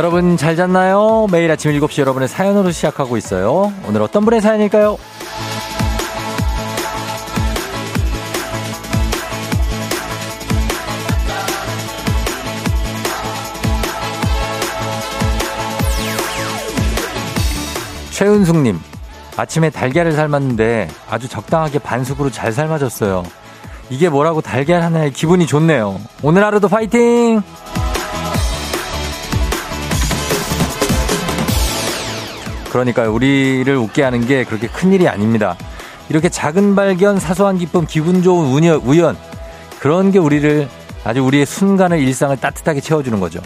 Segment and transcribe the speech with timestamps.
[0.00, 1.26] 여러분 잘 잤나요?
[1.30, 3.70] 매일 아침 7시 여러분의 사연으로 시작하고 있어요.
[3.86, 4.96] 오늘 어떤 분의 사연일까요?
[18.12, 18.80] 최은숙님,
[19.36, 23.22] 아침에 달걀을 삶았는데 아주 적당하게 반숙으로 잘 삶아졌어요.
[23.90, 26.00] 이게 뭐라고 달걀 하나에 기분이 좋네요.
[26.22, 27.42] 오늘 하루도 파이팅!
[32.70, 33.12] 그러니까요.
[33.12, 35.56] 우리를 웃게 하는 게 그렇게 큰 일이 아닙니다.
[36.08, 39.16] 이렇게 작은 발견, 사소한 기쁨, 기분 좋은 우연, 우연.
[39.78, 40.68] 그런 게 우리를
[41.04, 43.40] 아주 우리의 순간을 일상을 따뜻하게 채워주는 거죠.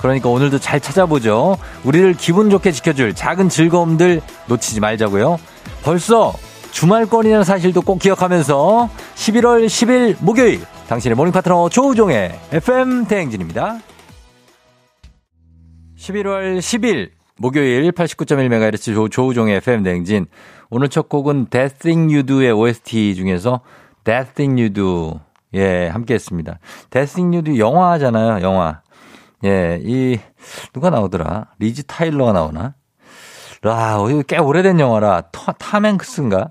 [0.00, 1.56] 그러니까 오늘도 잘 찾아보죠.
[1.82, 5.38] 우리를 기분 좋게 지켜줄 작은 즐거움들 놓치지 말자고요.
[5.82, 6.34] 벌써
[6.72, 13.78] 주말권이라는 사실도 꼭 기억하면서 11월 10일 목요일 당신의 morning 파트너 조우종의 FM 대행진입니다.
[15.98, 20.26] 11월 10일 목요일 89.1MHz 조, 조우종의 FM 대행진.
[20.70, 23.60] 오늘 첫 곡은 That Thing You Do의 OST 중에서
[24.04, 25.20] That Thing You Do
[25.54, 26.58] 예, 함께 했습니다.
[26.90, 28.82] That Thing You Do 영화잖아요, 영화.
[29.44, 30.18] 예, 이
[30.72, 31.48] 누가 나오더라?
[31.58, 32.74] 리즈 타일러가 나오나?
[33.62, 35.22] 아, 이거 꽤 오래된 영화라
[35.58, 36.50] 타맨크스인가?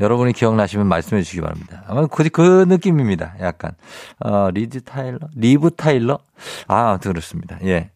[0.00, 1.84] 여러분이 기억나시면 말씀해 주시기 바랍니다.
[1.86, 3.34] 아마 그, 그 느낌입니다.
[3.40, 3.72] 약간.
[4.20, 5.18] 어, 리즈 타일러?
[5.34, 6.18] 리브 타일러?
[6.66, 7.58] 아, 그렇습니다.
[7.64, 7.90] 예.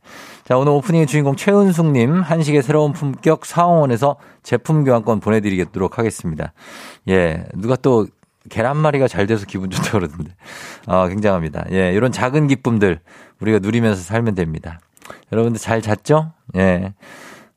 [0.51, 6.53] 자, 오늘 오프닝의 주인공 최은숙님, 한식의 새로운 품격 사원에서 제품 교환권 보내드리도록 하겠습니다.
[7.09, 7.45] 예.
[7.55, 8.09] 누가 또
[8.49, 10.35] 계란말이가 잘 돼서 기분 좋다 그러던데.
[10.89, 11.67] 어, 굉장합니다.
[11.71, 11.93] 예.
[11.93, 12.99] 이런 작은 기쁨들
[13.41, 14.81] 우리가 누리면서 살면 됩니다.
[15.31, 16.33] 여러분들 잘 잤죠?
[16.57, 16.95] 예.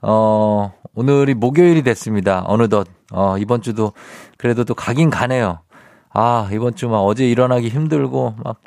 [0.03, 2.43] 어, 오늘이 목요일이 됐습니다.
[2.45, 2.87] 어느덧.
[3.11, 3.93] 어, 이번 주도
[4.37, 5.61] 그래도 또 가긴 가네요.
[6.13, 8.57] 아, 이번 주 막 어제 일어나기 힘들고 막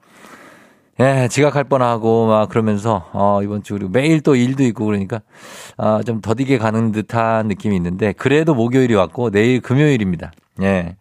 [0.98, 5.20] 예, 지각할 뻔하고 막 그러면서 어, 이번 주 그리고 매일 또 일도 있고 그러니까
[5.76, 10.32] 아, 좀 더디게 가는 듯한 느낌이 있는데 그래도 목요일이 왔고 내일 금요일입니다.
[10.62, 10.96] 예.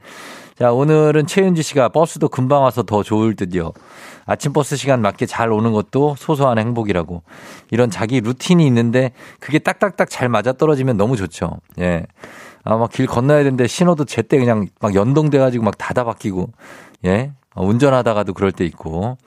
[0.59, 3.71] 자, 오늘은 최윤지 씨가 버스도 금방 와서 더 좋을 듯요.
[4.25, 7.23] 아침 버스 시간 맞게 잘 오는 것도 소소한 행복이라고.
[7.71, 11.59] 이런 자기 루틴이 있는데 그게 딱딱딱 잘 맞아 떨어지면 너무 좋죠.
[11.79, 12.05] 예.
[12.65, 16.49] 아, 막 길 건너야 되는데 신호도 제때 그냥 막 연동돼가지고 막 닫아 바뀌고.
[17.05, 17.31] 예.
[17.53, 19.17] 어, 운전하다가도 그럴 때 있고.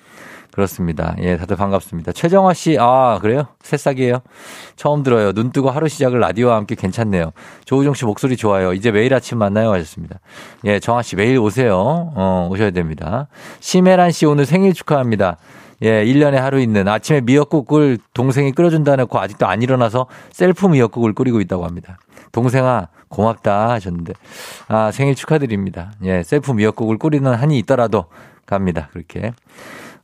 [0.58, 1.14] 그렇습니다.
[1.20, 2.10] 예, 다들 반갑습니다.
[2.10, 3.46] 최정화 씨, 아, 그래요?
[3.62, 4.18] 새싹이에요?
[4.74, 5.32] 처음 들어요.
[5.32, 7.30] 눈 뜨고 하루 시작을 라디오와 함께 괜찮네요.
[7.64, 8.72] 조우종 씨 목소리 좋아요.
[8.72, 9.70] 이제 매일 아침 만나요.
[9.70, 10.18] 하셨습니다.
[10.64, 11.76] 예, 정화 씨 매일 오세요.
[11.76, 13.28] 어, 오셔야 됩니다.
[13.60, 15.36] 심혜란 씨 오늘 생일 축하합니다.
[15.82, 21.40] 예, 1년에 하루 있는 아침에 미역국을 동생이 끓여준다 해놓고 아직도 안 일어나서 셀프 미역국을 끓이고
[21.40, 21.98] 있다고 합니다.
[22.32, 24.12] 동생아, 고맙다 하셨는데.
[24.66, 25.92] 아, 생일 축하드립니다.
[26.02, 28.06] 예, 셀프 미역국을 끓이는 한이 있더라도
[28.44, 28.88] 갑니다.
[28.92, 29.32] 그렇게.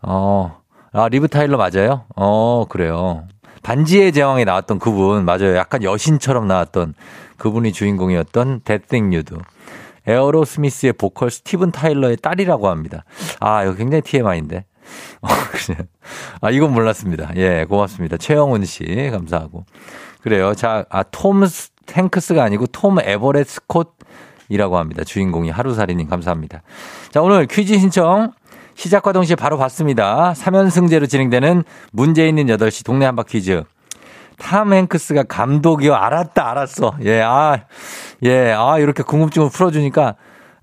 [0.06, 0.60] 어,
[0.92, 2.04] 아, 리브 타일러 맞아요?
[2.16, 3.26] 어, 그래요.
[3.62, 5.56] 반지의 제왕에 나왔던 그분, 맞아요.
[5.56, 6.94] 약간 여신처럼 나왔던
[7.38, 8.60] 그분이 주인공이었던
[9.10, 9.36] 무드.
[10.06, 13.04] 에어로 스미스의 보컬 스티븐 타일러의 딸이라고 합니다.
[13.40, 14.66] 아, 이거 굉장히 TMI인데.
[15.22, 15.28] 어.
[16.42, 17.30] 아, 이건 몰랐습니다.
[17.36, 18.18] 예, 고맙습니다.
[18.18, 19.64] 최영훈 씨, 감사하고.
[20.20, 20.54] 그래요.
[20.54, 21.42] 자, 아, 톰
[21.86, 23.96] 탱크스가 아니고 톰 에버렛 스콧
[24.50, 25.04] 이라고 합니다.
[25.04, 26.62] 주인공이 하루살이님, 감사합니다.
[27.10, 28.32] 자, 오늘 퀴즈 신청
[28.74, 30.32] 시작과 동시에 바로 봤습니다.
[30.36, 33.62] 3연승제로 진행되는 문제 있는 8시 동네 한바 퀴즈.
[34.38, 35.94] 탐 행크스가 감독이요.
[35.94, 36.94] 알았다, 알았어.
[37.04, 37.58] 예, 아,
[38.24, 40.16] 예, 아, 이렇게 궁금증을 풀어주니까,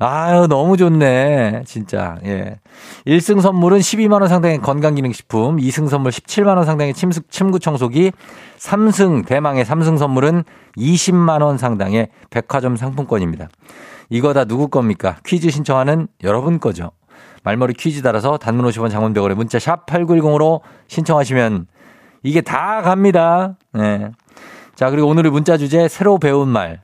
[0.03, 1.61] 아유, 너무 좋네.
[1.65, 2.59] 진짜, 예.
[3.05, 8.11] 1승 선물은 12만원 상당의 건강기능식품, 2승 선물 17만원 상당의 침수, 침구 청소기,
[8.57, 10.43] 3승, 대망의 3승 선물은
[10.75, 13.49] 20만원 상당의 백화점 상품권입니다.
[14.09, 15.17] 이거 다 누구 겁니까?
[15.23, 16.91] 퀴즈 신청하는 여러분 거죠.
[17.43, 21.67] 말머리 퀴즈 따라서 단문 50원 장문병원에 문자 샵 8910으로 신청하시면
[22.23, 23.57] 이게 다 갑니다.
[23.73, 24.11] 네.
[24.75, 26.81] 자, 그리고 오늘의 문자 주제 새로 배운 말.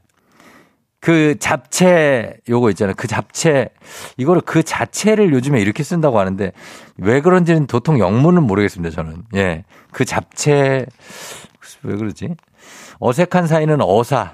[0.99, 2.95] 그 잡채 요거 있잖아요.
[2.97, 3.69] 그 잡채
[4.17, 6.51] 이거를 그 자체를 요즘에 이렇게 쓴다고 하는데
[6.97, 8.95] 왜 그런지는 도통 영문은 모르겠습니다.
[8.95, 9.63] 저는 예.
[9.91, 10.85] 그 잡채
[11.83, 12.35] 왜 그러지?
[12.99, 14.33] 어색한 사이는 어사.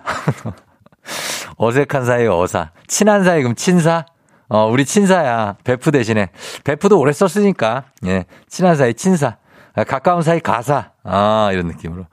[1.57, 2.71] 어색한 사이 어사.
[2.87, 4.05] 친한 사이 그럼 친사?
[4.53, 5.55] 어, 우리 친사야.
[5.63, 6.29] 베프 대신에.
[6.63, 7.85] 베프도 오래 썼으니까.
[8.05, 8.25] 예.
[8.47, 9.37] 친한 사이 친사.
[9.73, 10.91] 아, 가까운 사이 가사.
[11.03, 12.05] 아, 이런 느낌으로.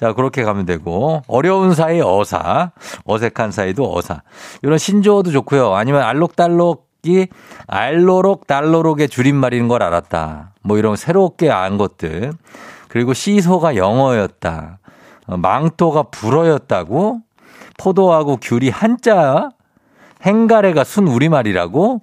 [0.00, 1.22] 자, 그렇게 가면 되고.
[1.28, 2.72] 어려운 사이 어사.
[3.04, 4.22] 어색한 사이도 어사.
[4.62, 5.74] 이런 신조어도 좋고요.
[5.74, 7.28] 아니면 알록달록이
[7.68, 10.54] 알로록 달로록의 줄임말인 걸 알았다.
[10.62, 12.32] 뭐 이런 새롭게 안 것들.
[12.88, 14.80] 그리고 시소가 영어였다.
[15.28, 17.20] 어, 망토가 불어였다고?
[17.78, 19.50] 포도하고 귤이 한자?
[20.24, 22.00] 행가래가 순 우리말이라고?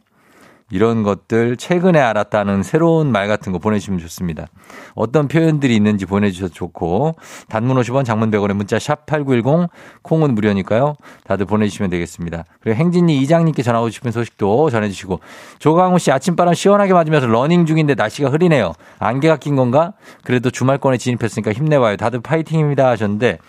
[0.72, 4.48] 이런 것들 최근에 알았다는 새로운 말 같은 거 보내주시면 좋습니다.
[4.96, 7.16] 어떤 표현들이 있는지 보내주셔도 좋고
[7.50, 9.70] 단문 50원 장문 100원의 문자 샵 8910
[10.02, 10.96] 콩은 무료니까요.
[11.26, 12.46] 다들 보내주시면 되겠습니다.
[12.62, 15.20] 그리고 행진이 이장님께 전하고 싶은 소식도 전해주시고
[15.60, 18.74] 조강호 씨 아침바람 시원하게 맞으면서 러닝 중인데 날씨가 흐리네요.
[19.00, 19.92] 안개가 낀 건가?
[20.24, 21.98] 그래도 주말권에 진입했으니까 힘내봐요.
[21.98, 23.40] 다들 파이팅입니다 하셨는데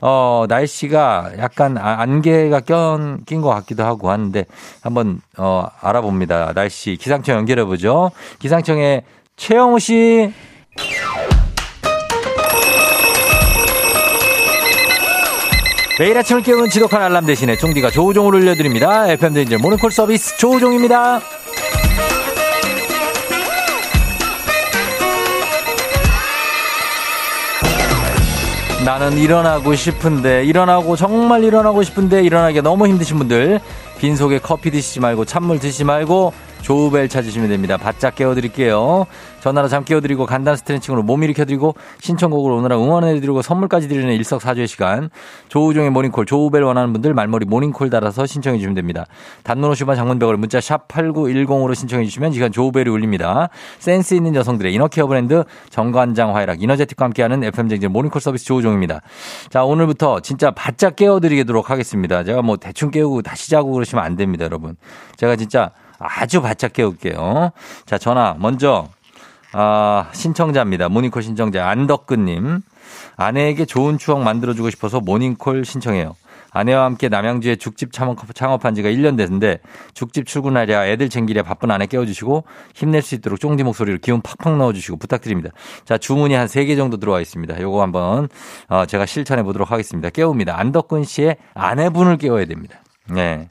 [0.00, 4.44] 어, 날씨가 약간 아, 안개가 껴 낀 것 같기도 하고 하는데
[4.82, 6.52] 한번 어, 알아봅니다.
[6.54, 8.10] 날씨 기상청 연결해 보죠.
[8.38, 9.02] 기상청의
[9.36, 10.32] 최영우 씨.
[15.98, 19.06] 매일 아침을 깨우는 지독한 알람 대신에 종디가 조우종을 올려드립니다.
[19.12, 21.20] FM 대인제 모닝콜 서비스 조우종입니다.
[28.84, 33.60] 나는 일어나고 싶은데 일어나고 정말 일어나고 싶은데 일어나기 너무 힘드신 분들
[33.98, 37.76] 빈속에 커피 드시지 말고 찬물 드시지 말고 조우벨 찾으시면 됩니다.
[37.76, 39.06] 바짝 깨워드릴게요.
[39.40, 45.10] 전화로 잠 깨워드리고 간단 스트레칭으로 몸 일으켜드리고 신청곡으로 오느라 응원해드리고 선물까지 드리는 일석사조의 시간.
[45.48, 49.06] 조우종의 모닝콜 조우벨 원하는 분들 말머리 모닝콜 달아서 신청해 주시면 됩니다.
[49.42, 53.48] 단문 50원 장문 100원 문자 샵 8910으로 신청해 주시면 시간 조우벨이 울립니다.
[53.78, 59.00] 센스 있는 여성들의 inner care 브랜드 정관장 화이락 이너제틱과 함께하는 FM대행진 모닝콜 서비스 조우종입니다.
[59.48, 62.24] 자 오늘부터 진짜 바짝 깨워드리도록 하겠습니다.
[62.24, 64.76] 제가 뭐 대충 깨우고 다시 자고 그러시면 안 됩니다 여러분.
[65.16, 65.70] 제가 진짜
[66.00, 67.52] 아주 바짝 깨울게요.
[67.86, 68.88] 자, 전화 먼저
[69.52, 70.88] 아, 신청자입니다.
[70.88, 72.60] 모닝콜 신청자 안덕근님.
[73.16, 76.16] 아내에게 좋은 추억 만들어주고 싶어서 모닝콜 신청해요.
[76.52, 79.60] 아내와 함께 남양주에 죽집 창업한 지가 1년 됐는데
[79.94, 82.44] 죽집 출근하랴 애들 챙기랴 바쁜 아내 깨워주시고
[82.74, 85.50] 힘낼 수 있도록 쫑디 목소리를 기운 팍팍 넣어주시고 부탁드립니다.
[85.84, 87.60] 자 주문이 한 3개 정도 들어와 있습니다.
[87.60, 88.28] 요거 한번
[88.68, 90.10] 어, 제가 실천해 보도록 하겠습니다.
[90.10, 90.58] 깨웁니다.
[90.58, 92.82] 안덕근 씨의 아내분을 깨워야 됩니다.
[93.08, 93.48] 네.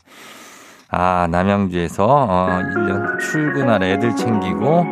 [0.92, 4.86] 아, 남양주에서, 어, 1년 출근할 애들 챙기고,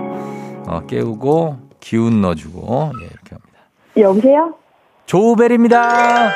[0.67, 3.59] 어, 깨우고, 기운 넣어주고, 예, 이렇게 합니다.
[3.97, 4.53] 여보세요?
[5.07, 6.29] 조우벨입니다.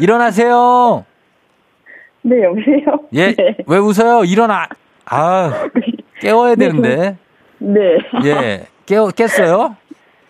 [0.00, 1.04] 일어나세요.
[2.22, 2.98] 네, 여보세요?
[3.14, 3.56] 예, 네.
[3.66, 4.24] 왜 웃어요?
[4.24, 4.66] 일어나.
[5.06, 5.68] 아,
[6.20, 7.16] 깨워야 되는데.
[7.58, 7.80] 네.
[8.24, 9.76] 예, 깨워, 깼어요?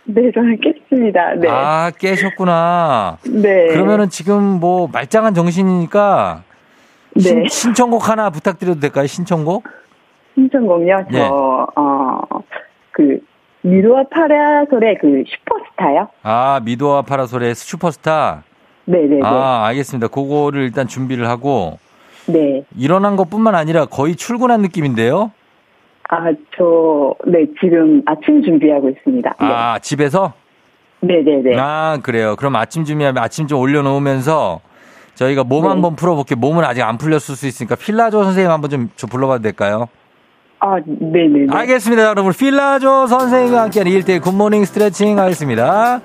[0.04, 1.34] 네, 저는 깼습니다.
[1.40, 1.48] 네.
[1.48, 3.18] 아, 깨셨구나.
[3.24, 3.66] 네.
[3.68, 6.55] 그러면은 지금 뭐 말짱한 정신이니까 신,
[7.22, 7.44] 네.
[7.48, 9.06] 신 청곡 하나 부탁드려도 될까요?
[9.06, 9.64] 신청곡?
[10.34, 11.06] 신청곡요?
[11.10, 11.22] 저, 예.
[11.22, 12.26] 어,
[12.92, 13.20] 그,
[13.62, 16.08] 미루와 파라솔의 그 슈퍼스타요?
[16.22, 18.44] 아, 미도와 파라솔의 슈퍼스타.
[18.84, 19.20] 네네네.
[19.24, 20.08] 아, 알겠습니다.
[20.08, 21.78] 그거를 일단 준비를 하고
[22.26, 22.64] 네.
[22.76, 25.32] 일어난 것 뿐만 아니라 거의 출근한 느낌인데요.
[26.08, 29.34] 아, 저, 네, 지금 아침 준비하고 있습니다.
[29.38, 30.34] 아, 집에서?
[31.00, 31.22] 네.
[31.22, 31.56] 네네네.
[31.58, 32.36] 아, 그래요.
[32.36, 34.60] 그럼 아침 준비하면 아침 좀 올려놓으면서
[35.16, 35.68] 저희가 몸 네.
[35.68, 36.38] 한번 풀어볼게요.
[36.38, 39.88] 몸은 아직 안 풀렸을 수 있으니까 필라조 선생님 한번 좀, 좀 불러봐도 될까요?
[40.60, 41.46] 아, 네네네.
[41.50, 42.04] 알겠습니다.
[42.04, 42.32] 여러분.
[42.32, 46.00] 필라조 선생님과 함께하는 1대1 굿모닝 스트레칭 하겠습니다.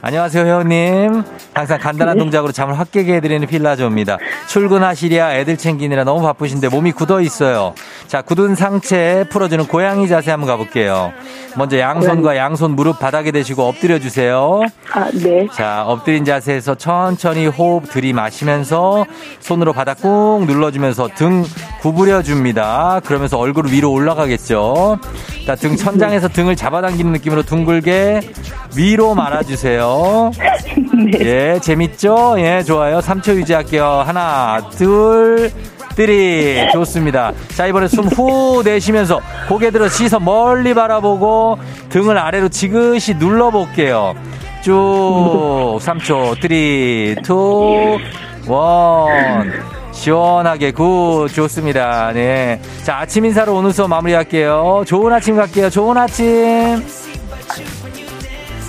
[0.00, 1.24] 안녕하세요, 회원님.
[1.52, 2.18] 항상 간단한 네.
[2.20, 4.18] 동작으로 잠을 확 깨게 해드리는 필라조입니다.
[4.46, 7.74] 출근하시랴 애들 챙기느라 너무 바쁘신데 몸이 굳어 있어요.
[8.06, 11.12] 자, 굳은 상체 풀어주는 고양이 자세 한번 가볼게요.
[11.56, 14.62] 먼저 양손과 양손 무릎 바닥에 대시고 엎드려 주세요.
[14.92, 15.48] 아, 네.
[15.52, 19.04] 자, 엎드린 자세에서 천천히 호흡 들이마시면서
[19.40, 21.44] 손으로 바닥 꾹 눌러주면서 등
[21.80, 23.00] 구부려 줍니다.
[23.04, 25.00] 그러면서 얼굴 위로 올라가겠죠.
[25.44, 28.20] 자, 등 천장에서 등을 잡아당기는 느낌으로 둥글게
[28.76, 29.87] 위로 말아주세요.
[31.20, 32.34] 예, 재밌죠?
[32.38, 32.98] 예, 좋아요.
[33.00, 34.02] 3초 유지할게요.
[34.04, 35.50] 하나, 둘,
[35.96, 36.68] 뜨리.
[36.72, 37.32] 좋습니다.
[37.56, 44.14] 자, 이번에 숨 후 내쉬면서 고개 들어 시선 멀리 바라보고 등을 아래로 지그시 눌러볼게요.
[44.62, 47.16] 쭉 3초, 3, 2, 1.
[49.92, 52.12] 시원하게 good 좋습니다.
[52.14, 52.60] 네.
[52.84, 54.84] 자, 아침 인사로 오늘 수업 마무리할게요.
[54.86, 55.70] 좋은 아침 갈게요.
[55.70, 56.84] 좋은 아침.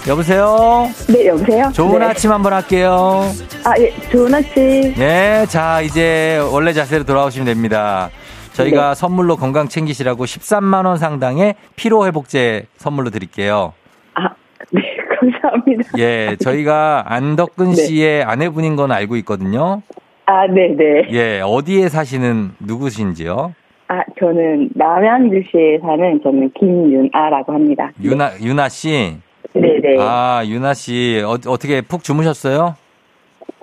[0.08, 0.88] 여보세요?
[1.13, 1.70] 네, 여보세요?
[1.74, 2.06] 좋은 네.
[2.06, 3.22] 아침 한번 할게요.
[3.65, 4.94] 아, 예, 좋은 아침.
[4.96, 8.10] 네, 자, 이제 원래 자세로 돌아오시면 됩니다.
[8.53, 8.96] 저희가 네.
[8.96, 13.74] 선물로 건강 챙기시라고 13만원 상당의 피로회복제 선물로 드릴게요.
[14.15, 14.29] 아,
[14.72, 14.82] 네,
[15.20, 15.84] 감사합니다.
[16.00, 17.75] 예, 저희가 안덕근 네.
[17.75, 19.82] 씨의 아내분인 건 알고 있거든요.
[20.25, 21.10] 아, 네네.
[21.12, 23.53] 예, 어디에 사시는 누구신지요?
[23.89, 27.91] 아, 저는 남양주시에 사는 저는 김윤아라고 합니다.
[28.01, 29.18] 유나, 유나 씨?
[29.62, 29.98] 네네.
[30.00, 32.75] 아, 유나 씨, 어, 어떻게 푹 주무셨어요?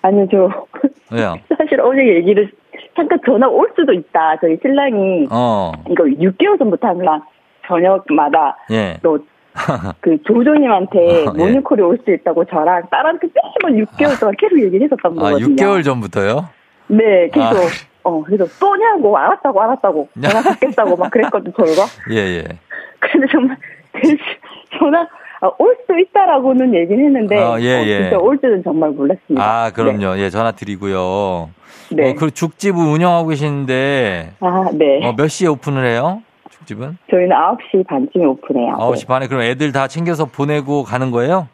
[0.03, 0.67] 아니요, 저,
[1.15, 1.37] 왜요?
[1.57, 2.51] 사실 어제 얘기를,
[2.95, 4.37] 잠깐 전화 올 수도 있다.
[4.41, 7.23] 저희 신랑이, 어, 이거 6개월 전부터 항상
[7.67, 8.99] 저녁마다 예.
[9.03, 9.19] 또,
[10.01, 11.39] 그 조조님한테 어, 예.
[11.39, 13.29] 모닝콜이 올수 있다고 저랑 딸한테
[13.63, 15.57] 매번 6개월 동안 계속 얘기를 했었던 아, 거거든요.
[15.57, 16.49] 6개월 전부터요?
[16.89, 17.57] 네, 계속.
[18.05, 20.09] 어, 그래서 또냐고, 알았다고, 알았다고.
[20.23, 21.83] 전화 받겠다고 막 그랬거든, 저희가.
[22.13, 22.45] 예, 예.
[23.01, 23.57] 근데 정말,
[24.79, 25.07] 전화,
[25.41, 27.99] 아, 올수 있다라고는 얘기는 했는데, 어, 예, 예.
[27.99, 29.43] 어, 진짜 올 줄은 정말 몰랐습니다.
[29.43, 30.19] 아, 그럼요.
[30.19, 31.51] 예, 전화 드리고요.
[31.93, 32.11] 네.
[32.11, 35.07] 어, 그 죽집을 운영하고 계신데, 아, 네.
[35.07, 36.23] 어, 몇 시에 오픈을 해요?
[36.51, 36.99] 죽집은?
[37.11, 38.73] 저희는 9시 반쯤에 오픈해요.
[38.79, 41.49] 9시 반에 그럼 애들 다 챙겨서 보내고 가는 거예요?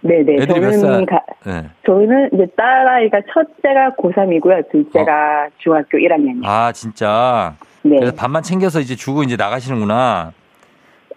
[0.00, 0.34] 네, 네.
[0.34, 0.80] 애들이 몇 살?
[0.80, 1.64] 저는 가, 네.
[1.86, 4.70] 저희는 이제 딸아이가 첫째가 고3이고요.
[4.70, 6.44] 둘째가 중학교 1학년이요.
[6.44, 6.48] 어.
[6.48, 7.54] 아, 진짜.
[7.82, 7.96] 네.
[7.96, 10.32] 그래서 밥만 챙겨서 이제 주고 이제 나가시는구나.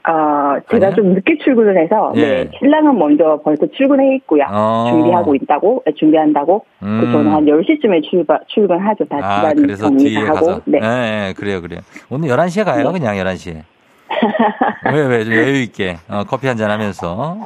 [0.10, 0.96] 아, 제가 아니야?
[0.96, 2.22] 좀 늦게 출근을 해서, 예.
[2.22, 4.46] 네, 신랑은 먼저 벌써 출근해 있고요.
[4.50, 4.88] 어.
[4.90, 6.66] 준비하고 있다고, 네, 준비한다고.
[6.84, 7.02] 음.
[7.02, 9.04] 그 저는 한 10시쯤에 출발, 출근하죠.
[9.06, 10.46] 다 아, 집안 그래서 정리 뒤에 다 하고.
[10.46, 10.62] 가서.
[10.64, 10.80] 네.
[10.82, 11.82] 예, 예, 그래요, 그래요.
[12.10, 13.00] 오늘 11시에 가요, 네.
[13.00, 13.64] 그냥 11시에.
[14.94, 17.44] 왜, 왜, 좀 여유있게, 어, 커피 한잔 하면서.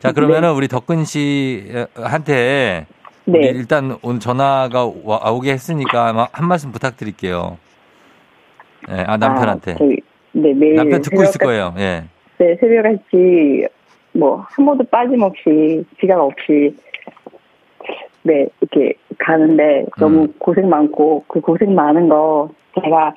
[0.00, 2.84] 자, 그러면은 우리 덕근 씨한테.
[3.24, 3.38] 네.
[3.38, 7.56] 우리 일단 오늘 전화가 와, 오게 했으니까 한 말씀 부탁드릴게요.
[8.90, 9.72] 예, 아, 남편한테.
[9.72, 9.96] 아, 저희,
[10.32, 10.76] 네, 매일.
[10.76, 12.04] 남편 듣고 있을 거예요, 예.
[12.38, 13.66] 네, 새벽같이,
[14.12, 16.74] 뭐, 한 번도 빠짐없이, 지각 없이,
[18.22, 20.34] 네, 이렇게 가는데, 너무 음.
[20.38, 22.50] 고생 많고, 그 고생 많은 거,
[22.82, 23.14] 제가,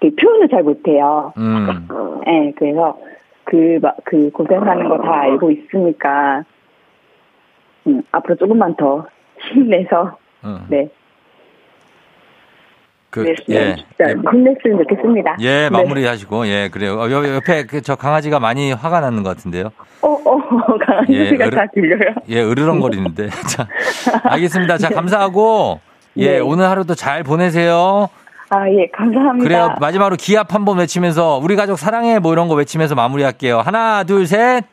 [0.00, 1.32] 그 표현을 잘 못해요.
[1.36, 1.88] 음,
[2.26, 2.98] 네, 그래서,
[3.44, 6.44] 그, 막, 그 고생하는 거 다 알고 있으니까,
[7.86, 9.06] 음, 앞으로 조금만 더
[9.52, 10.66] 힘내서, 음.
[10.68, 10.88] 네,
[13.10, 13.74] 그, 네, 예.
[13.76, 15.36] 진짜 힘냈으면 좋겠습니다.
[15.40, 15.70] 예, 네.
[15.70, 16.94] 마무리 하시고, 예, 그래요.
[17.00, 19.70] 어, 여- 옆에 그 저 강아지가 많이 화가 나는 것 같은데요.
[20.02, 20.38] 어, 어,
[20.86, 22.14] 강아지가 예, 다 들려요.
[22.28, 23.28] 예, 으르렁거리는데.
[23.50, 23.66] 자,
[24.24, 24.78] 알겠습니다.
[24.78, 25.80] 자, 감사하고,
[26.18, 26.38] 예, 네.
[26.38, 28.08] 오늘 하루도 잘 보내세요.
[28.50, 29.44] 아, 예, 감사합니다.
[29.44, 29.74] 그래요.
[29.80, 33.58] 마지막으로 기합 한 번 외치면서, 우리 가족 사랑해, 뭐 이런 거 외치면서 마무리할게요.
[33.58, 34.64] 하나, 둘, 셋.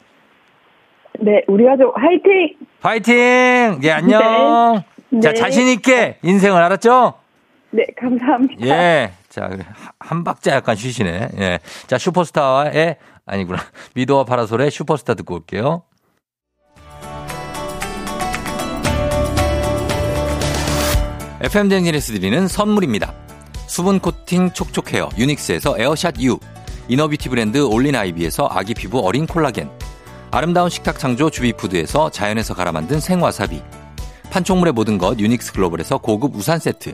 [1.20, 2.56] 네, 우리 가족 화이팅!
[2.82, 3.80] 파이팅!
[3.84, 4.84] 예, 안녕.
[5.10, 5.20] 네.
[5.22, 5.34] 자, 네.
[5.34, 7.14] 자신있게 인생을 알았죠?
[7.78, 8.66] 네, 감사합니다.
[8.66, 9.12] 예.
[9.30, 9.48] 자.
[10.00, 11.30] 한 박자 약간 쉬시네.
[11.38, 11.60] 예.
[11.86, 13.60] 자, 슈퍼스타의, 아니구나.
[13.94, 15.84] 미도와 파라솔의 슈퍼스타 듣고 올게요.
[21.40, 23.14] FM 댕진에서 드리는 선물입니다.
[23.68, 26.40] 수분 코팅 촉촉 헤어 유닉스에서 에어샷 U
[26.88, 29.70] inner beauty 브랜드 올린 아이비에서 아기 피부 어린 콜라겐
[30.32, 33.62] 아름다운 식탁 창조 주비푸드에서 자연에서 갈아 만든 생와사비
[34.32, 36.94] 판촉물의 모든 것 유닉스 글로벌에서 고급 우산 세트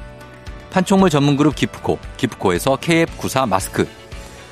[0.71, 3.87] 판촉물 전문그룹 기프코, 기프코에서 KF94 마스크,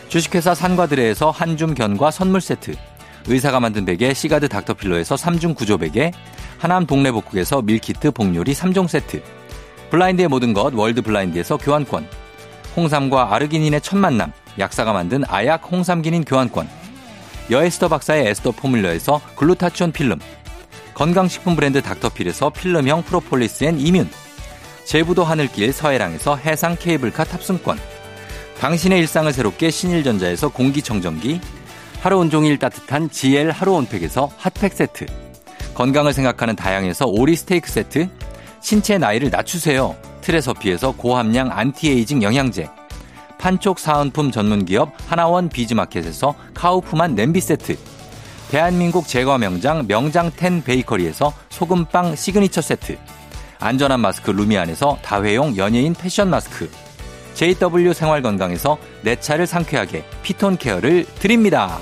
[0.09, 2.75] 주식회사 산과드레에서 한줌 견과 선물 세트,
[3.27, 6.11] 의사가 만든 베개 시가드 닥터필로에서 3중 구조 베개,
[6.57, 9.23] 하남 동네 복국에서 밀키트 복요리 3종 세트,
[9.89, 12.07] 블라인드의 모든 것 월드 블라인드에서 교환권
[12.75, 16.67] 홍삼과 아르기닌의 첫 만남 약사가 만든 아약 홍삼기닌 교환권
[17.49, 20.19] 여에스더 박사의 에스더 포뮬러에서 글루타치온 필름
[20.93, 24.07] 건강식품 브랜드 닥터필에서 필름형 프로폴리스엔 이뮨
[24.89, 27.77] 제부도 하늘길 서해랑에서 해상 케이블카 탑승권
[28.59, 31.39] 당신의 일상을 새롭게 신일전자에서 공기청정기
[31.99, 35.05] 하루 온종일 따뜻한 GL 하루 온팩에서 핫팩 세트
[35.75, 38.09] 건강을 생각하는 다향에서 오리 스테이크 세트
[38.61, 39.95] 신체 나이를 낮추세요.
[40.21, 42.67] 트레서피에서 고함량 안티에이징 영양제.
[43.37, 47.77] 판촉 사은품 전문기업 하나원 비즈마켓에서 카우프만 냄비 세트.
[48.49, 52.97] 대한민국 제과 명장 명장텐 베이커리에서 소금빵 시그니처 세트.
[53.59, 56.69] 안전한 마스크 루미안에서 다회용 연예인 패션 마스크.
[57.33, 61.77] JW 생활건강에서 내 차를 상쾌하게 피톤 케어를 드립니다.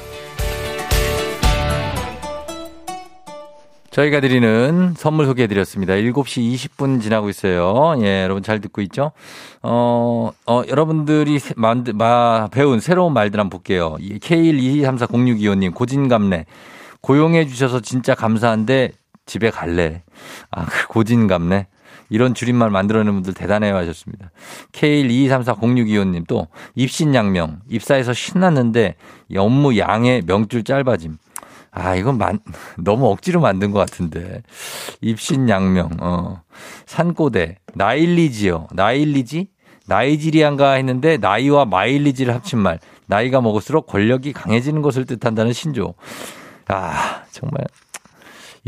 [3.92, 5.94] 저희가 드리는 선물 소개해 드렸습니다.
[5.94, 7.96] 7시 20분 지나고 있어요.
[8.04, 9.12] 예, 여러분 잘 듣고 있죠?
[9.64, 13.98] 어, 어, 여러분들이 세- 만드, 마, 배운 새로운 말들 한번 볼게요.
[14.00, 16.46] K122340625님, 고진감래.
[17.02, 18.92] 고용해 주셔서 진짜 감사한데
[19.28, 20.04] 집에 갈래.
[20.50, 21.68] 아, 그 고진감래.
[22.10, 24.32] 이런 줄임말 만들어내는 분들 대단해요 하셨습니다.
[24.72, 27.60] K122340625님 또 입신양명.
[27.70, 28.96] 입사해서 신났는데
[29.30, 31.18] 이 업무 양의 명줄 짧아짐.
[31.72, 32.40] 아, 이건 만,
[32.78, 34.42] 너무 억지로 만든 것 같은데.
[35.02, 36.42] 입신양명, 어.
[36.88, 38.68] 산고대, 나일리지요.
[38.72, 39.50] 나일리지?
[39.86, 42.80] 나이지리안가 했는데 나이와 마일리지를 합친 말.
[43.06, 45.94] 나이가 먹을수록 권력이 강해지는 것을 뜻한다는 신조.
[46.68, 47.64] 아, 정말.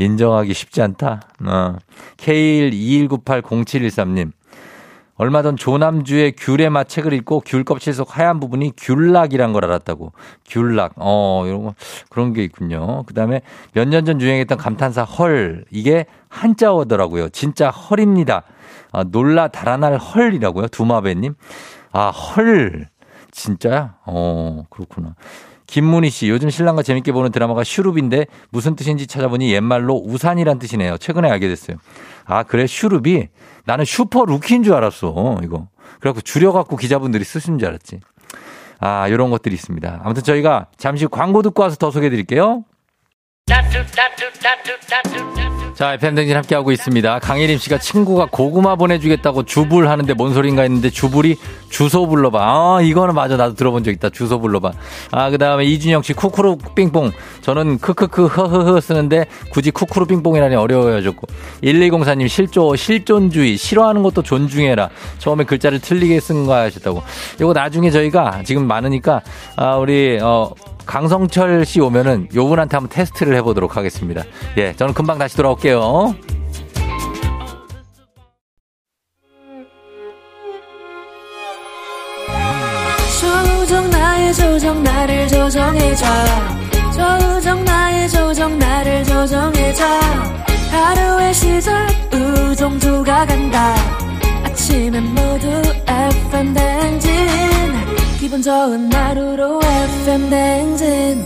[0.04, 1.22] 인정하기 쉽지 않다.
[1.46, 1.76] 어.
[2.18, 4.32] K121980713님.
[5.16, 10.14] 얼마 전 조남주의 귤의 맛 책을 읽고 귤 껍질 속 하얀 부분이 귤락이란 걸 알았다고.
[10.48, 10.94] 귤락.
[10.96, 11.76] 어, 이런 거,
[12.10, 13.04] 그런 게 있군요.
[13.04, 13.42] 그 다음에
[13.74, 15.66] 몇 년 전 유행했던 감탄사 헐.
[15.72, 17.28] 이게 한자어더라고요.
[17.30, 18.44] 진짜 헐입니다.
[18.94, 20.70] 아, 놀라 달아날 헐이라고요.
[20.70, 21.36] 두마배님.
[21.92, 22.88] 아, 헐.
[23.32, 23.96] 진짜야?
[24.06, 25.16] 어, 그렇구나.
[25.70, 30.98] 김문희 씨, 요즘 신랑과 재밌게 보는 드라마가 슈룹인데 무슨 뜻인지 찾아보니 옛말로 우산이란 뜻이네요.
[30.98, 31.78] 최근에 알게 됐어요.
[32.26, 33.28] 아, 그래, 슈룹이?
[33.66, 35.68] 나는 super rookie인 줄 알았어, 이거.
[36.00, 38.00] 그래갖고 줄여갖고 기자분들이 쓰신 줄 알았지.
[38.80, 40.02] 아, 요런 것들이 있습니다.
[40.04, 42.64] 아무튼 저희가 잠시 광고 듣고 와서 더 소개해 드릴게요.
[45.74, 47.20] 자, 팬등진 함께하고 있습니다.
[47.20, 51.38] 강혜림 씨가 친구가 고구마 보내주겠다고 주불 하는데 뭔 소린가 했는데 주불이
[51.70, 52.40] 주소 불러봐.
[52.42, 53.38] 아, 이거는 맞아.
[53.38, 54.10] 나도 들어본 적 있다.
[54.10, 54.74] 주소 불러봐.
[55.12, 57.12] 아, 그 다음에 이준영 씨 쿠쿠루 삥뽕.
[57.42, 61.28] 저는 크크크 허허허 쓰는데 굳이 쿠쿠루 삥뽕이라니 어려워가지고.
[61.64, 63.56] 1204님 실조, 실존주의.
[63.56, 64.90] 싫어하는 것도 존중해라.
[65.20, 67.02] 처음에 글자를 틀리게 쓴거 하셨다고.
[67.40, 69.22] 이거 나중에 저희가 지금 많으니까,
[69.56, 70.52] 아, 우리, 어,
[70.90, 74.24] 강성철 씨 오면은 요 분한테 한번 테스트를 해보도록 하겠습니다.
[74.58, 76.16] 예, 저는 금방 다시 돌아올게요.
[83.22, 86.06] 조정 나의 조정 나를 조정해줘
[86.96, 89.86] 조정 나의 조정 나를 조정해줘
[90.72, 93.76] 하루의 시절 우정조가 간다
[94.44, 97.89] 아침엔 모두 FM 댕진
[98.20, 101.26] 기분 좋은 하루로 FM 댕진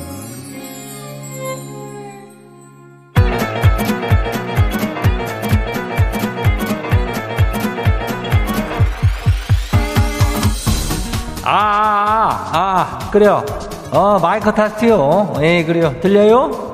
[11.46, 13.44] 아, 아, 아, 그래요.
[13.92, 15.34] 어, 마이크 타스트요.
[15.42, 15.94] 예, 그래요.
[16.00, 16.74] 들려요?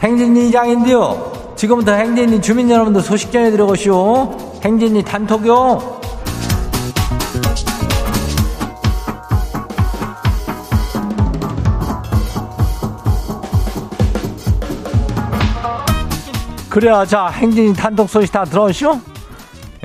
[0.00, 1.54] 행진이 장인데요.
[1.56, 4.60] 지금부터 행진이 주민 여러분들 소식 전해드려보시오.
[4.62, 5.93] 행진이 단톡요.
[16.74, 17.04] 그래요.
[17.06, 18.98] 자, 행진이 단독 소식 다 들었쇼?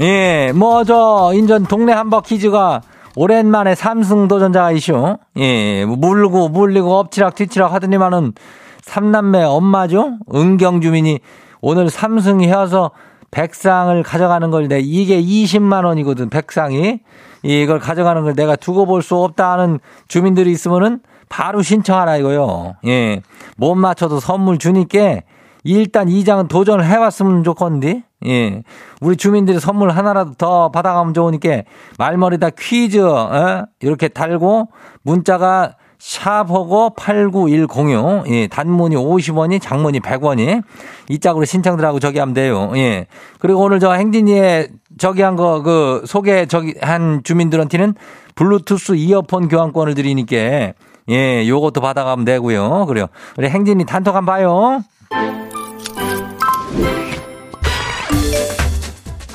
[0.01, 2.81] 예, 뭐, 저, 인전 동네 한바 퀴즈가
[3.15, 5.19] 오랜만에 삼승 도전자가 이쇼.
[5.37, 8.33] 예, 물고, 물리고, 엎치락, 뒤치락 하더니만은
[8.81, 10.17] 삼남매 엄마죠?
[10.33, 11.19] 은경 주민이
[11.61, 12.89] 오늘 삼승 해서
[13.29, 17.01] 백상을 가져가는 걸 내, 이게 20만원이거든, 백상이.
[17.43, 22.77] 이걸 가져가는 걸 내가 두고 볼 수 없다 하는 주민들이 있으면은 바로 신청하라 이거요.
[22.87, 23.21] 예.
[23.57, 25.19] 못 맞춰도 선물 주니까
[25.63, 28.63] 일단 이 장은 도전을 해봤으면 좋겠는데, 예.
[29.01, 31.63] 우리 주민들이 선물 하나라도 더 받아가면 좋으니까
[31.97, 33.65] 말머리다 퀴즈, 어?
[33.81, 34.69] 이렇게 달고
[35.03, 38.47] 문자가 샵하고 89106, 예.
[38.47, 40.63] 단문이 50원이, 장문이 100원이
[41.09, 42.71] 이 짝으로 신청들 하고 저기 하면 돼요.
[42.75, 43.07] 예.
[43.39, 47.95] 그리고 오늘 저 행진이의 저기 한 거, 그 소개 저기 한 주민들한테는
[48.35, 50.73] 블루투스 이어폰 교환권을 드리니까
[51.09, 52.85] 예, 요것도 받아가면 되고요.
[52.85, 53.07] 그래요.
[53.37, 54.83] 우리 행진이 단톡 한번 봐요.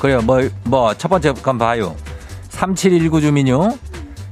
[0.05, 0.21] 그래요.
[0.21, 1.95] 뭐, 뭐, 첫 번째 건 봐요.
[2.49, 3.75] 3719 주민요.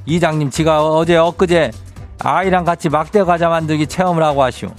[0.06, 1.72] 이장님, 지가 어제 엊그제
[2.20, 4.70] 아이랑 같이 막대 과자 만들기 체험을 하고 하시오.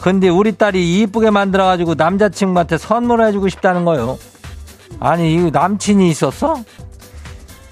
[0.00, 4.18] 근데 우리 딸이 이쁘게 만들어가지고 남자친구한테 선물해주고 싶다는 거요.
[4.98, 6.56] 아니, 이 남친이 있었어?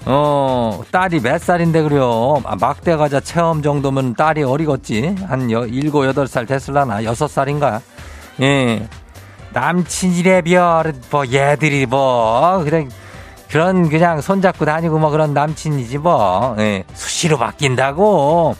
[0.05, 2.39] 어, 딸이 몇 살인데 그래요.
[2.43, 5.15] 아, 막대 과자 체험 정도면 딸이 어리겠지.
[5.25, 7.01] 한 여, 7, 8살 됐을라나?
[7.01, 7.81] 6살인가?
[8.41, 8.87] 예.
[9.53, 12.89] 남친이래 별, 뭐, 얘들이 뭐, 그냥,
[13.49, 16.83] 그런, 그냥 손잡고 다니고 뭐 그런 남친이지 뭐, 예.
[16.93, 18.55] 수시로 바뀐다고.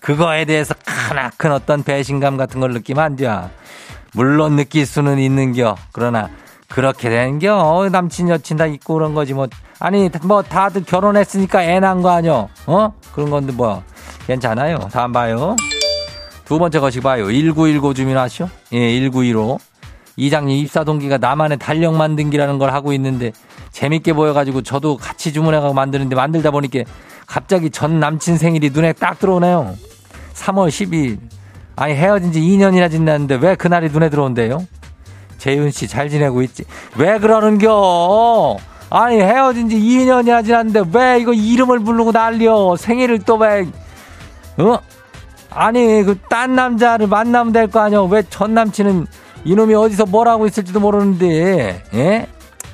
[0.00, 3.28] 그거에 대해서 크나큰 어떤 배신감 같은 걸 느끼면 안 돼.
[4.12, 5.76] 물론 느낄 수는 있는겨.
[5.92, 6.28] 그러나,
[6.68, 7.88] 그렇게 되는겨.
[7.90, 9.48] 남친, 여친 다 있고 그런 거지 뭐.
[9.80, 12.48] 아니, 뭐, 다들 결혼했으니까 애 낳은 거 아니여.
[12.66, 12.92] 어?
[13.12, 13.82] 그런 건데 뭐.
[14.26, 14.88] 괜찮아요.
[14.92, 15.56] 다음 봐요.
[16.44, 17.24] 두 번째 것이 봐요.
[17.24, 18.48] 1919 주민 아시오?
[18.72, 19.58] 예, 1915.
[20.16, 23.32] 이장님 입사 동기가 나만의 달력 만든기라는 걸 하고 있는데
[23.72, 26.80] 재밌게 보여가지고 저도 같이 주문해가고 만드는데 만들다 보니까
[27.26, 29.74] 갑자기 전 남친 생일이 눈에 딱 들어오네요.
[30.34, 31.18] 3월 12일.
[31.76, 34.64] 아니 헤어진 지 2년이나 지났는데 왜 그날이 눈에 들어온대요?
[35.38, 36.64] 재윤 씨 잘 지내고 있지?
[36.96, 38.56] 왜 그러는겨?
[38.90, 42.76] 아니 헤어진 지 2년이나 지났는데 왜 이거 이름을 부르고 난리여?
[42.78, 43.66] 생일을 또 왜?
[44.58, 44.78] 어?
[45.50, 48.02] 아니 그 딴 남자를 만나면 될 거 아니야?
[48.02, 49.06] 왜 전 남친은
[49.44, 52.26] 이놈이 어디서 뭘 하고 있을지도 모르는데, 예?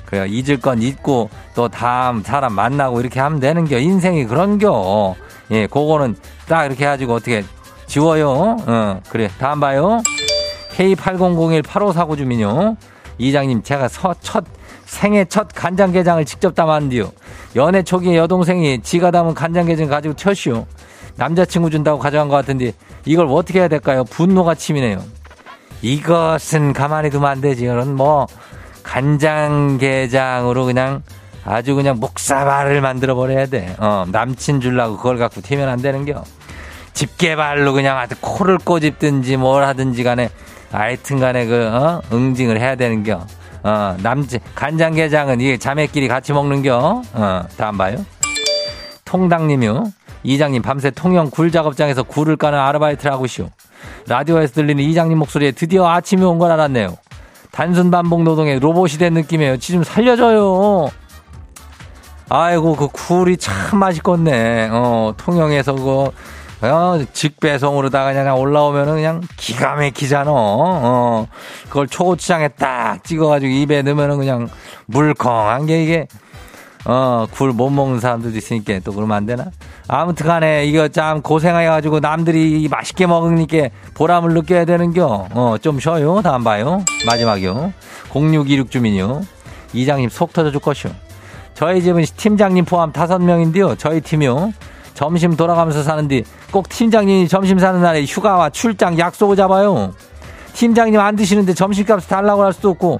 [0.05, 3.79] 그래, 잊을 건 잊고, 또 다음 사람 만나고 이렇게 하면 되는겨.
[3.79, 5.15] 인생이 그런겨.
[5.51, 6.15] 예, 그거는
[6.47, 7.43] 딱 이렇게 해가지고 어떻게
[7.87, 8.57] 지워요.
[8.65, 9.29] 어, 그래.
[9.37, 10.01] 다음 봐요.
[10.75, 12.77] K80018549 주민요.
[13.17, 14.45] 이장님, 제가 서, 첫
[14.85, 17.11] 생애 첫 간장게장을 직접 담았는데요.
[17.55, 20.65] 연애 초기에 여동생이 지가 담은 간장게장 가지고 튀었슈.
[21.15, 22.73] 남자친구 준다고 가져간 것 같은데
[23.05, 24.03] 이걸 어떻게 해야 될까요?
[24.05, 25.01] 분노가 치미네요.
[25.81, 27.63] 이것은 가만히 두면 안 되지.
[27.63, 28.27] 이런 뭐
[28.83, 31.03] 간장게장으로 그냥
[31.43, 33.75] 아주 그냥 목사발을 만들어 버려야 돼.
[33.79, 36.23] 어, 남친 줄라고 그걸 갖고 튀면 안 되는겨.
[36.93, 40.29] 집게발로 그냥 아주 코를 꼬집든지 뭘 하든지 간에
[40.71, 42.01] 하여튼 간에 그, 어?
[42.13, 43.25] 응징을 해야 되는겨.
[43.63, 47.01] 어, 남친, 간장게장은 이게 자매끼리 같이 먹는겨.
[47.13, 48.05] 어, 다음 봐요.
[49.05, 49.91] 통당님요.
[50.23, 53.49] 이장님 밤새 통영 굴 작업장에서 굴을 까는 아르바이트를 하고 있시오.
[54.07, 56.97] 라디오에서 들리는 이장님 목소리에 드디어 아침이 온 걸 알았네요.
[57.51, 59.57] 단순 반복 노동의 로봇이 된 느낌이에요.
[59.57, 60.89] 지좀 살려줘요.
[62.29, 64.69] 아이고 그 굴이 참 맛있겠네.
[64.71, 66.11] 어 통영에서 그
[66.63, 70.29] 어, 직배송으로다가 그냥 올라오면은 그냥 기가 막히잖아.
[70.31, 71.27] 어,
[71.67, 74.47] 그걸 초고추장에 딱 찍어가지고 입에 넣으면은 그냥
[74.85, 76.07] 물컹한 게 이게,
[76.85, 79.45] 어, 굴 못 먹는 사람들도 있으니까 또 그러면 안 되나?
[79.87, 85.27] 아무튼 간에 이거 참 고생해가지고 남들이 맛있게 먹으니까 보람을 느껴야 되는겨.
[85.31, 86.21] 어, 좀 쉬어요.
[86.23, 86.83] 다음 봐요.
[87.05, 87.73] 마지막이요.
[88.13, 89.21] 0626 주민요.
[89.73, 90.91] 이장님 속 터져 줄 것이요.
[91.53, 93.75] 저희 집은 팀장님 포함 다섯 명인데요.
[93.75, 94.51] 저희 팀이요.
[94.95, 99.93] 점심 돌아가면서 사는데 꼭 팀장님이 점심 사는 날에 휴가와 출장 약속을 잡아요.
[100.53, 102.99] 팀장님 안 드시는데 점심값 달라고 할 수도 없고,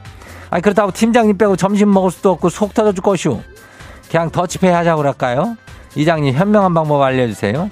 [0.50, 3.42] 아니 그렇다고 팀장님 빼고 점심 먹을 수도 없고 속 터져 줄 것이오.
[4.12, 5.56] 그냥 더치페이 하자고 그럴까요?
[5.96, 7.70] 이장님 현명한 방법 알려주세요.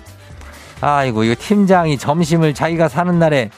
[0.82, 3.50] 아이고 이거 팀장이 점심을 자기가 사는 날에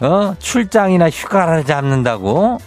[0.00, 2.58] 어 출장이나 휴가를 잡는다고?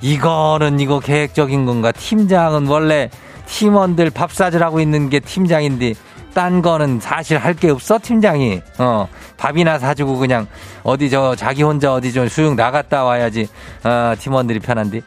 [0.00, 1.92] 이거는 이거 계획적인 건가?
[1.92, 3.10] 팀장은 원래
[3.46, 5.94] 팀원들 밥 사주라고 있는 게 팀장인데
[6.32, 10.46] 딴 거는 사실 할 게 없어 팀장이 어 밥이나 사주고 그냥
[10.82, 13.48] 어디 저 자기 혼자 어디 좀 수영 나갔다 와야지
[13.84, 15.02] 어 팀원들이 편한데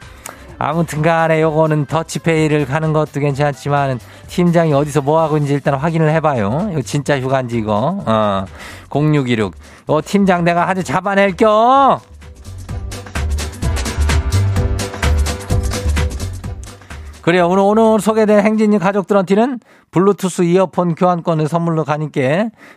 [0.58, 6.70] 아무튼 간에 요거는 더치페이를 가는 것도 괜찮지만 팀장이 어디서 뭐 하고 있는지 일단 확인을 해봐요.
[6.72, 8.02] 이거 진짜 휴가인지 이거.
[8.06, 8.44] 어
[8.90, 9.54] 0616
[9.86, 12.00] 어 팀장 내가 아주 잡아낼 겨.
[17.26, 17.48] 그래요.
[17.48, 19.58] 오늘, 오늘 소개된 행진이 가족들한테는
[19.90, 22.20] 블루투스 이어폰 교환권을 선물로 가니까,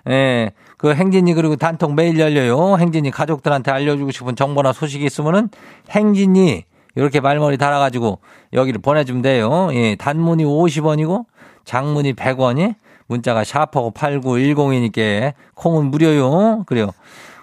[0.10, 2.78] 예, 그 행진이 그리고 단톡 메일 열려요.
[2.80, 5.50] 행진이 가족들한테 알려주고 싶은 정보나 소식이 있으면은
[5.92, 8.20] 행진이 이렇게 말머리 달아가지고
[8.54, 9.70] 여기를 보내주면 돼요.
[9.74, 11.26] 예, 단문이 50원이고
[11.66, 12.76] 장문이 100원이
[13.08, 16.64] 문자가 샤퍼고 8910이니까 콩은 무료요.
[16.66, 16.92] 그래요.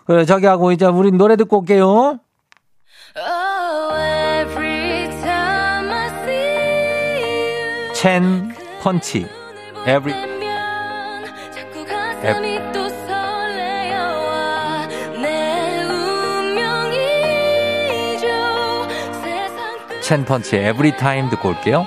[0.04, 2.20] 그래, 저기 하고 이제 우리 노래 듣고 올게요.
[7.92, 9.26] 첸 펀치
[9.87, 10.14] every
[12.22, 12.86] every
[20.07, 21.85] 첸 펀치 every time 듣고 올게요.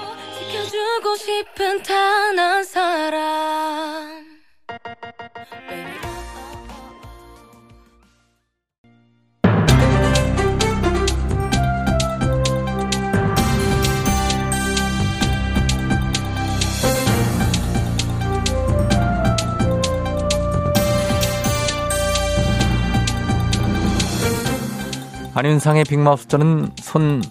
[25.35, 27.21] 안윤상의 빅마우스 저는 손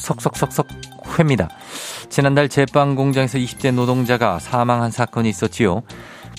[0.00, 0.66] 석석석석
[1.18, 1.48] 회입니다.
[2.08, 5.82] 지난달 제빵 공장에서 20대 노동자가 사망한 사건이 있었지요.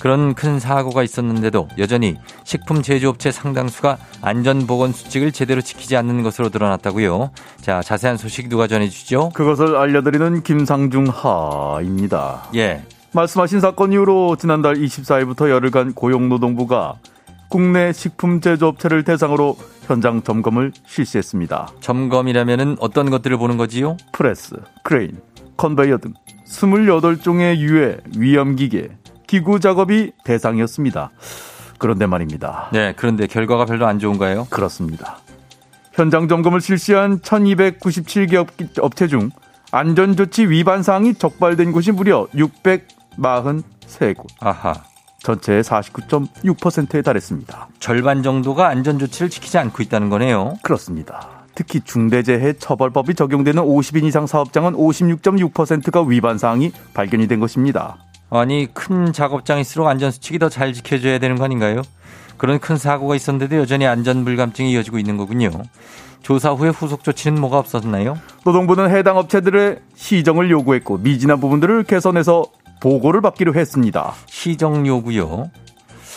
[0.00, 7.30] 그런 큰 사고가 있었는데도 여전히 식품 제조업체 상당수가 안전보건 수칙을 제대로 지키지 않는 것으로 드러났다고요.
[7.60, 9.30] 자, 자세한 소식 누가 전해주죠?
[9.32, 12.48] 그것을 알려드리는 김상중 하입니다.
[12.56, 12.82] 예.
[13.12, 16.96] 말씀하신 사건 이후로 지난달 24일부터 열흘간 고용노동부가
[17.52, 21.68] 국내 식품 제조업체를 대상으로 현장 점검을 실시했습니다.
[21.80, 23.98] 점검이라면 어떤 것들을 보는 거지요?
[24.10, 25.20] 프레스, 크레인,
[25.58, 26.14] 컨베이어 등
[26.46, 28.88] 28종의 유해, 위험기계,
[29.26, 31.10] 기구 작업이 대상이었습니다.
[31.76, 32.70] 그런데 말입니다.
[32.72, 34.46] 네, 그런데 결과가 별로 안 좋은가요?
[34.48, 35.18] 그렇습니다.
[35.92, 39.28] 현장 점검을 실시한 1297개 업체 중
[39.72, 44.24] 안전조치 위반 사항이 적발된 곳이 무려 643곳.
[44.40, 44.91] 아하.
[45.22, 47.68] 전체의 49.6%에 달했습니다.
[47.78, 50.54] 절반 정도가 안전조치를 지키지 않고 있다는 거네요.
[50.62, 51.28] 그렇습니다.
[51.54, 57.98] 특히 중대재해 처벌법이 적용되는 50인 이상 사업장은 56.6%가 위반 사항이 발견이 된 것입니다.
[58.30, 61.82] 아니 큰 작업장일수록 안전 수칙이 더 잘 지켜져야 되는 거 아닌가요?
[62.38, 65.50] 그런 큰 사고가 있었는데도 여전히 안전 불감증이 이어지고 있는 거군요.
[66.22, 68.16] 조사 후에 후속 조치는 뭐가 없었나요?
[68.44, 72.44] 노동부는 해당 업체들의 시정을 요구했고 미진한 부분들을 개선해서
[72.82, 74.12] 보고를 받기로 했습니다.
[74.26, 75.50] 시정 요구요.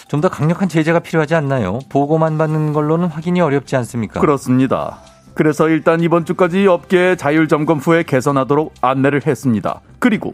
[0.07, 1.79] 좀 더 강력한 제재가 필요하지 않나요?
[1.89, 4.19] 보고만 받는 걸로는 확인이 어렵지 않습니까?
[4.19, 4.97] 그렇습니다.
[5.35, 9.81] 그래서 일단 이번 주까지 업계 자율 점검 후에 개선하도록 안내를 했습니다.
[9.99, 10.33] 그리고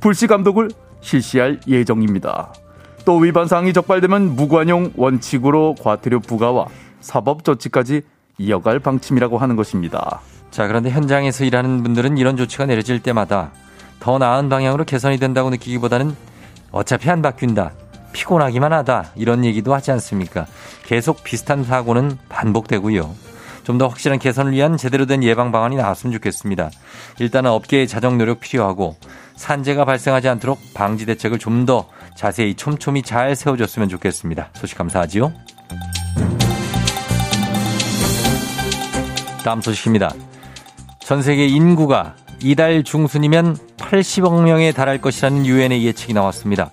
[0.00, 0.68] 불시 감독을
[1.00, 2.52] 실시할 예정입니다.
[3.04, 6.66] 또 위반 사항이 적발되면 무관용 원칙으로 과태료 부과와
[7.00, 8.02] 사법 조치까지
[8.38, 10.20] 이어갈 방침이라고 하는 것입니다.
[10.50, 13.50] 자, 그런데 현장에서 일하는 분들은 이런 조치가 내려질 때마다
[14.02, 16.16] 더 나은 방향으로 개선이 된다고 느끼기보다는
[16.72, 17.70] 어차피 안 바뀐다.
[18.12, 19.12] 피곤하기만 하다.
[19.14, 20.46] 이런 얘기도 하지 않습니까?
[20.84, 23.14] 계속 비슷한 사고는 반복되고요.
[23.62, 26.70] 좀 더 확실한 개선을 위한 제대로 된 예방 방안이 나왔으면 좋겠습니다.
[27.20, 28.96] 일단은 업계의 자정 노력 필요하고
[29.36, 34.48] 산재가 발생하지 않도록 방지 대책을 좀 더 자세히 촘촘히 잘 세워줬으면 좋겠습니다.
[34.54, 35.32] 소식 감사하지요.
[39.44, 40.12] 다음 소식입니다.
[40.98, 46.70] 전 세계 인구가 이달 중순이면 80억 명에 달할 것이라는 유엔의 예측이 나왔습니다.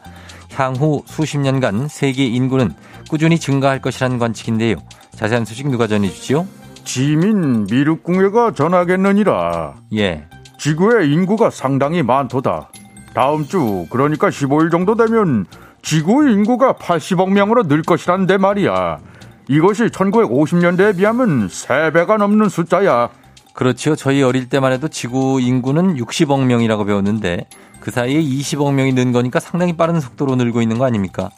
[0.54, 2.74] 향후 수십 년간 세계 인구는
[3.10, 4.78] 꾸준히 증가할 것이라는 관측인데요.
[5.16, 6.48] 자세한 소식 누가 전해주지요?
[6.84, 9.76] 지민 미륵궁예가 전하겠느니라.
[9.96, 10.26] 예.
[10.58, 12.72] 지구의 인구가 상당히 많도다.
[13.14, 15.46] 다음 주 그러니까 15일 정도 되면
[15.82, 19.00] 지구 인구가 80억 명으로 늘 것이란데 말이야.
[19.48, 23.10] 이것이 1950년대에 비하면 3배가 넘는 숫자야.
[23.54, 23.96] 그렇죠.
[23.96, 27.46] 저희 어릴 때만 해도 지구 인구는 60억 명이라고 배웠는데
[27.80, 31.30] 그 사이에 20억 명이 는 거니까 상당히 빠른 속도로 늘고 있는 거 아닙니까?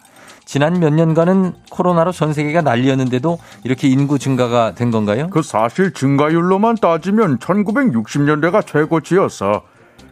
[0.46, 5.30] 지난 몇 년간은 코로나로 전 세계가 난리였는데도 이렇게 인구 증가가 된 건가요?
[5.32, 9.62] 그 사실 증가율로만 따지면 1960년대가 최고치였어.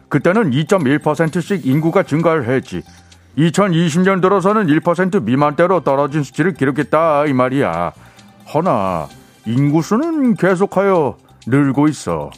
[0.08, 2.82] 그때는 2.1%씩 인구가 증가를 했지.
[3.38, 7.92] 2020년 들어서는 1% 미만대로 떨어진 수치를 기록했다 이 말이야.
[8.54, 9.08] 허나
[9.46, 12.30] 인구수는 계속하여 늘고 있어.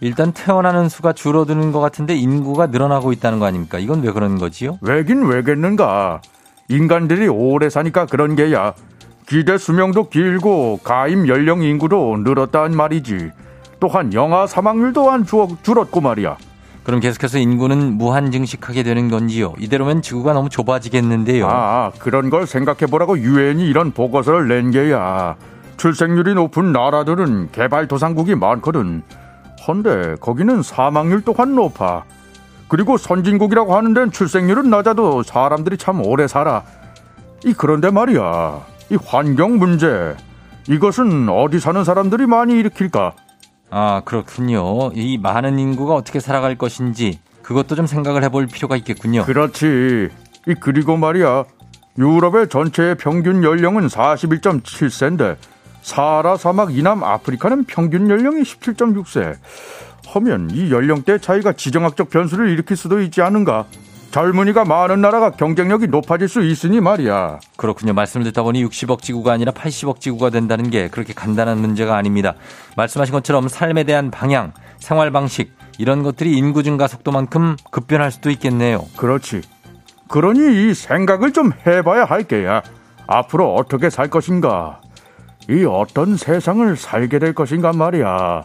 [0.00, 3.78] 일단 태어나는 수가 줄어드는 것 같은데 인구가 늘어나고 있다는 거 아닙니까?
[3.78, 4.78] 이건 왜 그러는 거지요?
[4.80, 6.20] 왜긴 왜겠는가.
[6.68, 8.74] 인간들이 오래 사니까 그런 게야.
[9.26, 13.30] 기대 수명도 길고 가임 연령 인구도 늘었단 말이지.
[13.80, 16.36] 또한 영아 사망률도 안 줄었고 말이야.
[16.84, 19.52] 그럼 계속해서 인구는 무한 증식하게 되는 건지요?
[19.58, 21.46] 이대로면 지구가 너무 좁아지겠는데요.
[21.46, 25.36] 아, 그런 걸 생각해 보라고 유엔이 이런 보고서를 낸 게야.
[25.78, 29.02] 출생률이 높은 나라들은 개발도상국이 많거든.
[29.66, 32.04] 헌데 거기는 사망률 또한 높아.
[32.68, 36.62] 그리고 선진국이라고 하는 데는 출생률은 낮아도 사람들이 참 오래 살아.
[37.44, 38.60] 이 그런데 말이야.
[38.90, 40.14] 이 환경 문제.
[40.68, 43.12] 이것은 어디 사는 사람들이 많이 일으킬까?
[43.70, 44.90] 아, 그렇군요.
[44.94, 49.24] 이 많은 인구가 어떻게 살아갈 것인지 그것도 좀 생각을 해볼 필요가 있겠군요.
[49.24, 50.08] 그렇지.
[50.46, 51.44] 이 그리고 말이야.
[51.98, 55.36] 유럽의 전체 평균 연령은 41.7세인데
[55.88, 59.36] 사하라 사막 이남 아프리카는 평균 연령이 17.6세.
[60.08, 63.64] 하면 이 연령대 차이가 지정학적 변수를 일으킬 수도 있지 않은가?
[64.10, 67.40] 젊은이가 많은 나라가 경쟁력이 높아질 수 있으니 말이야.
[67.56, 67.94] 그렇군요.
[67.94, 72.34] 말씀을 듣다 보니 60억 지구가 아니라 80억 지구가 된다는 게 그렇게 간단한 문제가 아닙니다.
[72.76, 78.84] 말씀하신 것처럼 삶에 대한 방향, 생활 방식 이런 것들이 인구 증가 속도만큼 급변할 수도 있겠네요.
[78.98, 79.40] 그렇지.
[80.08, 82.62] 그러니 이 생각을 좀 해봐야 할 게야.
[83.06, 84.80] 앞으로 어떻게 살 것인가?
[85.50, 88.44] 이 어떤 세상을 살게 될 것인가 말이야.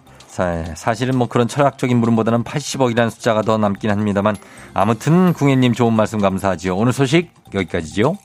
[0.75, 4.35] 사실은 뭐 그런 철학적인 물음보다는 80억이라는 숫자가 더 남긴 합니다만
[4.73, 6.75] 아무튼 궁예님 좋은 말씀 감사하지요.
[6.75, 8.15] 오늘 소식 여기까지죠.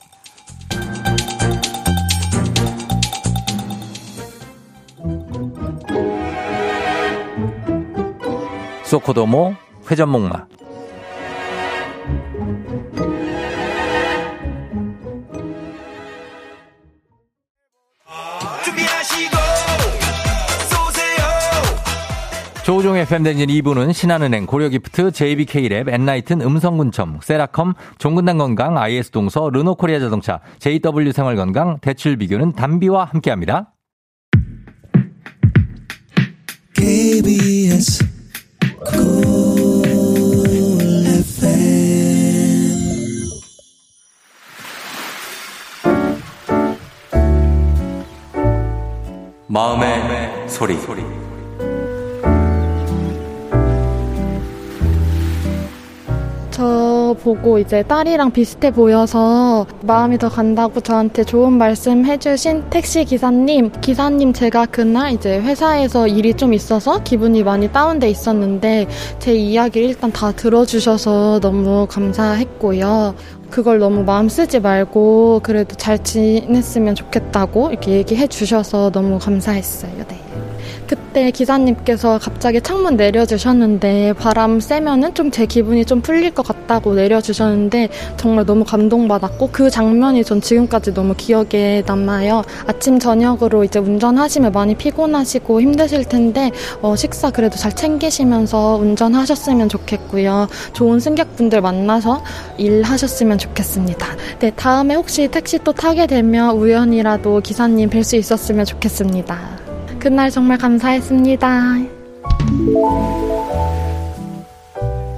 [8.85, 9.55] 소코도모
[9.91, 10.47] 회전목마
[22.68, 31.78] 조우종의 팬데진 2부는 신한은행, 고려기프트, JBK랩, 엔나이튼, 음성군청, 세라컴, 종근당건강, IS동서, 르노코리아 자동차, JW 생활건강,
[31.81, 33.72] 대출비교는 담비와 함께합니다.
[36.74, 38.04] KBS
[49.46, 50.76] 마음의, 마음의 소리.
[50.76, 51.17] 소리.
[57.09, 63.71] 저 보고 이제 딸이랑 비슷해 보여서 마음이 더 간다고 저한테 좋은 말씀 해주신 택시 기사님,
[63.81, 68.88] 기사님 제가 그날 이제 회사에서 일이 좀 있어서 기분이 많이 다운돼 있었는데
[69.21, 73.14] 제 이야기를 일단 다 들어주셔서 너무 감사했고요.
[73.49, 79.92] 그걸 너무 마음 쓰지 말고 그래도 잘 지냈으면 좋겠다고 이렇게 얘기해 주셔서 너무 감사했어요.
[80.09, 80.28] 네.
[80.88, 87.90] 그때 기사님께서 갑자기 창문 내려주셨는데 바람 쐬면은 좀 제 기분이 좀 풀릴 것 같다고 내려주셨는데
[88.16, 92.42] 정말 너무 감동받았고 그 장면이 전 지금까지 너무 기억에 남아요.
[92.66, 100.48] 아침 저녁으로 이제 운전하시면 많이 피곤하시고 힘드실 텐데 어, 식사 그래도 잘 챙기시면서 운전하셨으면 좋겠고요.
[100.72, 102.22] 좋은 승객분들 만나서
[102.57, 104.07] 일하셨으면 좋겠습니다.
[104.40, 109.67] 네, 다음에 혹시 택시 또 타게 되면 우연이라도 기사님 뵐 수 있었으면 좋겠습니다.
[109.98, 111.74] 그날 정말 감사했습니다.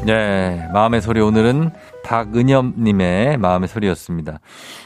[0.06, 1.70] 네, 마음의 소리 오늘은
[2.04, 4.40] 박은엽님의 마음의 소리였습니다.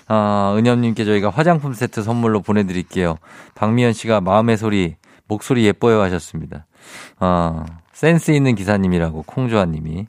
[0.08, 3.16] 아, 은엽님께 저희가 화장품 세트 선물로 보내드릴게요.
[3.54, 4.96] 박미연 씨가 마음의 소리,
[5.28, 6.66] 목소리 예뻐요 하셨습니다.
[7.18, 10.06] 아, 센스 있는 기사님이라고 콩조아님이.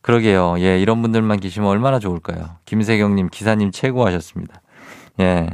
[0.00, 0.56] 그러게요.
[0.58, 2.56] 예, 이런 분들만 계시면 얼마나 좋을까요?
[2.64, 4.62] 김세경님 기사님 최고 하셨습니다.
[5.20, 5.48] 예.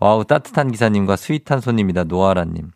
[0.00, 2.04] wow, 따뜻한 기사님과 sweet한 손님이다.
[2.04, 2.70] 노아라님.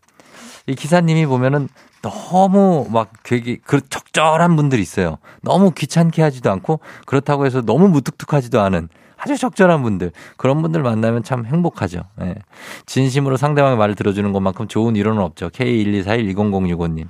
[0.66, 1.68] 이 기사님이 보면은
[2.02, 5.18] 너무 막 되게 그 적절한 분들이 있어요.
[5.42, 11.22] 너무 귀찮게 하지도 않고 그렇다고 해서 너무 무뚝뚝하지도 않은 아주 적절한 분들 그런 분들 만나면
[11.22, 12.02] 참 행복하죠.
[12.22, 12.35] 예.
[12.87, 15.48] 진심으로 상대방의 말을 들어주는 것만큼 좋은 일원은 없죠.
[15.50, 17.08] K124120065님.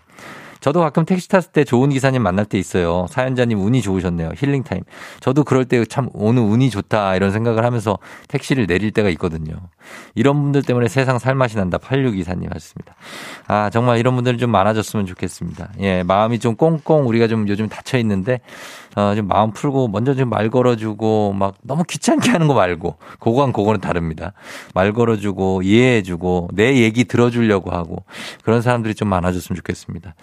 [0.63, 3.07] 저도 가끔 택시 탔을 때 좋은 기사님 만날 때 있어요.
[3.11, 4.31] 사연자님 운이 좋으셨네요.
[4.37, 4.83] 힐링타임.
[5.21, 7.99] 저도 그럴 때 참 오늘 운이 좋다 이런 생각을 하면서
[8.29, 9.55] 택시를 내릴 때가 있거든요.
[10.15, 11.79] 이런 분들 때문에 세상 살맛이 난다.
[11.79, 12.95] 8624님 하셨습니다.
[13.49, 15.71] 아, 정말 이런 분들 좀 많아졌으면 좋겠습니다.
[15.81, 18.41] 예, 마음이 좀 꽁꽁 우리가 좀 요즘 닫혀 있는데
[18.97, 23.53] 어, 좀 마음 풀고 먼저 좀 말 걸어주고 막 너무 귀찮게 하는 거 말고 그거랑
[23.53, 24.33] 그거는 다릅니다.
[24.75, 28.05] 말 걸어주고 이해해주고 내 얘기 들어주려고 하고
[28.45, 30.15] 그런 사람들이 좀 많아졌으면 좋겠습니다.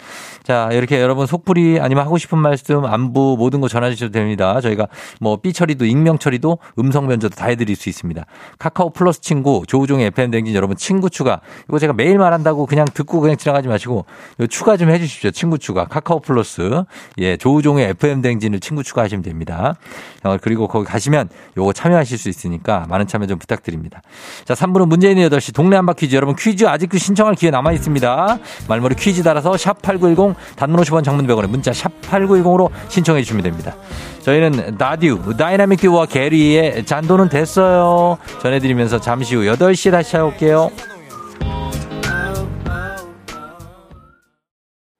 [0.42, 4.60] 자 이렇게 여러분 속풀이 아니면 하고 싶은 말씀 안부 모든 거 전화주셔도 됩니다.
[4.60, 4.88] 저희가
[5.20, 8.24] 뭐 삐 처리도 익명 처리도 음성 면조도 다 해드릴 수 있습니다.
[8.58, 13.20] 카카오 플러스 친구 조우종의 FM 댕진 여러분 친구 추가 이거 제가 매일 말한다고 그냥 듣고
[13.20, 14.04] 그냥 지나가지 마시고
[14.50, 15.30] 추가 좀 해주십시오.
[15.30, 16.82] 친구 추가 카카오 플러스
[17.18, 19.74] 예 조우종의 FM 댕진을 친구 추가하시면 됩니다.
[20.22, 24.02] 어, 그리고 거기 가시면 요거 참여하실 수 있으니까 많은 참여 좀 부탁드립니다.
[24.44, 26.14] 자, 3부는 문재인의 8시 동네 한바 퀴즈.
[26.16, 28.38] 여러분 퀴즈 아직도 신청할 기회 남아 있습니다.
[28.68, 33.74] 말머리 퀴즈 따라서 샵8910 단문 50원 장문 100원에 문자 샵8910으로 신청해 주시면 됩니다.
[34.22, 38.18] 저희는 다듀, 다이나믹 듀오와 게리의 잔돈은 됐어요.
[38.42, 40.70] 전해드리면서 잠시 후 8시에 다시 찾아올게요.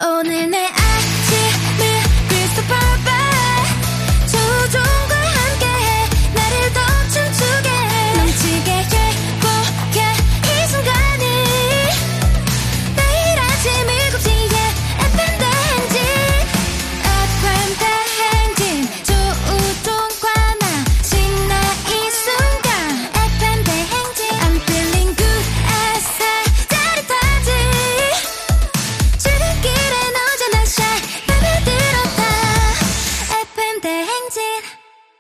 [0.03, 0.60] 오늘 내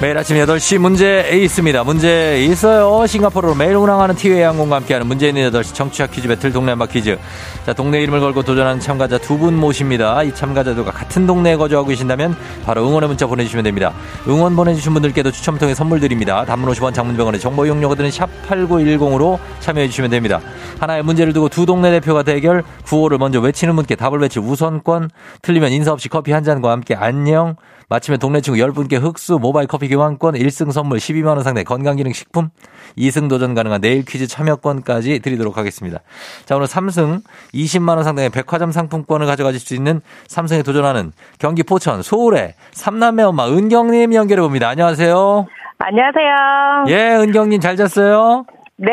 [0.00, 1.84] 매일 아침 8시 문제 있습니다.
[1.84, 3.06] 문제 있어요.
[3.06, 7.16] 싱가포르로 매일 운항하는 티웨이 항공과 함께하는 문제 있는 8시 청취자 퀴즈 배틀 동네 한바 퀴즈.
[7.64, 10.22] 자, 동네 이름을 걸고 도전하는 참가자 두 분 모십니다.
[10.22, 13.92] 이 참가자들과 같은 동네에 거주하고 계신다면 바로 응원의 문자 보내주시면 됩니다.
[14.28, 16.44] 응원 보내주신 분들께도 추첨 통해 선물 드립니다.
[16.44, 20.40] 단문 50원 장문병원의 정보 이용료가 드는 샵8910으로 참여해 주시면 됩니다.
[20.80, 25.08] 하나의 문제를 두고 두 동네 대표가 대결, 구호를 먼저 외치는 분께 답을 외칠 우선권,
[25.40, 27.56] 틀리면 인사 없이 커피 한 잔과 함께 안녕,
[27.88, 32.48] 마침에 동네 친구 10분께 흑수 모바일 커피 교환권 1승 선물 12만원 상대 건강기능식품
[32.96, 36.00] 2승 도전 가능한 내일 퀴즈 참여권까지 드리도록 하겠습니다.
[36.44, 37.20] 자, 오늘 3승
[37.54, 44.14] 20만원 상당의 백화점 상품권을 가져가실 수 있는 3승에 도전하는 경기 포천 소울의 삼남매 엄마 은경님
[44.14, 44.68] 연결해 봅니다.
[44.68, 45.46] 안녕하세요.
[45.78, 46.84] 안녕하세요.
[46.88, 48.46] 예, 은경님 잘 잤어요?
[48.76, 48.90] 네.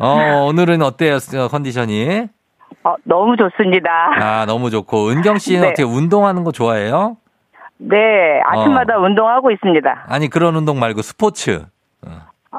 [0.00, 1.18] 어, 오늘은 어때요,
[1.50, 2.28] 컨디션이?
[2.84, 3.90] 어, 너무 좋습니다.
[4.18, 5.10] 아, 너무 좋고.
[5.10, 5.66] 은경 씨는 네.
[5.68, 7.16] 어떻게 운동하는 거 좋아해요?
[7.88, 9.02] 네, 아침마다 어.
[9.02, 10.04] 운동하고 있습니다.
[10.08, 11.64] 아니, 그런 운동 말고 스포츠.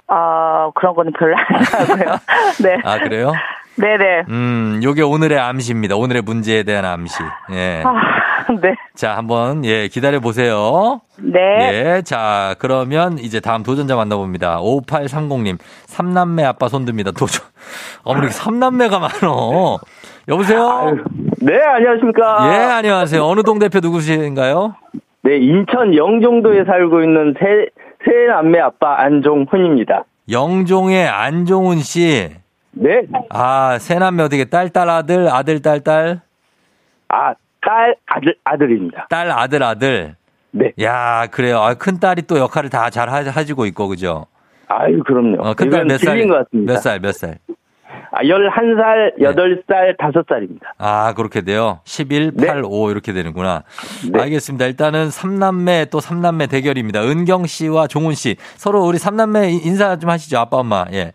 [0.07, 2.15] 어, 그런 거는 별로 안 하고요.
[2.63, 2.77] 네.
[2.83, 3.31] 아, 그래요?
[3.75, 4.25] 네네.
[4.29, 5.95] 음, 요게 오늘의 암시입니다.
[5.95, 7.15] 오늘의 문제에 대한 암시.
[7.51, 7.83] 예.
[7.85, 7.93] 아,
[8.61, 8.75] 네.
[8.95, 11.01] 자, 한번, 예, 기다려 보세요.
[11.17, 11.39] 네.
[11.39, 14.59] 예, 자, 그러면 이제 다음 도전자 만나봅니다.
[14.59, 17.11] 5830님, 삼남매 아빠 손듭니다.
[17.11, 17.45] 도전.
[18.03, 19.79] 어머니, 삼남매가 많어.
[20.27, 20.69] 여보세요?
[20.69, 21.03] 아유,
[21.41, 22.53] 네, 안녕하십니까.
[22.53, 23.23] 예, 안녕하세요.
[23.23, 24.75] 어느 동 대표 누구신가요?
[25.23, 27.67] 네, 인천 영종도에 살고 있는 세,
[28.05, 30.03] 세 남매 아빠 안종훈입니다.
[30.29, 32.29] 영종의 안종훈 씨.
[32.71, 33.03] 네.
[33.29, 36.21] 아, 세 남매 어떻게 딸, 딸, 아들, 아들, 딸, 딸?
[37.07, 39.07] 아, 딸, 아들, 아들입니다.
[39.09, 40.15] 딸, 아들, 아들.
[40.51, 40.71] 네.
[40.81, 41.59] 야, 그래요.
[41.59, 44.25] 아, 큰 딸이 또 역할을 다 잘 하지고 있고, 그죠?
[44.67, 45.41] 아유, 그럼요.
[45.41, 46.27] 어, 큰딸 몇 살?
[46.27, 46.73] 것 같습니다.
[46.73, 47.37] 몇 살, 몇 살?
[48.11, 50.61] 아, 11살, 8살, 5살입니다.
[50.77, 51.79] 아, 그렇게 돼요?
[51.85, 52.47] 11, 네.
[52.47, 53.63] 8, 5 이렇게 되는구나.
[54.11, 54.21] 네.
[54.21, 54.65] 알겠습니다.
[54.65, 57.01] 일단은 3남매 또 3남매 대결입니다.
[57.03, 58.35] 은경 씨와 종훈 씨.
[58.55, 60.37] 서로 우리 3남매 인사 좀 하시죠.
[60.39, 60.85] 아빠, 엄마.
[60.93, 61.13] 예.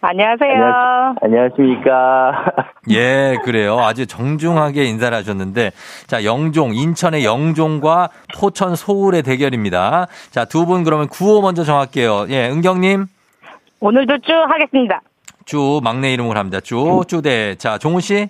[0.00, 1.14] 안녕하세요.
[1.22, 2.44] 안녕하 십니까.
[2.90, 3.80] 예, 그래요.
[3.80, 5.72] 아주 정중하게 인사를 하셨는데,
[6.06, 8.08] 자, 영종, 인천의 영종과
[8.38, 10.06] 포천 소울의 대결입니다.
[10.30, 12.26] 자, 두 분 그러면 구호 먼저 정할게요.
[12.28, 13.06] 예, 은경님,
[13.80, 15.00] 오늘도 쭉 하겠습니다.
[15.48, 16.60] 쭈, 막내 이름으로 합니다.
[16.60, 17.54] 쭈, 쭈대.
[17.56, 18.28] 자, 종훈 씨,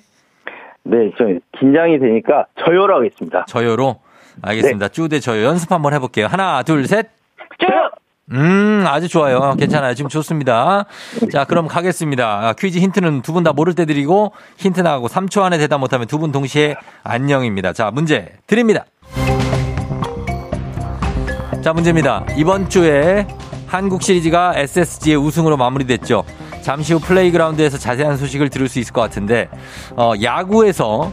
[0.85, 1.25] 네, 저
[1.59, 3.45] 긴장이 되니까 저요로 하겠습니다.
[3.49, 3.97] 저요로.
[4.41, 4.87] 알겠습니다.
[4.89, 5.45] 쭈대 저요.
[5.45, 6.29] 연습 한번 해볼게요.
[6.29, 7.09] 하나, 둘, 셋.
[7.59, 7.67] 쭉!
[8.31, 9.57] 음, 아주 좋아요.
[9.59, 9.95] 괜찮아요.
[9.95, 10.85] 지금 좋습니다.
[11.33, 12.25] 자, 그럼 가겠습니다.
[12.49, 16.07] 아, 퀴즈 힌트는 두 분 다 모를 때 드리고, 힌트 나가고 3초 안에 대답 못하면
[16.07, 17.73] 두 분 동시에 안녕입니다.
[17.73, 18.85] 자, 문제 드립니다.
[21.65, 22.25] 자, 문제입니다.
[22.37, 23.27] 이번 주에
[23.67, 26.23] 한국 시리즈가 SSG의 우승으로 마무리됐죠.
[26.69, 29.49] 잠시 후 플레이그라운드에서 자세한 소식을 들을 수 있을 것 같은데,
[29.97, 31.11] 어, 야구에서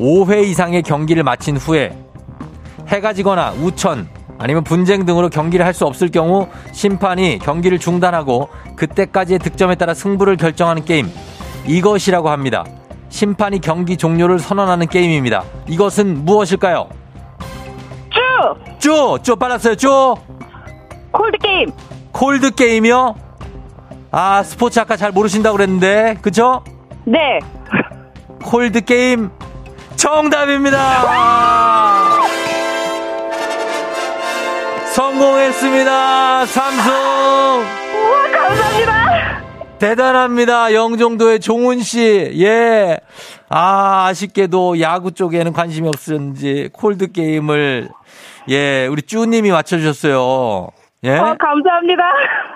[0.00, 1.96] 5회 이상의 경기를 마친 후에
[2.88, 9.38] 해가 지거나 우천 아니면 분쟁 등으로 경기를 할 수 없을 경우 심판이 경기를 중단하고 그때까지의
[9.38, 11.08] 득점에 따라 승부를 결정하는 게임.
[11.68, 12.64] 이것이라고 합니다.
[13.08, 15.44] 심판이 경기 종료를 선언하는 게임입니다.
[15.68, 16.88] 이것은 무엇일까요?
[18.10, 18.80] 쭉!
[18.80, 19.18] 쪼!
[19.22, 19.76] 쪼 빨랐어요.
[19.76, 20.16] 쪼!
[21.12, 21.70] 콜드 게임!
[22.10, 23.25] 콜드 게임이요?
[24.10, 26.18] 아, 스포츠 아까 잘 모르신다고 그랬는데.
[26.22, 26.62] 그쵸?
[27.04, 27.40] 네.
[28.42, 29.30] 콜드 게임
[29.96, 30.80] 정답입니다.
[34.94, 36.46] 성공했습니다.
[36.46, 36.94] 삼성.
[36.94, 39.42] 우와, 감사합니다.
[39.78, 40.72] 대단합니다.
[40.72, 42.32] 영종도의 종훈 씨.
[42.40, 42.98] 예.
[43.48, 47.88] 아, 아쉽게도 야구 쪽에는 관심이 없었는지 콜드 게임을
[48.48, 50.68] 예, 우리 쭈님이 맞춰 주셨어요.
[51.06, 51.18] 예?
[51.18, 52.02] 어, 감사합니다.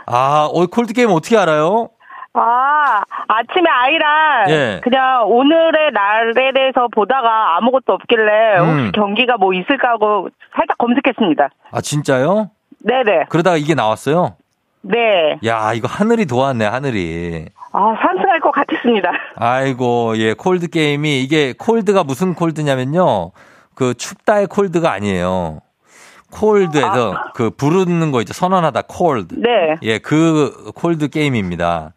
[0.06, 1.88] 아, 어, 콜드 게임 어떻게 알아요?
[2.32, 4.80] 아, 아침에 아이랑 예.
[4.82, 8.78] 그냥 오늘의 날에 대해서 보다가 아무것도 없길래 음.
[8.78, 11.48] 혹시 경기가 뭐 있을까 하고 살짝 검색했습니다.
[11.72, 12.50] 아, 진짜요?
[12.84, 13.26] 네네.
[13.28, 14.36] 그러다가 이게 나왔어요?
[14.82, 15.38] 네.
[15.44, 17.46] 야, 이거 하늘이 도왔네, 하늘이.
[17.72, 19.10] 아, 상승할 것 같았습니다.
[19.36, 23.32] 아이고, 예, 콜드 게임이 이게 called가 무슨 called냐면요.
[23.74, 25.60] 그 춥다의 cold가 아니에요.
[26.30, 28.32] called에서 그 부르는 거 있죠.
[28.32, 29.34] 선언하다 called.
[29.38, 29.76] 네.
[29.82, 31.92] 예, 그 콜드 게임입니다.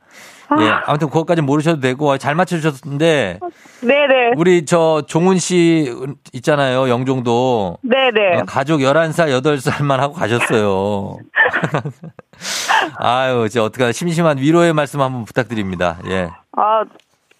[0.59, 3.39] 예, 아무튼 그것까지 모르셔도 되고 잘 맞춰 주셨는데
[3.81, 4.31] 네네.
[4.37, 5.91] 우리 저 종훈 씨
[6.33, 6.89] 있잖아요.
[6.89, 8.37] 영종도 네네.
[8.39, 11.17] 어, 가족 11살, 8살만 하고 가셨어요.
[12.97, 15.97] 아유, 이제 어떡하나 심심한 위로의 말씀 한번 부탁드립니다.
[16.09, 16.29] 예.
[16.55, 16.83] 아,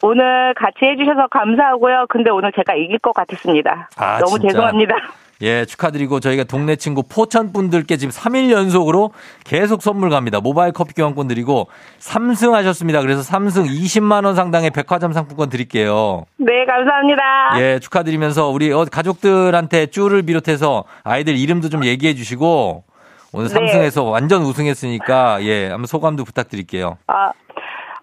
[0.02, 2.08] 오늘 같이 해주셔서 감사하고요.
[2.10, 3.90] 근데 오늘 제가 이길 것 같았습니다.
[3.96, 4.54] 아, 너무 진짜?
[4.54, 4.96] 죄송합니다.
[5.44, 9.12] 예, 축하드리고 저희가 동네 친구 포천 분들께 지금 3일 연속으로
[9.44, 10.40] 계속 선물 갑니다.
[10.40, 11.68] 모바일 커피 교환권 드리고
[12.00, 13.02] 3승 하셨습니다.
[13.02, 16.26] 그래서 3승 20만 원 상당의 백화점 상품권 드릴게요.
[16.38, 17.22] 네, 감사합니다.
[17.60, 22.86] 예, 축하드리면서 우리 어, 가족들한테 쭈를 비롯해서 아이들 이름도 좀 얘기해 주시고
[23.34, 23.56] 오늘 네.
[23.56, 26.98] 3승에서 완전 우승했으니까 예, 한번 소감도 부탁드릴게요.
[27.08, 27.32] 아,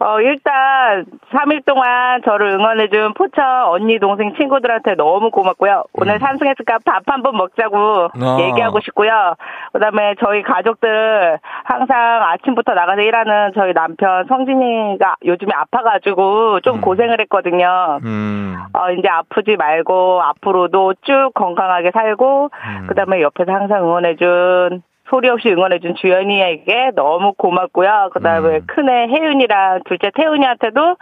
[0.03, 5.85] 어, 일단 3일 동안 저를 응원해준 포천 언니, 동생, 친구들한테 너무 고맙고요.
[5.93, 6.19] 오늘 음.
[6.19, 8.39] 삼승했으니까 밥 한 번 먹자고 어.
[8.41, 9.35] 얘기하고 싶고요.
[9.75, 16.81] 그다음에 저희 가족들 항상 아침부터 나가서 일하는 저희 남편 성진이가 요즘에 아파가지고 좀 음.
[16.81, 17.99] 고생을 했거든요.
[18.03, 18.57] 음.
[18.73, 22.87] 어, 이제 아프지 말고 앞으로도 쭉 건강하게 살고 음.
[22.87, 28.11] 그다음에 옆에서 항상 응원해준 소리 없이 응원해준 주연이에게 너무 고맙고요.
[28.15, 28.67] 그 다음에 음.
[28.67, 30.97] 큰애 혜윤이랑 둘째 태훈이한테도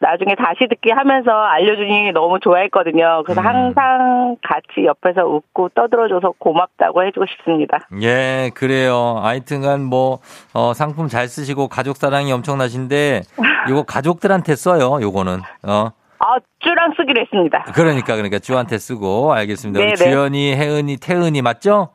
[0.00, 3.22] 나중에 다시 듣기 하면서 알려주니 너무 좋아했거든요.
[3.24, 3.46] 그래서 음.
[3.46, 7.78] 항상 같이 옆에서 웃고 떠들어줘서 고맙다고 해주고 싶습니다.
[8.02, 9.20] 예, 그래요.
[9.22, 10.18] 하여튼간 뭐,
[10.52, 13.22] 어, 상품 잘 쓰시고 가족 사랑이 엄청나신데,
[13.70, 15.38] 요거 가족들한테 써요, 요거는.
[15.68, 15.90] 어.
[16.18, 17.64] 아, 쭈랑 쓰기로 했습니다.
[17.72, 19.78] 그러니까, 그러니까 쭈한테 쓰고, 알겠습니다.
[19.78, 20.10] 우리 네네.
[20.10, 21.90] 주연이, 혜은이, 태은이 맞죠?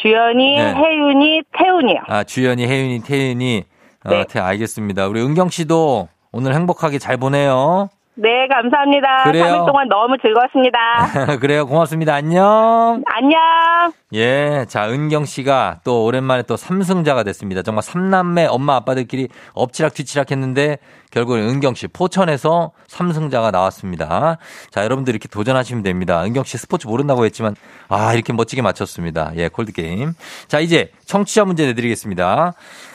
[0.00, 0.74] 주연이, 네.
[0.74, 1.98] 혜윤이, 태훈이요.
[2.06, 3.64] 아, 주연이, 혜윤이, 태은이.
[4.04, 4.24] 어, 네.
[4.28, 5.08] 태, 알겠습니다.
[5.08, 7.90] 우리 은경 씨도 오늘 행복하게 잘 보내요.
[8.16, 9.22] 네, 감사합니다.
[9.24, 9.44] 그래요.
[9.44, 11.36] 3일 동안 너무 즐거웠습니다.
[11.40, 11.64] 그래요.
[11.66, 12.14] 고맙습니다.
[12.14, 13.02] 안녕.
[13.06, 13.40] 안녕.
[14.12, 17.62] 예, 자, 은경 씨가 또 오랜만에 또 삼승자가 됐습니다.
[17.62, 20.78] 정말 삼남매 엄마 아빠들끼리 엎치락 뒤치락 했는데
[21.12, 24.38] 결국은 은경 씨 포천에서 삼승자가 나왔습니다.
[24.70, 26.22] 자, 여러분들 이렇게 도전하시면 됩니다.
[26.24, 27.54] 은경 씨 스포츠 모른다고 했지만
[27.88, 29.32] 아, 이렇게 멋지게 맞췄습니다.
[29.36, 30.12] 예, 콜드 게임.
[30.48, 32.54] 자, 이제 청취자 문제 내드리겠습니다.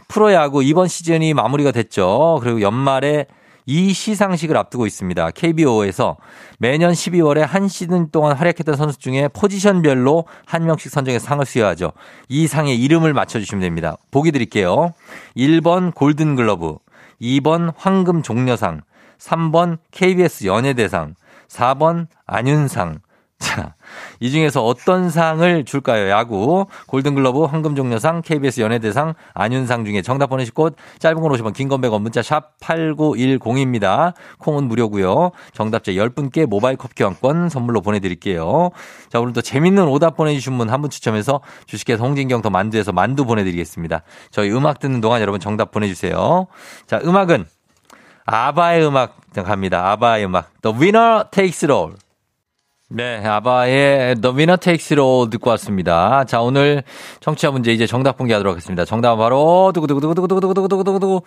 [0.10, 2.40] 프로야구 이번 시즌이 마무리가 됐죠.
[2.44, 3.26] 그리고 연말에
[3.66, 5.32] 이 시상식을 앞두고 있습니다.
[5.32, 6.18] KBO에서
[6.60, 11.92] 매년 12월에 한 시즌 동안 활약했던 선수 중에 포지션별로 한 명씩 선정해 상을 수여하죠.
[12.30, 13.98] 이 상의 이름을 맞춰주시면 됩니다.
[14.12, 14.94] 보기 드릴게요.
[15.36, 16.78] 1번 골든글러브,
[17.22, 18.82] 2번 황금 종려상,
[19.20, 21.16] 3번 KBS 연예대상,
[21.48, 23.00] 4번 안윤상,
[23.40, 23.75] 자,
[24.20, 26.10] 이 중에서 어떤 상을 줄까요?
[26.10, 32.02] 야구, 골든글러브, 황금종려상, KBS 연예대상, 안윤상 중에 정답 보내실 곳, 짧은 건 50원, 긴건 100원,
[32.02, 34.14] 문자 샵 8910입니다.
[34.40, 38.72] 콩은 무료고요 정답자 10분께 모바일 커피 교환권 선물로 보내드릴게요.
[39.10, 44.02] 자, 오늘도 재밌는 오답 보내주신 분 한 분 추첨해서 주식회사 홍진경 더 만두에서 만두 보내드리겠습니다.
[44.32, 46.48] 저희 음악 듣는 동안 여러분 정답 보내주세요.
[46.86, 47.46] 자, 음악은
[48.26, 49.92] 아바의 음악 갑니다.
[49.92, 50.50] 아바의 음악.
[50.62, 51.94] The winner takes it all.
[52.88, 56.24] 네, 아바의 The Winner Takes It All 듣고 왔습니다.
[56.26, 56.84] 자, 오늘
[57.20, 58.86] 청취자 문제 이제 정답 공개하도록 하겠습니다.
[58.86, 61.24] 정답은 바로 두구두구두구두구두구두구두구두구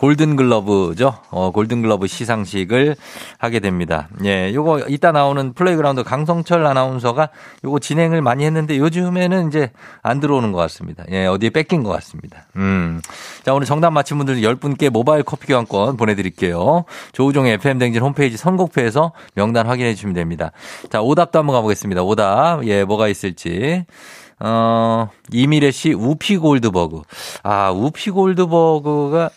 [0.00, 1.14] 골든글러브죠.
[1.30, 2.96] 어, 골든글러브 시상식을
[3.36, 4.08] 하게 됩니다.
[4.24, 7.28] 예, 요거 이따 나오는 플레이그라운드 강성철 아나운서가
[7.64, 9.70] 요거 진행을 많이 했는데 요즘에는 이제
[10.02, 11.04] 안 들어오는 것 같습니다.
[11.10, 12.46] 예, 어디에 뺏긴 것 같습니다.
[12.56, 13.02] 음.
[13.44, 16.84] 자, 오늘 정답 맞힌 분들 10분께 모바일 커피 교환권 보내드릴게요.
[17.12, 20.52] 조우종의 FM댕진 홈페이지 선곡표에서 명단 확인해 주시면 됩니다.
[20.88, 22.02] 자, 오답도 한번 가보겠습니다.
[22.02, 22.64] 오답.
[22.64, 23.84] 예, 뭐가 있을지.
[24.38, 27.02] 어, 이미래 씨 우피 골드버그.
[27.42, 29.28] 아, 우피 골드버그가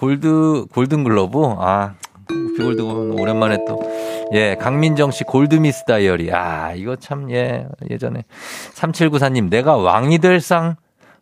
[0.00, 1.56] 골드, 골든글러브?
[1.58, 1.92] 아,
[2.56, 3.78] 골드버그 오랜만에 또.
[4.32, 6.32] 예, 강민정 씨 골드미스 다이어리.
[6.32, 8.24] 아, 이거 참, 예, 예전에.
[8.72, 10.76] 3794님, 내가 왕이 될 상?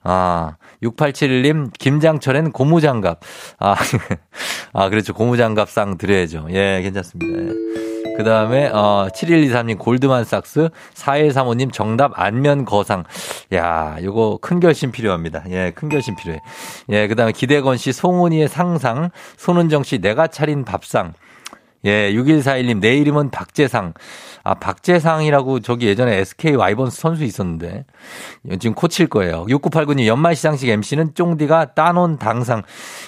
[0.05, 3.21] 아, 6871님, 김장철엔 고무장갑.
[3.59, 3.75] 아,
[4.73, 5.15] 아, 그렇죠.
[5.15, 6.47] 고무장갑 상 드려야죠.
[6.51, 7.43] 예, 괜찮습니다.
[7.43, 7.89] 예.
[8.17, 13.05] 그 다음에, 어, 7123님 골드만 삭스, 4135님 정답 안면 거상.
[13.55, 15.45] 야, 요거 큰 결심 필요합니다.
[15.51, 16.41] 예, 큰 결심 필요해.
[16.91, 21.13] 예, 그 다음에 기대건 씨 송은이의 상상, 손은정 씨 내가 차린 밥상.
[21.85, 23.95] 예, 6141님, 내 이름은 박재상.
[24.43, 27.85] 아, 박재상이라고 저기 예전에 SK 와이번스 선수 있었는데.
[28.59, 29.45] 지금 코칠 거예요.
[29.47, 32.63] 6989님, 연말 시상식 MC는 쫑디가 따놓은 당상.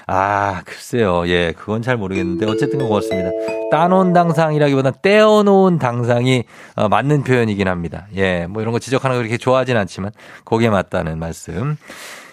[0.07, 1.27] 아, 글쎄요.
[1.29, 2.47] 예, 그건 잘 모르겠는데.
[2.47, 3.31] 어쨌든 고맙습니다.
[3.71, 6.45] 따놓은 당상이라기보다 떼어놓은 당상이
[6.77, 8.07] 어, 맞는 표현이긴 합니다.
[8.17, 10.13] 예, 뭐 이런 거 지적하는 거 그렇게 좋아하진 않지만,
[10.45, 11.77] 거기에 맞다는 말씀.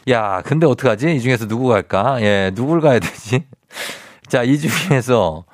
[0.10, 1.16] 야, 근데 어떡하지?
[1.16, 2.22] 이 중에서 누구 갈까?
[2.22, 3.46] 예, 누굴 가야 되지?
[4.28, 5.46] 자, 이 중에서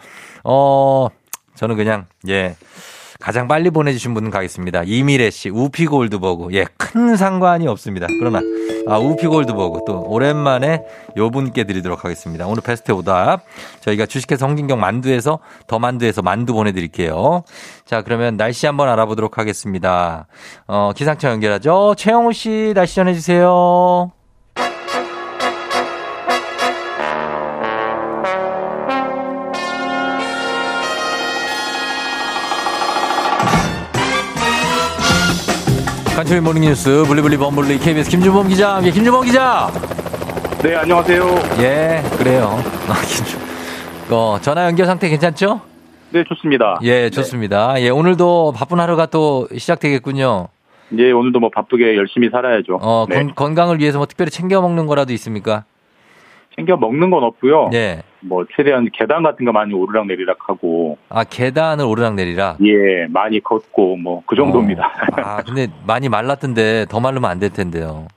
[0.43, 1.07] 어,
[1.55, 2.55] 저는 그냥, 예.
[3.19, 4.83] 가장 빨리 보내주신 분 가겠습니다.
[4.85, 6.49] 이미래 씨, 우피 골드버그.
[6.55, 8.05] 예, 큰 상관이 없습니다.
[8.19, 8.41] 그러나,
[8.85, 9.81] 아, 우피 골드버그.
[9.87, 10.83] 또, 오랜만에
[11.15, 12.45] 요 분께 드리도록 하겠습니다.
[12.47, 13.43] 오늘 베스트 오답.
[13.79, 17.43] 저희가 주식회사 홍진경 만두에서, 더 만두에서 만두 보내드릴게요.
[17.85, 20.27] 자, 그러면 날씨 한번 알아보도록 하겠습니다.
[20.67, 21.95] 어, 기상청 연결하죠.
[21.97, 24.11] 최영우 씨, 날씨 전해주세요.
[36.23, 39.69] 간추리 모닝뉴스 블리블리 범블리 KBS 김준범 기자 예, 김준범 기자!
[40.63, 41.21] 네 안녕하세요.
[41.59, 42.63] 예 그래요.
[42.87, 43.41] 아, 김준
[44.09, 45.59] 어, 전화 연결 상태 괜찮죠?
[46.11, 46.79] 네 좋습니다.
[46.83, 47.75] 예 좋습니다.
[47.81, 50.47] 예 오늘도 바쁜 하루가 또 시작되겠군요.
[50.97, 52.79] 예 오늘도 뭐 바쁘게 열심히 살아야죠.
[52.81, 53.17] 어 네.
[53.17, 55.65] 건, 건강을 위해서 뭐 특별히 챙겨 먹는 거라도 있습니까?
[56.55, 57.69] 챙겨 먹는 건 없고요.
[57.73, 58.03] 예.
[58.21, 60.97] 뭐 최대한 계단 같은 거 많이 오르락 내리락 하고.
[61.09, 62.57] 아 계단을 오르락 내리락?
[62.65, 64.83] 예 많이 걷고 뭐 그 정도입니다.
[64.85, 65.21] 어.
[65.21, 68.07] 아 근데 많이 말랐던데 더 마르면 안 될 텐데요.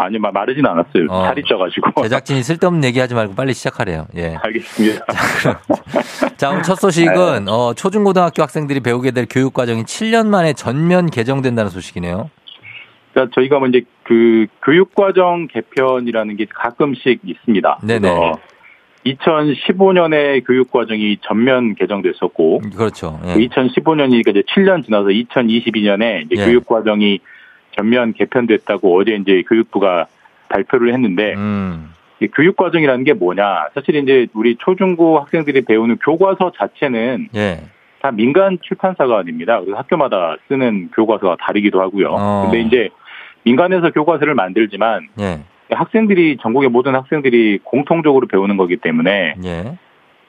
[0.00, 1.06] 아니 마- 마르진 않았어요.
[1.08, 1.24] 어.
[1.24, 2.02] 살이 쪄가지고.
[2.02, 4.06] 제작진이 쓸데없는 얘기하지 말고 빨리 시작하래요.
[4.16, 4.36] 예.
[4.42, 5.04] 알겠습니다.
[6.36, 11.70] 자, 오늘 첫 소식은 어, 초중고등학교 학생들이 배우게 될 교육 과정이 7년 만에 전면 개정된다는
[11.70, 12.30] 소식이네요.
[13.12, 18.00] 그러니까 저희가 뭐 이제 그 교육과정 개편이라는 게 가끔씩 있습니다 네네.
[18.00, 18.38] 그래서
[19.06, 23.20] 2015년에 교육과정이 전면 개정됐었고 그렇죠.
[23.26, 23.34] 예.
[23.34, 26.46] 2015년이니까 이제 7년 지나서 2022년에 이제 예.
[26.46, 27.20] 교육 과정이
[27.76, 30.06] 전면 개편됐다고 어제 이제 교육부가
[30.48, 33.68] 발표를 했는데 음, 이 교육 과정이라는 게 뭐냐?
[33.74, 37.62] 사실 이제 우리 초중고 학생들이 배우는 교과서 자체는 예.
[38.00, 39.60] 다 민간 출판사가 아닙니다.
[39.60, 42.08] 그래서 학교마다 쓰는 교과서가 다르기도 하고요.
[42.10, 42.42] 어.
[42.44, 42.88] 근데 이제
[43.48, 45.40] 민간에서 교과서를 만들지만 예.
[45.70, 49.78] 학생들이 전국의 모든 학생들이 공통적으로 배우는 거기 때문에 예.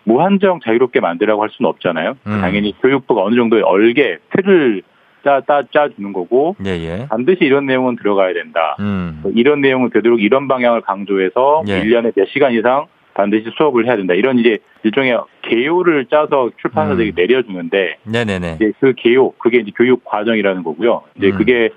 [0.06, 2.16] 무한정 자유롭게 만들라고 할 수는 없잖아요.
[2.26, 2.42] 음.
[2.42, 4.82] 당연히 교육부가 어느 정도의 얼개 틀을
[5.26, 7.08] 짜, 짜, 짜주는 거고 예, 예.
[7.10, 8.78] 반드시 이런 내용은 들어가야 된다.
[8.80, 9.20] 음.
[9.22, 11.84] 뭐 이런 내용을 되도록 이런 방향을 강조해서 예.
[11.84, 14.14] 1년에 몇 시간 이상 반드시 수업을 해야 된다.
[14.14, 17.14] 이런 이제 일종의 개요를 짜서 출판사들이 음.
[17.18, 18.54] 내려주는데 네네네.
[18.56, 21.02] 이제 그 개요 그게 이제 교육 과정이라는 거고요.
[21.18, 21.38] 이제 음.
[21.38, 21.74] 그게 개-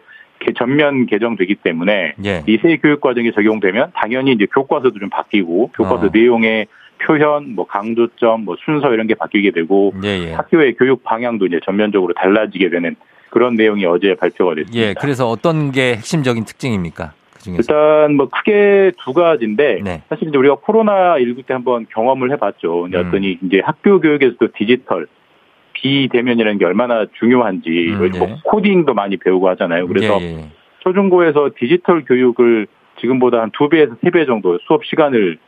[0.56, 2.42] 전면 개정되기 때문에 예.
[2.46, 6.10] 이새 교육 과정이 적용되면 당연히 이제 교과서도 좀 바뀌고 교과서 어.
[6.12, 6.66] 내용의
[7.04, 10.32] 표현, 뭐 강조점, 뭐 순서 이런 게 바뀌게 되고 예, 예.
[10.32, 12.96] 학교의 교육 방향도 이제 전면적으로 달라지게 되는
[13.30, 14.78] 그런 내용이 어제 발표가 됐습니다.
[14.78, 17.12] 예, 그래서 어떤 게 핵심적인 특징입니까?
[17.34, 17.58] 그 중에서.
[17.60, 20.02] 일단 뭐 크게 두 가지인데 네.
[20.08, 22.84] 사실 이제 우리가 코로나 19 때 한번 경험을 해봤죠.
[22.84, 22.90] 음.
[22.90, 25.06] 그랬더니 이제 학교 교육에서도 디지털
[25.82, 28.36] 비대면이라는 게 얼마나 중요한지 음, 뭐 예.
[28.44, 29.88] 코딩도 많이 배우고 하잖아요.
[29.88, 30.48] 그래서 예, 예.
[30.80, 32.66] 초중고에서 디지털 교육을
[33.00, 35.38] 지금보다 한 두 배에서 세 배 정도 수업 시간을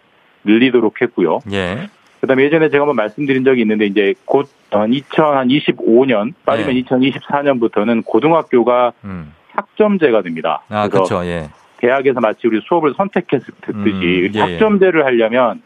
[0.44, 1.38] 늘리도록 했고요.
[1.52, 1.88] 예.
[2.20, 6.82] 그다음에 예전에 제가 한번 말씀드린 적이 있는데 이제 곧 한 2025년 빠르면 네.
[6.82, 9.32] 2024년부터는 고등학교가 음.
[9.52, 10.62] 학점제가 됩니다.
[10.68, 11.26] 아, 그래서 그렇죠.
[11.28, 11.48] 예.
[11.76, 14.40] 대학에서 마치 우리 수업을 선택해서 듣듯이 음, 예, 예.
[14.40, 15.62] 학점제를 하려면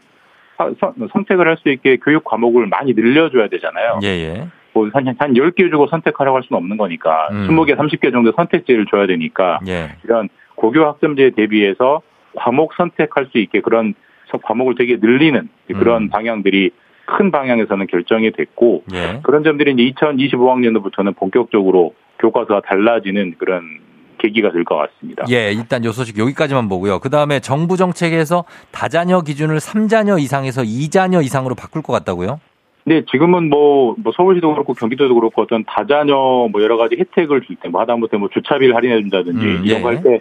[1.11, 3.99] 선택을 할 수 있게 교육 과목을 많이 늘려줘야 되잖아요.
[4.03, 4.47] 예, 예.
[4.79, 7.47] 뭐 한, 한 10개 주고 선택하라고 할 수는 없는 거니까 음.
[7.49, 9.95] 20개, 30개 정도 선택지를 줘야 되니까 예.
[10.03, 12.01] 이런 고교 학점제에 대비해서
[12.35, 13.93] 과목 선택할 수 있게 그런
[14.31, 16.09] 서- 과목을 되게 늘리는 그런 음.
[16.09, 16.71] 방향들이
[17.05, 19.19] 큰 방향에서는 결정이 됐고 예.
[19.23, 23.79] 그런 점들이 이제 2025학년도부터는 본격적으로 교과서가 달라지는 그런
[24.19, 25.23] 계기가 될 것 같습니다.
[25.31, 26.99] 예, 일단 요 소식 여기까지만 보고요.
[26.99, 32.41] 그 다음에 정부 정책에서 다자녀 기준을 3자녀 이상에서 2자녀 이상으로 바꿀 것 같다고요?
[32.89, 36.15] 근데 지금은 뭐, 뭐 서울시도 그렇고 경기도도 그렇고 어떤 다자녀
[36.51, 39.81] 뭐 여러 가지 혜택을 줄 때 뭐 하다못해 뭐 주차비를 할인해 준다든지 음, 이런 예.
[39.81, 40.19] 거할 때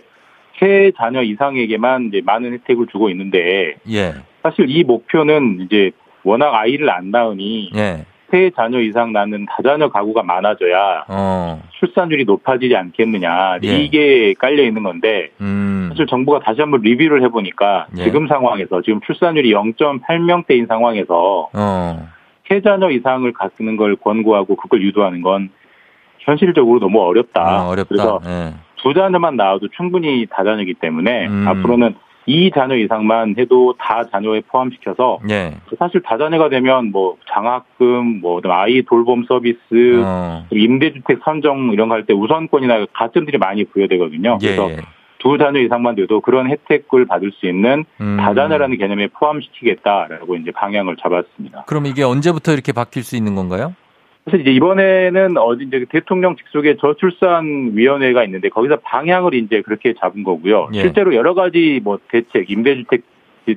[0.60, 4.12] 세 자녀 이상에게만 이제 많은 혜택을 주고 있는데 예.
[4.42, 5.92] 사실 이 목표는 이제
[6.24, 8.04] 워낙 아이를 안 낳으니 예.
[8.30, 11.62] 세 자녀 이상 낳는 다자녀 가구가 많아져야 어.
[11.78, 13.68] 출산율이 높아지지 않겠느냐 예.
[13.78, 15.86] 이게 깔려 있는 건데 음.
[15.90, 18.02] 사실 정부가 다시 한번 리뷰를 해보니까 예.
[18.02, 22.08] 지금 상황에서 지금 출산율이 0.8명대인 상황에서 어.
[22.48, 25.50] 세 자녀 이상을 갖는 걸 권고하고 그걸 유도하는 건
[26.20, 27.64] 현실적으로 너무 어렵다.
[27.64, 27.88] 어, 어렵다.
[27.88, 28.54] 그래서 예.
[28.76, 31.46] 두 자녀만 낳아도 충분히 다자녀이기 때문에 음.
[31.48, 31.94] 앞으로는
[32.26, 35.54] 이 자녀 이상만 해도 다 자녀에 포함시켜서 예.
[35.78, 39.58] 사실 다자녀가 되면 뭐 장학금, 뭐 아이 돌봄 서비스,
[40.04, 40.44] 어.
[40.50, 44.38] 임대주택 선정 이런 거 할 때 우선권이나 가점들이 많이 부여되거든요.
[44.42, 44.76] 예, 그래서 예.
[45.18, 48.16] 두 자녀 이상만 돼도 그런 혜택을 받을 수 있는 음.
[48.18, 51.64] 다자녀라는 개념에 포함시키겠다라고 이제 방향을 잡았습니다.
[51.66, 53.74] 그럼 이게 언제부터 이렇게 바뀔 수 있는 건가요?
[54.24, 60.22] 사실 이제 이번에는 어디 이제 대통령 직속에 저출산 위원회가 있는데 거기서 방향을 이제 그렇게 잡은
[60.22, 60.68] 거고요.
[60.74, 60.82] 예.
[60.82, 63.02] 실제로 여러 가지 뭐 대책, 임대주택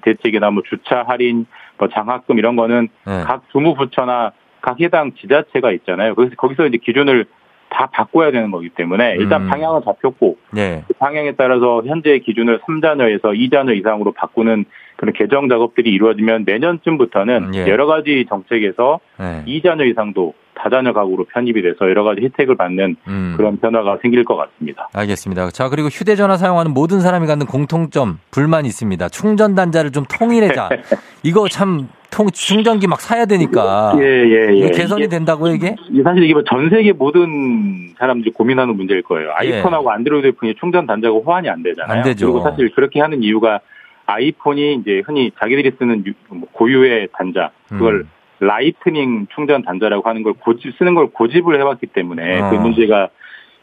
[0.01, 1.45] 대책이나 뭐 주차 할인,
[1.77, 3.23] 뭐 장학금 이런 거는 예.
[3.25, 4.31] 각 주무부처나
[4.61, 6.15] 각 해당 지자체가 있잖아요.
[6.15, 7.25] 그래서 거기서 이제 기준을
[7.71, 9.49] 다 바꿔야 되는 거기 때문에 일단 음.
[9.49, 10.83] 방향은 잡혔고 예.
[10.87, 14.65] 그 방향에 따라서 현재 기준을 3자녀에서 2자녀 이상으로 바꾸는
[14.97, 17.67] 그런 개정 작업들이 이루어지면 내년쯤부터는 예.
[17.67, 19.43] 여러 가지 정책에서 예.
[19.47, 23.33] 2자녀 이상도 다자녀 가구로 편입이 돼서 여러 가지 혜택을 받는 음.
[23.37, 24.89] 그런 변화가 생길 것 같습니다.
[24.93, 25.49] 알겠습니다.
[25.49, 29.09] 자, 그리고 휴대전화 사용하는 모든 사람이 갖는 공통점, 불만이 있습니다.
[29.09, 30.69] 충전 단자를 좀 통일해자.
[31.23, 33.93] 이거 참, 통, 충전기 막 사야 되니까.
[33.97, 34.69] 예, 예, 예.
[34.71, 35.75] 개선이 이게- 된다고요, 이게?
[35.89, 39.31] 이게 사실 이게 뭐전 세계 모든 사람들이 고민하는 문제일 거예요.
[39.33, 41.95] 아이폰하고 안드로이드 폰이 충전 단자가 호환이 안 되잖아요.
[41.95, 41.99] 예.
[41.99, 42.27] 안 되죠.
[42.31, 43.61] 그리고 사실 그렇게 하는 이유가
[44.07, 48.09] 아이폰이 이제 흔히 자기들이 쓰는 유- 뭐 고유의 단자, 그걸 음.
[48.39, 52.49] 라이트닝 충전 단자라고 하는 걸 고집 쓰는 걸 고집을 해왔기 때문에 어.
[52.49, 53.07] 그 문제가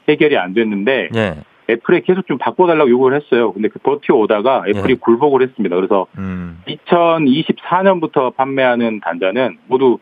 [0.08, 1.34] 해결이 안 됐는데 예.
[1.70, 3.52] 애플에 계속 좀 바꿔달라고 요구를 했어요.
[3.52, 4.94] 근데 그 버텨오다가 애플이 예.
[4.94, 5.76] 굴복을 했습니다.
[5.76, 6.62] 그래서 음.
[6.66, 9.98] 2024년부터 판매하는 단자는 모두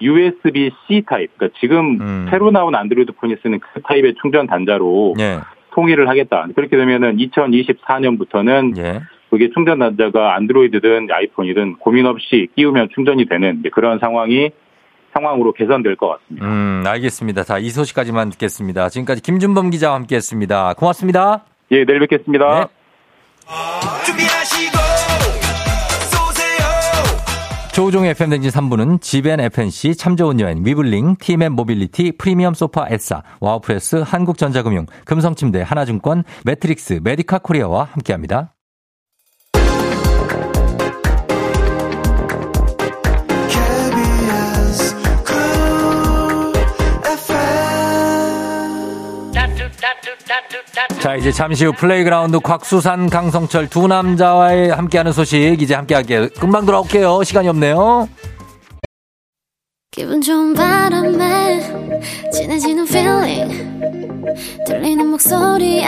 [0.00, 2.26] USB-C 타입, 그러니까 지금 음.
[2.30, 5.40] 새로 나온 안드로이드 폰이 쓰는 그 타입의 충전 단자로 예.
[5.72, 6.46] 통일을 하겠다.
[6.54, 9.00] 그렇게 되면은 2024년부터는 예.
[9.30, 14.50] 그게 충전 단자가 안드로이드든 아이폰이든 고민 없이 끼우면 충전이 되는 그런 상황이
[15.18, 16.46] 상황으로 개선될 것 같습니다.
[16.46, 17.44] 음, 알겠습니다.
[17.44, 18.88] 자, 이 소식까지만 듣겠습니다.
[18.88, 20.74] 지금까지 김준범 기자와 함께 했습니다.
[20.74, 21.44] 고맙습니다.
[21.70, 22.60] 예, 내일 뵙겠습니다.
[22.60, 22.66] 네.
[27.72, 34.02] 조우종의 FM댕진 3부는 지벤 FNC, 참 좋은 여행, 위블링, 티맵 모빌리티, 프리미엄 소파 에싸, 와우프레스,
[34.04, 38.52] 한국전자금융, 금성침대, 하나증권, 매트릭스, 메디카 코리아와 함께합니다.
[51.00, 56.28] 자, 이제 잠시 후 플레이그라운드 곽수산, 강성철 두 남자와의 함께하는 소식 이제 함께할게요.
[56.38, 57.22] 금방 돌아올게요.
[57.24, 58.08] 시간이 없네요.
[59.90, 61.60] 기분 좋은 바람에
[62.32, 63.78] 진해지는 feeling
[64.66, 65.84] 들리는 목소리에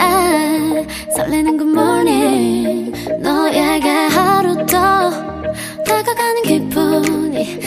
[1.15, 5.09] 설레는 good morning 너에게 하루 더
[5.85, 7.59] 다가가는 기분이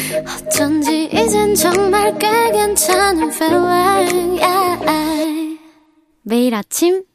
[0.47, 5.59] 어쩐지 이젠 정말 꽤 괜찮은 feeling yeah.
[6.23, 7.05] 매일 아침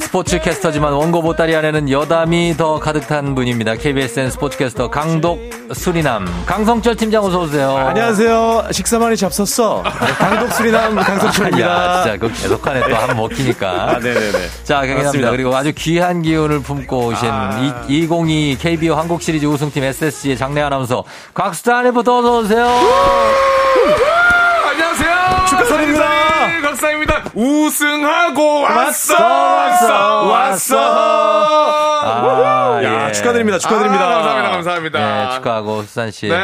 [0.00, 3.74] 스포츠 캐스터지만 원고 보따리 안에는 여담이 더 가득 찬 분입니다.
[3.74, 5.38] KBSN 스포츠 캐스터 강독
[5.72, 7.76] 수리남 강성철 팀장 어서 오세요.
[7.76, 8.68] 안녕하세요.
[8.70, 9.82] 식사 많이 잡섰어.
[9.84, 11.66] 네, 강독 수리남 강성철입니다.
[11.68, 13.70] 야, 진짜 그 계속하네 또 한 번 먹히니까.
[13.70, 14.38] 아, 네네네.
[14.64, 15.30] 자, 감사합니다.
[15.30, 17.84] 그리고 아주 귀한 기운을 품고 오신 아.
[17.88, 21.04] 2022 KBO 한국 시리즈 우승팀 SSG의 장내 아나운서
[21.34, 22.66] 곽수찬 리포터 어서 오세요.
[26.84, 27.24] 박사입니다.
[27.34, 32.03] 우승하고 왔어, 왔어, 왔어.
[32.14, 33.12] 아, 야, 예.
[33.12, 33.58] 축하드립니다.
[33.58, 34.04] 축하드립니다.
[34.04, 34.98] 아, 감사합니다, 감사합니다.
[35.28, 36.28] 네, 축하하고 수산 씨.
[36.28, 36.36] 네.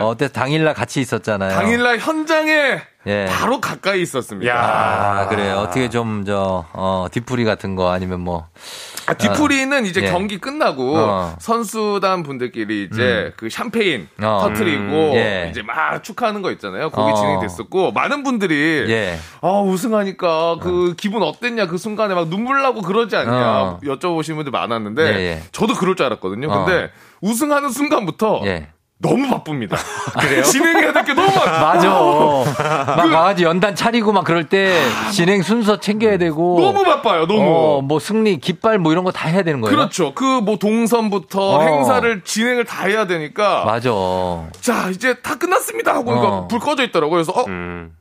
[0.00, 1.52] 어, 어때 당일날 같이 있었잖아요.
[1.52, 3.26] 당일날 현장에 예.
[3.30, 4.52] 바로 가까이 있었습니다.
[4.52, 5.56] 아, 그래요.
[5.58, 8.48] 어떻게 좀, 저, 어, 뒤풀이 같은 거 아니면 뭐.
[9.08, 10.10] 아, 뒤풀이는 이제 예.
[10.10, 11.36] 경기 끝나고 어.
[11.40, 14.40] 선수단 분들끼리 이제 그 샴페인 어.
[14.42, 15.48] 터트리고 음, 예.
[15.50, 16.90] 이제 막 축하하는 거 있잖아요.
[16.90, 17.14] 거기 어.
[17.14, 19.18] 진행됐었고 많은 분들이 예.
[19.40, 23.80] 아 우승하니까 그 기분 어땠냐 그 순간에 막 눈물 나고 그러지 않냐 어.
[23.82, 25.42] 여쭤보시는 분들 많았는데 예, 예.
[25.52, 26.48] 저도 그럴 줄 알았거든요.
[26.50, 26.64] 어.
[26.64, 26.90] 근데
[27.20, 28.68] 우승하는 순간부터 예.
[29.00, 29.76] 너무 바쁩니다.
[30.20, 30.42] 그래요?
[30.42, 31.60] 진행해야 될 게 너무 많아.
[31.60, 31.88] 맞아.
[32.96, 34.76] 막 가가지고 연단 차리고 막 그럴 때
[35.12, 36.58] 진행 순서 챙겨야 되고.
[36.60, 37.26] 너무 바빠요.
[37.26, 37.40] 너무.
[37.46, 39.76] 어, 뭐 승리, 깃발 뭐 이런 거 다 해야 되는 거예요.
[39.76, 40.14] 그렇죠.
[40.14, 41.62] 그 뭐 동선부터 어.
[41.62, 43.90] 행사를 진행을 다 해야 되니까 맞아.
[44.60, 46.14] 자 이제 다 끝났습니다 하고 어.
[46.14, 46.20] 음.
[46.20, 47.22] 그러니까 불 꺼져 있더라고요.
[47.22, 47.44] 그래서 어,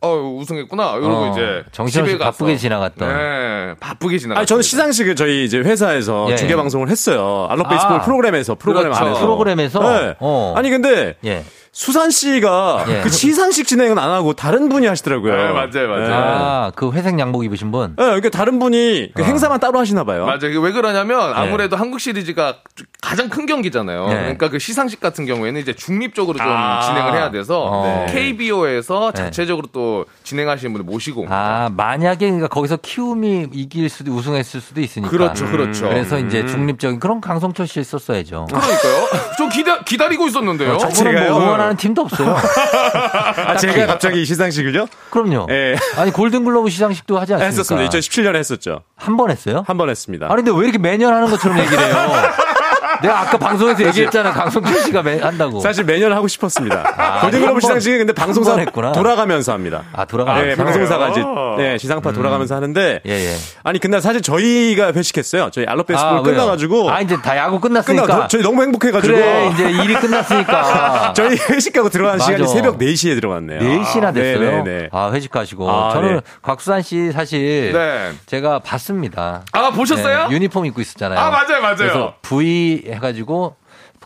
[0.01, 3.07] 어 우승했구나 이러고 어, 이제 정신없이 바쁘게 지나갔던.
[3.09, 4.39] 네, 바쁘게 지나갔.
[4.39, 6.35] 아니, 저는 시상식을 저희 이제 회사에서 예.
[6.35, 7.47] 중계 방송을 했어요.
[7.49, 8.01] 알록 베이스볼 아.
[8.01, 9.05] 프로그램에서, 프로그램 그렇죠.
[9.05, 9.19] 안에서.
[9.21, 9.79] 프로그램에서?
[9.79, 10.15] 네.
[10.19, 10.53] 어.
[10.57, 10.86] 아니, 근데
[11.23, 11.43] 예.
[11.77, 13.01] 수산 씨가 예.
[13.01, 15.35] 그 시상식 진행은 안 하고 다른 분이 하시더라고요.
[15.35, 16.11] 네, 맞아요, 맞아요.
[16.11, 17.89] 아, 그 회색 양복 입으신 분?
[17.95, 20.25] 네, 그러니까 다른 분이 그 행사만 따로 하시나 봐요.
[20.25, 20.47] 맞아요.
[20.49, 22.57] 이게 왜 그러냐면 아무래도 한국 시리즈가
[22.99, 24.07] 가장 큰 경기잖아요.
[24.07, 24.15] 네.
[24.15, 26.81] 그러니까 그 시상식 같은 경우에는 이제 중립적으로 좀 아.
[26.81, 28.05] 진행을 해야 돼서 어.
[28.09, 29.23] KBO에서 네.
[29.25, 31.37] 자체적으로 또 진행하시는 분을 모시고 옵니다.
[31.37, 35.11] 아, 만약에 그러니까 거기서 키움이 이길 수도 우승했을 수도 있으니까.
[35.11, 35.87] 그렇죠, 그렇죠.
[35.89, 38.47] 그래서 이제 중립적인 그런 강성철 씨 썼어야죠.
[38.49, 39.07] 그러니까요.
[39.37, 40.79] 저 기다 기다리고 있었는데요.
[40.79, 41.66] 저분은 제가요?
[41.67, 42.35] 뭐 응원하는 팀도 없어요.
[43.47, 44.87] 아, 제가 갑자기 이 시상식을요?
[45.09, 45.47] 그럼요.
[45.49, 45.75] 예.
[45.97, 47.47] 아니 골든글로브 시상식도 하지 않습니까?
[47.47, 47.89] 했었습니다.
[47.89, 48.81] 2017년에 했었죠.
[48.95, 49.63] 한 번 했어요?
[49.67, 50.27] 한 번 했습니다.
[50.27, 51.95] 아니 근데 왜 이렇게 매년 하는 것처럼 얘기를 해요?
[53.01, 55.59] 내가 아까 방송에서 얘기했잖아 강성철 씨가 매, 한다고.
[55.59, 56.93] 사실 매년 하고 싶었습니다.
[56.97, 58.91] 아, 골든글로브 한 번, 시상식은 근데 방송사 했구나.
[58.91, 59.83] 돌아가면서 합니다.
[59.93, 60.41] 아 돌아가.
[60.41, 61.23] 네, 방송사가 이제
[61.57, 63.35] 네, 시상파 돌아가면서 하는데 예 예.
[63.63, 65.49] 아니 근데 사실 저희가 회식했어요.
[65.51, 66.23] 저희 알로 베이스볼 아, 왜요?
[66.23, 68.05] 끝나 가지고 아 이제 다 야구 끝났으니까.
[68.05, 71.13] 끝나 저희 너무 행복해 가지고 그래 이제 일이 끝났으니까.
[71.15, 72.19] 저희 회식하고 들어가는.
[72.23, 73.59] 시간이 새벽 4시에 들어갔네요.
[73.59, 74.63] 4시나 됐어요.
[74.63, 74.89] 네네네.
[74.91, 75.69] 아, 회식하시고.
[75.69, 76.21] 아, 저는 네.
[76.41, 78.11] 곽수산 씨 사실 네.
[78.25, 79.43] 제가 봤습니다.
[79.51, 80.27] 아 보셨어요?
[80.29, 81.19] 네, 유니폼 입고 있었잖아요.
[81.19, 81.75] 아 맞아요, 맞아요.
[81.77, 83.55] 그래서 V 해가지고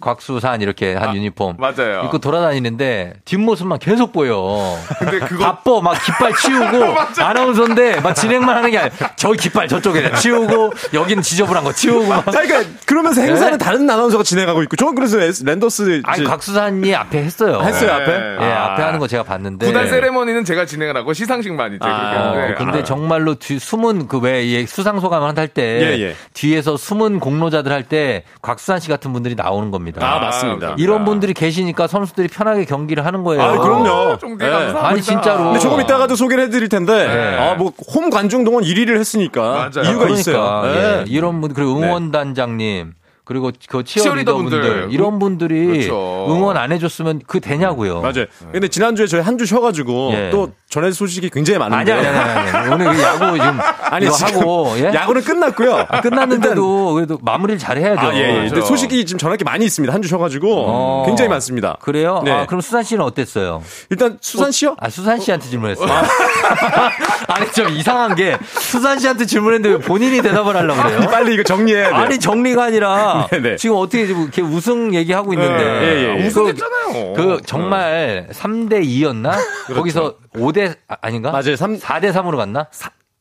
[0.01, 2.01] 곽수산 이렇게 한 아, 유니폼 맞아요.
[2.05, 4.75] 입고 돌아다니는데 뒷모습만 계속 보여.
[4.99, 10.11] 근데 그거 바빠 막 깃발 치우고 아나운서인데 막 진행만 하는 게 아니라 저기 깃발 저쪽에
[10.15, 12.27] 치우고 여기는 지저분한 거 치우고 막.
[12.27, 13.57] 아, 그러니까 그러면서 행사는 네?
[13.57, 17.61] 다른 아나운서가 진행하고 있고 저는 그래서 랜더스 아니 곽수산이 앞에 했어요.
[17.61, 18.01] 했어요 네.
[18.03, 18.11] 앞에.
[18.45, 18.71] 예, 아.
[18.73, 19.65] 앞에 하는 거 제가 봤는데.
[19.67, 23.59] 구단 세레머니는 제가 진행을 하고 시상식만 이제 아, 그렇게 어, 하는데 근데 아, 정말로 뒤,
[23.59, 26.15] 숨은 그 왜 수상 소감을 할때 예, 예.
[26.35, 29.90] 뒤에서 숨은 공로자들 할 때 곽수산 씨 같은 분들이 나오는 겁니다.
[29.99, 30.75] 아, 맞습니다.
[30.77, 33.41] 이런 분들이 계시니까 선수들이 편하게 경기를 하는 거예요.
[33.41, 34.17] 아, 그럼요.
[34.17, 34.73] 종대 네.
[34.77, 35.45] 아니 진짜로.
[35.45, 37.37] 근데 조금 이따가도 소개를 해드릴 텐데, 네.
[37.37, 39.41] 아, 뭐, 홈 관중 동원 1위를 했으니까.
[39.41, 39.89] 맞아요.
[39.89, 40.61] 이유가 그러니까, 있어요.
[40.65, 40.71] 예.
[40.71, 41.03] 네.
[41.07, 42.93] 이런 분 그리고 응원단장님
[43.31, 44.87] 그리고 그 치어리더 분들 치어리더분들.
[44.93, 46.25] 이런 분들이 그렇죠.
[46.29, 48.01] 응원 안 해줬으면 그 되냐고요.
[48.01, 48.25] 맞아요.
[48.51, 50.29] 근데 지난주에 저희 한 주 쉬어가지고, 예.
[50.31, 51.93] 또 전해 소식이 굉장히 많은데.
[51.93, 52.73] 아니 아니 아니 아니.
[52.73, 53.59] 오늘 그 야구 지금
[53.89, 54.91] 아니, 이거 하고 예?
[54.93, 55.85] 야구는 끝났고요.
[55.89, 58.01] 아, 끝났는데도 그래도 마무리를 잘 해야죠.
[58.07, 58.33] 아, 예, 예.
[58.33, 58.65] 근데 그렇죠.
[58.67, 59.93] 소식이 지금 전할 게 많이 있습니다.
[59.93, 60.65] 한 주 쉬어가지고.
[60.67, 61.03] 어.
[61.05, 61.77] 굉장히 많습니다.
[61.81, 62.21] 그래요?
[62.25, 62.31] 네.
[62.31, 63.61] 아, 그럼 수산 씨는 어땠어요?
[63.89, 64.75] 일단 수산 씨요?
[64.79, 65.87] 아, 수산 씨한테 질문했어요.
[67.27, 70.99] 아니, 좀 이상한 게 수산 씨한테 질문했는데 왜 본인이 대답을 하려고 그래요?
[71.09, 71.95] 빨리 이거 정리해야 돼요.
[71.97, 73.55] 아니, 정리가 아니라 아, 네네.
[73.57, 75.63] 지금 어떻게 지금 이렇게 우승 얘기하고 있는데.
[75.63, 76.21] 예, 예, 예.
[76.21, 77.13] 그- 우승했잖아요.
[77.13, 79.31] 그 정말 3대 2였나?
[79.73, 81.55] 거기서 5대 아, 닌가 맞아요.
[81.55, 82.67] 3 4대 3으로 갔나?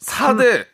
[0.05, 0.65] 4대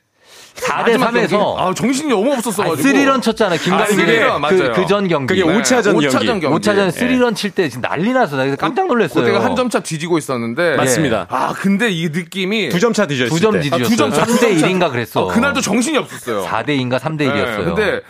[0.57, 2.77] 4대 3에서 아, 정신이 너무 없었어 가지고.
[2.89, 3.57] 스리런 쳤잖아.
[3.57, 4.72] 아, 김강민이 스리런, 맞아요.
[4.72, 5.35] 그전 경기.
[5.39, 5.59] 그게 네.
[5.61, 6.07] 5차전 경기.
[6.07, 6.47] 오차전 경기.
[6.47, 6.91] 5차전 예.
[6.93, 8.37] 스리런 칠 때 지금 난리 났어.
[8.39, 9.22] 나 깜짝 놀랐어요.
[9.24, 10.77] 그때가 한 점 차 뒤지고 있었는데.
[10.77, 11.27] 맞습니다.
[11.29, 12.70] 아, 근데 이 느낌이.
[12.70, 13.61] 두 점 차 뒤져 있을 두점 때.
[13.61, 13.85] 뒤졌어요.
[13.85, 15.29] 아, 두점 차, 3대 1인가 그랬어.
[15.29, 16.45] 아, 그날도 정신이 없었어요.
[16.47, 17.59] 4대 2인가 3대 1이었어요.
[17.59, 18.01] 네, 근데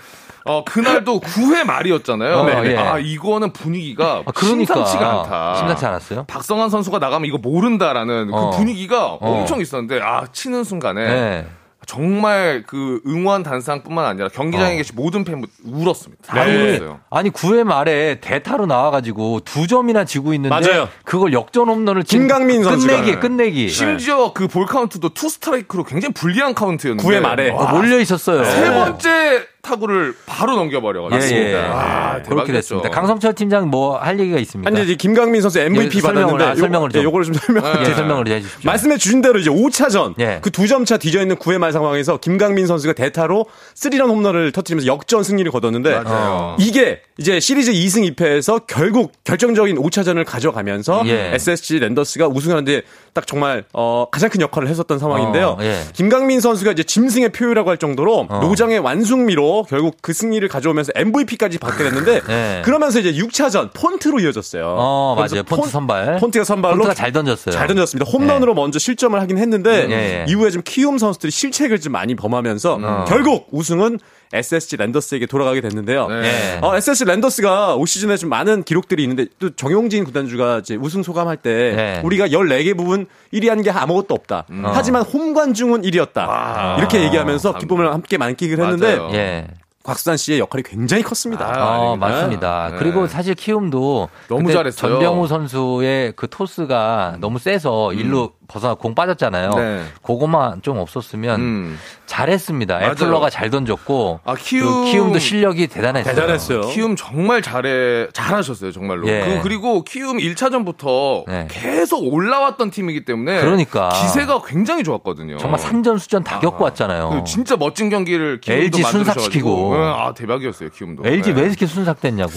[0.47, 2.35] 어 그날도 9회 말이었잖아요.
[2.37, 2.77] 어, 예.
[2.77, 5.55] 아 이거는 분위기가 아, 그러니까 심상치가 않다.
[5.57, 6.25] 심상치 않았어요?
[6.27, 8.51] 박성환 선수가 나가면 이거 모른다라는 어.
[8.51, 9.19] 그 분위기가 어.
[9.21, 11.47] 엄청 있었는데 아 치는 순간에 네.
[11.87, 14.77] 정말 그 응원 단상뿐만 아니라 경기장에 어.
[14.77, 16.25] 계신 모든 팬분 울었습니다.
[16.27, 16.99] 다 아니, 울었어요.
[17.11, 20.89] 아니 9회 말에 대타로 나와가지고 두 점이나 지고 있는데 맞아요.
[21.05, 22.93] 그걸 역전 홈런을 친 김강민 선수가.
[22.93, 23.19] 끝내기 네.
[23.21, 27.51] 끝내기 심지어 그 볼 카운트도 투 스트라이크로 굉장히 불리한 카운트였는데 9회 말에.
[27.51, 28.43] 어, 몰려 있었어요.
[28.43, 31.57] 세 번째 타구를 바로 넘겨버려가지고 예, 예.
[31.57, 32.53] 아, 그렇게 대박이었죠.
[32.53, 32.91] 됐습니다.
[32.91, 34.69] 강성철 팀장 뭐 할 얘기가 있습니까?
[34.71, 37.03] 아니 이제 김강민 선수 MVP 예, 설명을, 받았는데 아, 설명을 좀.
[37.03, 37.65] 요, 거를 좀 설명.
[37.81, 38.71] 예, 설명을 해 주십시오.
[38.71, 40.39] 말씀해 주신 대로 이제 5차전 예.
[40.43, 45.25] 그두 점 차 뒤져 있는 9회 말 상황에서 김강민 선수가 대타로 3런 홈런을 터뜨리면서 역전
[45.25, 46.57] 승리를 거뒀는데 맞아요.
[46.61, 51.31] 이게 이제 시리즈 2승 2패에서 결국 결정적인 5차전을 가져가면서 예.
[51.35, 52.83] SSG 랜더스가 우승하는데
[53.15, 55.57] 딱 정말 어 가장 큰 역할을 했었던 상황인데요.
[55.59, 55.81] 어, 예.
[55.95, 58.41] 김강민 선수가 이제 짐승의 표유라고 할 정도로 어.
[58.41, 62.63] 노장의 완숙미로 결국 그 승리를 가져오면서 MVP까지 받게 됐는데 예.
[62.63, 64.75] 그러면서 이제 6차전 폰트로 이어졌어요.
[64.79, 65.43] 어, 맞아요.
[65.45, 66.19] 폰트 선발.
[66.19, 67.55] 폰트가 선발로 폰트가 잘 던졌어요.
[67.55, 68.11] 잘 던졌습니다.
[68.11, 70.27] 홈런으로 먼저 실점을 하긴 했는데 예, 예.
[70.29, 73.05] 이후에 좀 키움 선수들이 실책을 좀 많이 범하면서 어.
[73.09, 74.01] 결국 우승은
[74.39, 76.09] SSG 랜더스에게 돌아가게 됐는데요.
[76.09, 76.59] 네.
[76.63, 81.37] 어, SSG 랜더스가 올 시즌에 좀 많은 기록들이 있는데 또 정용진 구단주가 이제 우승 소감할
[81.37, 82.01] 때 네.
[82.05, 84.45] 우리가 14개 부분 1위 한 게 아무것도 없다.
[84.65, 86.79] 하지만 홈 관중은 1위였다.
[86.79, 88.99] 이렇게 얘기하면서 기쁨을 함께 만끽을 했는데.
[89.13, 89.47] 예.
[89.83, 91.47] 곽수산 씨의 역할이 굉장히 컸습니다.
[91.47, 92.07] 아, 어, 아닙니다.
[92.09, 92.69] 맞습니다.
[92.73, 92.77] 네.
[92.79, 94.95] 그리고 사실 키움도 너무 잘했어요.
[94.95, 99.51] 전병우 선수의 그 토스가 너무 세서 일로 벗어나 공 빠졌잖아요.
[99.55, 99.83] 네.
[100.03, 101.79] 그거만 좀 없었으면 음.
[102.07, 102.79] 잘했습니다.
[102.79, 102.91] 맞아요.
[102.93, 106.15] 애플러가 잘 던졌고 아, 키움- 그 키움도 실력이 대단했어요.
[106.15, 106.61] 대단했어요.
[106.69, 109.09] 키움 정말 잘해 잘하셨어요 정말로.
[109.09, 109.41] 예.
[109.43, 111.49] 그, 리고 키움 1차전부터 네.
[111.51, 113.89] 계속 올라왔던 팀이기 때문에 그러니까.
[113.91, 115.39] 기세가 굉장히 좋았거든요.
[115.39, 117.11] 정말 산전수전 다 겪고 왔잖아요.
[117.11, 118.83] 그 진짜 멋진 경기를 키움도 LG.
[118.83, 119.73] 순삭시키고.
[119.73, 121.07] 응, 아 대박이었어요 키움도.
[121.07, 121.41] LG 네.
[121.41, 122.33] 왜 이렇게 순삭됐냐고.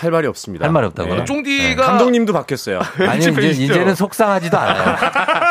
[0.00, 0.66] 할 말이 없습니다.
[0.66, 1.14] 할 말이 없다고요?
[1.20, 1.24] 네.
[1.24, 2.80] 쫑디가 감독님도 바뀌었어요.
[3.08, 3.48] 아니 이제?
[3.48, 4.96] 이제는 속상하지도 않아요.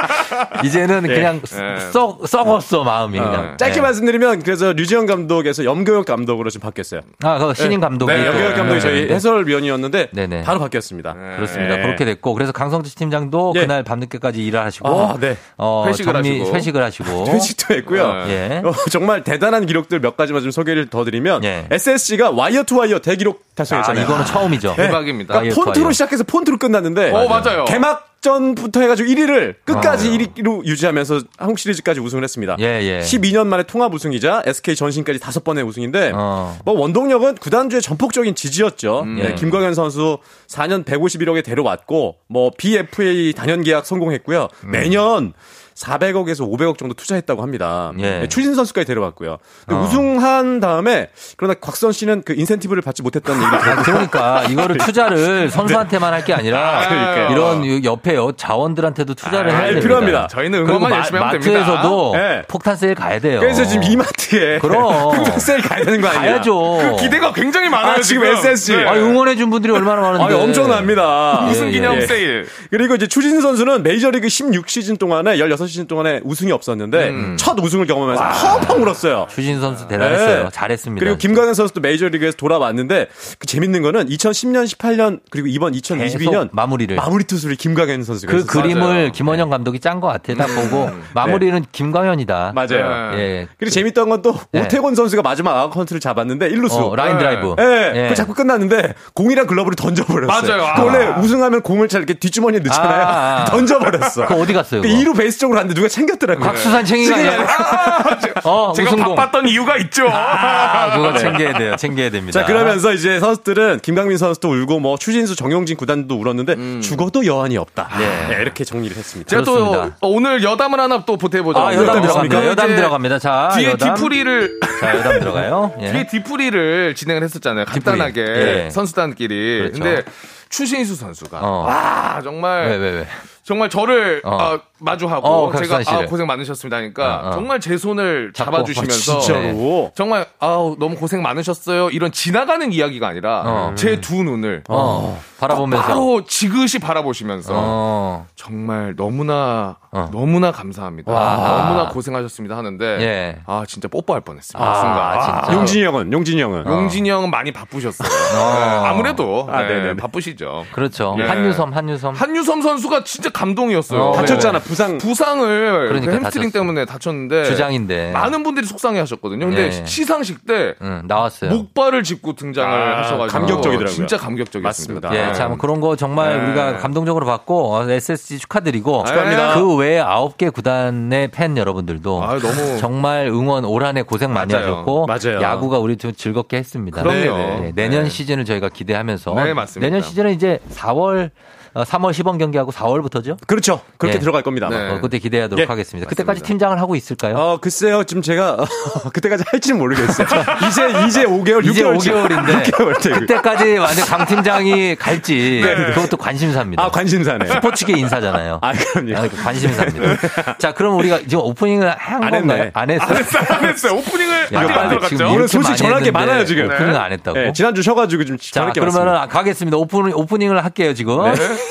[0.64, 1.80] 이제는 그냥 네.
[1.92, 3.58] 썩 썩었어 마음이 그냥.
[3.58, 3.82] 짧게 네.
[3.82, 7.02] 말씀드리면 그래서 류지현 감독에서 염경엽 감독으로 좀 바뀌었어요.
[7.24, 9.16] 아, 그 신인 감독이 네, 또 염경엽 감독이 저희 네.
[9.16, 10.44] 해설위원이었는데 네네.
[10.44, 11.14] 바로 바뀌었습니다.
[11.14, 11.78] 그렇습니다.
[11.78, 11.82] 네.
[11.82, 13.62] 그렇게 됐고 그래서 강성철 팀장도 예.
[13.62, 15.36] 그날 밤늦게까지 일을 하시고 아, 네.
[15.58, 16.56] 어, 회식을 정리, 하시고.
[16.56, 18.14] 회식을 하시고 회식도 했고요.
[18.26, 18.32] 네.
[18.32, 18.68] 예.
[18.68, 21.66] 어, 정말 대단한 기록들 몇 가지만 좀 소개를 더 드리면 예.
[21.72, 24.06] SSG가 와이어 투 와이어 대기록 아, 달성했잖아요.
[24.06, 24.76] 이거는 처음이죠.
[24.78, 24.88] 네.
[24.88, 25.34] 대박입니다.
[25.34, 25.94] 그러니까 투 폰트로 와이어.
[25.94, 27.66] 시작해서 폰트로 끝났는데 어, 맞아요.
[27.66, 30.12] 개막전부터 해가지고 1위를 끝까지 아.
[30.12, 32.56] 1위로 유지하면서 한국 시리즈까지 우승을 했습니다.
[32.60, 33.00] 예, 예.
[33.00, 36.58] 12년 만에 통합 우승이자 SK 전신까지 다섯 번의 우승인데 어.
[36.66, 39.06] 뭐 원동력은 구단주의 전폭적인 지지였죠.
[39.06, 39.36] 네, 예.
[39.36, 44.48] 김광현 선수 4년 151억에 데려왔고 뭐 BFA 단연 계약 성공했고요.
[44.66, 44.72] 음.
[44.72, 45.34] 매년
[45.76, 47.92] 400억에서 500억 정도 투자했다고 합니다.
[48.00, 48.02] 예.
[48.22, 49.38] 네, 추진 선수까지 데려왔고요.
[49.68, 49.84] 근데 어.
[49.86, 56.14] 우승한 다음에 그러나 곽선 씨는 그 인센티브를 받지 못했다는 얘기를 아, 그러니까 이거를 투자를 선수한테만
[56.14, 57.30] 할 게 아니라 그러니까요.
[57.32, 59.82] 이런 옆에 여- 자원들한테도 투자를 아, 해야 됩니다.
[59.82, 60.28] 필요합니다.
[60.28, 61.60] 저희는 응원만 마- 열심히 하면 됩니다.
[61.60, 62.42] 마트에서도 네.
[62.48, 63.40] 폭탄 세일 가야 돼요.
[63.40, 65.12] 그래서 지금 이마트에 그럼.
[65.16, 66.32] 풍선 세일 가야 되는 거 아니에요?
[66.34, 66.78] 가야죠.
[66.78, 67.94] 그 기대가 굉장히 많아요.
[67.94, 68.76] 아, 지금 SSG.
[68.78, 68.86] 네.
[68.88, 70.36] 아, 응원해 준 분들이 얼마나 많은데.
[70.36, 71.48] 엄청납니다.
[71.50, 72.02] 우승 예, 기념 예.
[72.02, 72.48] 세일.
[72.70, 77.38] 그리고 이제 추진 선수는 메이저리그 16시즌 동안에 16 시즌 동안에 우승이 없었는데 음.
[77.38, 79.28] 첫 우승을 경험하면서 펑펑 울었어요.
[79.30, 80.44] 추신수 선수 대단했어요.
[80.46, 80.50] 네.
[80.52, 81.00] 잘했습니다.
[81.04, 83.08] 그리고 김광현 선수도 메이저리그에서 돌아왔는데
[83.40, 86.96] 그 재밌는 거는 2010년, 18년 그리고 이번 2022년 계속 마무리를.
[86.96, 88.62] 마무리 투수를 김광현 선수가 그 했었어요.
[88.64, 90.34] 그림을 김원형 감독이 짠 것 같아.
[90.36, 92.54] 딱 보고 마무리는 김광현이다.
[92.56, 93.16] 맞아요.
[93.16, 93.20] 네.
[93.22, 93.48] 예.
[93.58, 94.62] 그리고 재밌던 건 또 네.
[94.62, 97.56] 오태곤 선수가 마지막 아웃카운트를 잡았는데 1루수 어, 라인 드라이브.
[97.60, 98.04] 예, 예.
[98.04, 100.28] 그거 자꾸 끝났는데 공이랑 글러브를 던져버렸어요.
[100.58, 100.74] 맞아요.
[100.76, 100.84] 그 아.
[100.84, 103.02] 원래 우승하면 공을 잘 이렇게 뒷주머니에 넣잖아요.
[103.06, 103.46] 아, 아.
[103.52, 104.26] 던져버렸어.
[104.28, 104.82] 그거 어디 갔어요?
[104.82, 105.00] 그 그거?
[105.00, 106.46] 2루 베이스 쪽 으로 갔는데 누가 챙겼더라고요.
[106.48, 108.32] 곽수산 챙기가 지금 아니라.
[108.46, 109.16] 어, 제가 우승공.
[109.16, 110.08] 바빴던 이유가 있죠.
[110.10, 111.76] 아, 그거 챙겨야 돼요.
[111.76, 112.40] 챙겨야 됩니다.
[112.40, 117.90] 자, 그러면서 이제 선수들은 김강민 선수도 울고 뭐 추진수 정용진 구단도 울었는데 죽어도 여한이 없다.
[118.00, 118.28] 네.
[118.30, 119.30] 네, 이렇게 정리를 했습니다.
[119.30, 119.98] 제가 또 그렇습니다.
[120.00, 121.60] 어, 오늘 여담을 하나 또 보태보죠.
[121.60, 122.48] 아, 여담 들어갑니다.
[122.48, 123.20] 여담 들어갑니다.
[123.20, 123.94] 자, 뒤에 여담.
[123.94, 125.74] 뒤풀이를 자, 여담 들어가요.
[125.82, 125.92] 예.
[125.92, 127.66] 뒤에 뒤풀이를 진행을 했었잖아요.
[127.66, 128.22] 간단하게
[128.66, 128.70] 예.
[128.72, 129.60] 선수단끼리.
[129.60, 129.80] 그렇죠.
[129.84, 130.04] 근데
[130.50, 131.66] 추신수 선수가 어.
[131.68, 133.08] 와 정말 왜, 왜, 왜.
[133.44, 134.38] 정말 저를 어.
[134.40, 135.82] 아, 마주하고 어, 제가.
[135.88, 137.32] 아, 고생 많으셨습니다 하니까 어, 어.
[137.32, 138.52] 정말 제 손을 잡고.
[138.52, 139.92] 잡아주시면서 아, 진짜로?
[139.96, 143.76] 정말 아우 너무 고생 많으셨어요 이런 지나가는 이야기가 아니라 어.
[143.76, 145.86] 제 두 눈을 어, 바라보면서.
[145.88, 148.28] 바로 지그시 바라보시면서 어.
[148.36, 149.78] 정말 너무나
[150.12, 151.12] 너무나 감사합니다.
[151.12, 151.36] 와.
[151.66, 153.40] 너무나 고생하셨습니다 하는데 예.
[153.46, 154.66] 아 진짜 뽀뽀할 뻔했습니다.
[154.66, 155.42] 아, 순간.
[155.46, 155.58] 진짜.
[155.60, 158.08] 용진이 형은 용진이 형은 용진이 형은 많이 바쁘셨어요.
[158.10, 159.96] 네, 아무래도 아, 네.
[159.96, 160.66] 바쁘시죠.
[160.72, 161.16] 그렇죠.
[161.18, 161.26] 네.
[161.28, 162.16] 한유섬, 한유섬.
[162.16, 164.02] 한유섬 선수가 진짜 감동이었어요.
[164.02, 164.66] 어, 다쳤잖아 네.
[164.72, 166.60] 부상 부상을 그러니까 그 햄스트링 다쳤어.
[166.60, 168.12] 때문에 다쳤는데 주장인데.
[168.12, 169.48] 많은 분들이 속상해 하셨거든요.
[169.48, 169.86] 근데 예.
[169.86, 171.52] 시상식 때 응, 나왔어요.
[171.52, 173.94] 목발을 짚고 등장을 아, 하셔가지고 감격적이더라고요.
[173.94, 175.10] 진짜 감격적이었습니다.
[175.10, 175.30] 맞습니다.
[175.30, 176.46] 예, 참 그런 거 정말 네.
[176.46, 179.56] 우리가 감동적으로 받고 어, SSG 축하드리고 축하합니다.
[179.56, 184.54] 그 외에 아홉 개 구단의 팬 여러분들도 아, 너무 정말 응원 올 한해 고생 많이
[184.54, 184.66] 맞아요.
[184.68, 185.42] 하셨고 맞아요.
[185.42, 187.04] 야구가 우리 좀 즐겁게 했습니다.
[187.04, 187.62] 그럼요.
[187.62, 188.10] 네, 내년 네.
[188.10, 189.86] 시즌을 저희가 기대하면서 네, 맞습니다.
[189.86, 191.30] 내년 시즌은 이제 4월 어,
[191.74, 193.38] 3월 시범 경기하고 4월부터죠?
[193.48, 194.20] 그렇죠 그렇게 예.
[194.20, 194.78] 들어갈 겁니다 아마.
[194.78, 194.90] 네.
[194.92, 196.08] 어, 그때 기대하도록 예, 하겠습니다.
[196.10, 196.48] 그때까지 맞습니다.
[196.48, 197.36] 팀장을 하고 있을까요?
[197.38, 198.58] 어 글쎄요 지금 제가
[199.14, 200.28] 그때까지 할지는 모르겠어요
[200.70, 205.62] 이제 이제 5개월 이제 6개월 5개월인데 6개월 때 그때까지 완전 강 팀장이 갈지
[205.96, 206.84] 그것도 관심사입니다.
[206.84, 208.60] 아 관심사네 스포츠계 인사잖아요.
[208.62, 210.58] 아 그럼요 아, 그 관심사입니다.
[210.58, 212.58] 자, 그럼 우리가 지금 오프닝을 한 한 건가요?
[212.60, 212.72] 했네.
[212.74, 213.18] 안 했어요?
[213.50, 213.94] 안 했어요.
[213.98, 215.16] 오프닝을 야, 아직 안 빨리 들어갔죠.
[215.18, 216.66] 지금 오늘 솔직히 많이 전화할 게 많아요, 지금.
[216.66, 217.38] 오프닝을 안 했다고.
[217.38, 219.28] 네, 지난주 쉬어가지고 좀 자, 그러면은.
[219.28, 219.78] 가겠습니다.
[219.78, 221.18] 오프닝, 오프닝을 할게요, 지금.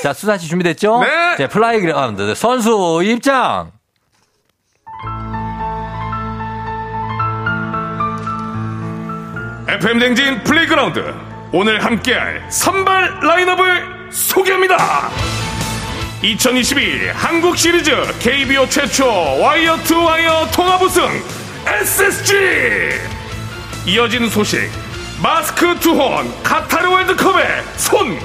[0.03, 1.01] 자, 수산 씨 준비됐죠?
[1.01, 1.37] 네.
[1.37, 3.73] 자, playground 선수 입장!
[9.69, 11.15] FM 대행진 playground
[11.53, 15.11] 오늘 함께할 선발 라인업을 소개합니다.
[16.23, 19.07] 2022 한국 시리즈 KBO 최초
[19.41, 21.03] 와이어 투 와이어 통합 우승
[21.67, 22.35] SSG
[23.87, 24.71] 이어지는 소식
[25.23, 28.21] 마스크 투혼 카타르 월드컵의 손흥민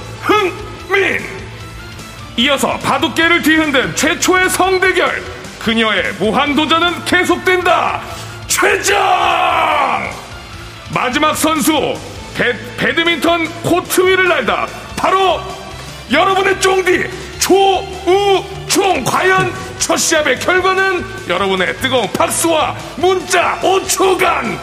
[2.37, 5.23] 이어서 바둑계를 뒤흔든 최초의 성대결.
[5.59, 8.01] 그녀의 무한도전은 계속된다.
[8.47, 8.97] 최정
[10.93, 11.97] 마지막 선수
[12.35, 14.67] 배, 배드민턴 코트 위를 날다.
[14.97, 15.41] 바로
[16.11, 17.09] 여러분의 쫑디
[17.39, 19.03] 조우종.
[19.05, 24.57] 과연 첫 시합의 결과는 여러분의 뜨거운 박수와 문자 5초간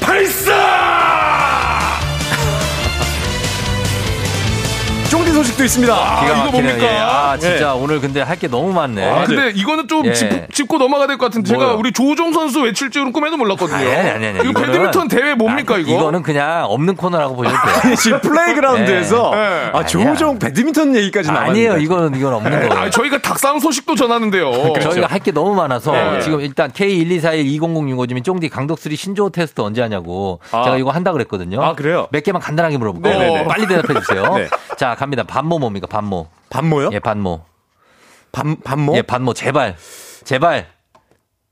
[0.00, 1.97] 발사
[5.10, 5.92] 쫑디 소식도 있습니다.
[5.94, 6.50] 아, 기가 이거.
[6.50, 6.84] 뭡니까?
[6.84, 6.98] 예.
[6.98, 9.04] 아, 진짜 오늘 근데 할 게 너무 많네.
[9.04, 10.12] 아, 근데 이거는 좀 예.
[10.12, 11.78] 짚, 짚고 넘어가야 될 것 같은데 제가 뭐요?
[11.78, 13.76] 우리 조우종 선수 외칠 줄은 꿈에도 몰랐거든요.
[13.78, 14.48] 아니, 아니, 아니, 아니.
[14.50, 15.90] 이거 배드민턴 대회 뭡니까 아, 이거?
[15.92, 17.94] 이거는 그냥 없는 코너라고 보셔도 돼요.
[17.96, 19.70] 지금 playground에서 네.
[19.72, 21.78] 아, 조우종 배드민턴 얘기까지 나왔는데 아니에요.
[21.82, 22.84] 이거는, 이건 없는 거예요.
[22.84, 24.74] 아, 저희가 닭상 소식도 전하는데요.
[24.80, 26.20] 저희가 할 게 너무 많아서 네.
[26.20, 30.62] 지금 일단 K124120065님이 쫑디 강독3 신조어 테스트 언제 하냐고 아.
[30.62, 31.60] 제가 이거 한다 그랬거든요.
[31.60, 32.06] 아, 그래요?
[32.12, 33.18] 몇 개만 간단하게 물어볼게요.
[33.18, 33.44] 네네네.
[33.48, 34.34] 빨리 대답해 주세요.
[34.38, 34.46] 네.
[34.76, 35.22] 자, 갑니다.
[35.22, 35.86] 반모 뭡니까?
[35.86, 36.26] 반모.
[36.50, 36.90] 반모요?
[36.92, 37.42] 예, 반모.
[38.32, 38.96] 밤 밤모?
[38.96, 39.32] 예, 반모.
[39.34, 39.76] 제발.
[40.24, 40.66] 제발.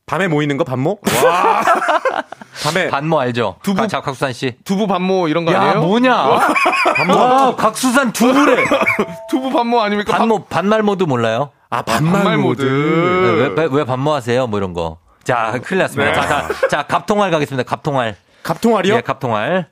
[0.06, 0.98] 밤에 모이는 거 밤모?
[2.64, 3.56] 밤에 반모 알죠?
[3.62, 4.56] 두부- 가- 자, 각수산 씨.
[4.64, 5.80] 두부 반모 이런 거 야, 아니에요?
[5.82, 6.16] 뭐냐?
[6.16, 8.64] 와, 각수산 두부래.
[9.30, 10.16] 두부 반모 아닙니까?
[10.16, 11.50] 반모, 반말모도 몰라요?
[11.70, 12.62] 아 반말 반말 모드.
[12.62, 13.54] 모드.
[13.56, 14.46] 왜, 왜, 왜 반모하세요?
[14.48, 14.98] 뭐 이런 거.
[15.24, 16.12] 자, 큰일 났습니다.
[16.12, 16.14] 네.
[16.20, 17.68] 자, 자, 자, 갑통알 가겠습니다.
[17.68, 18.16] 갑통알.
[18.42, 18.94] 갑통알이요?
[18.96, 19.68] 예, 갑통알.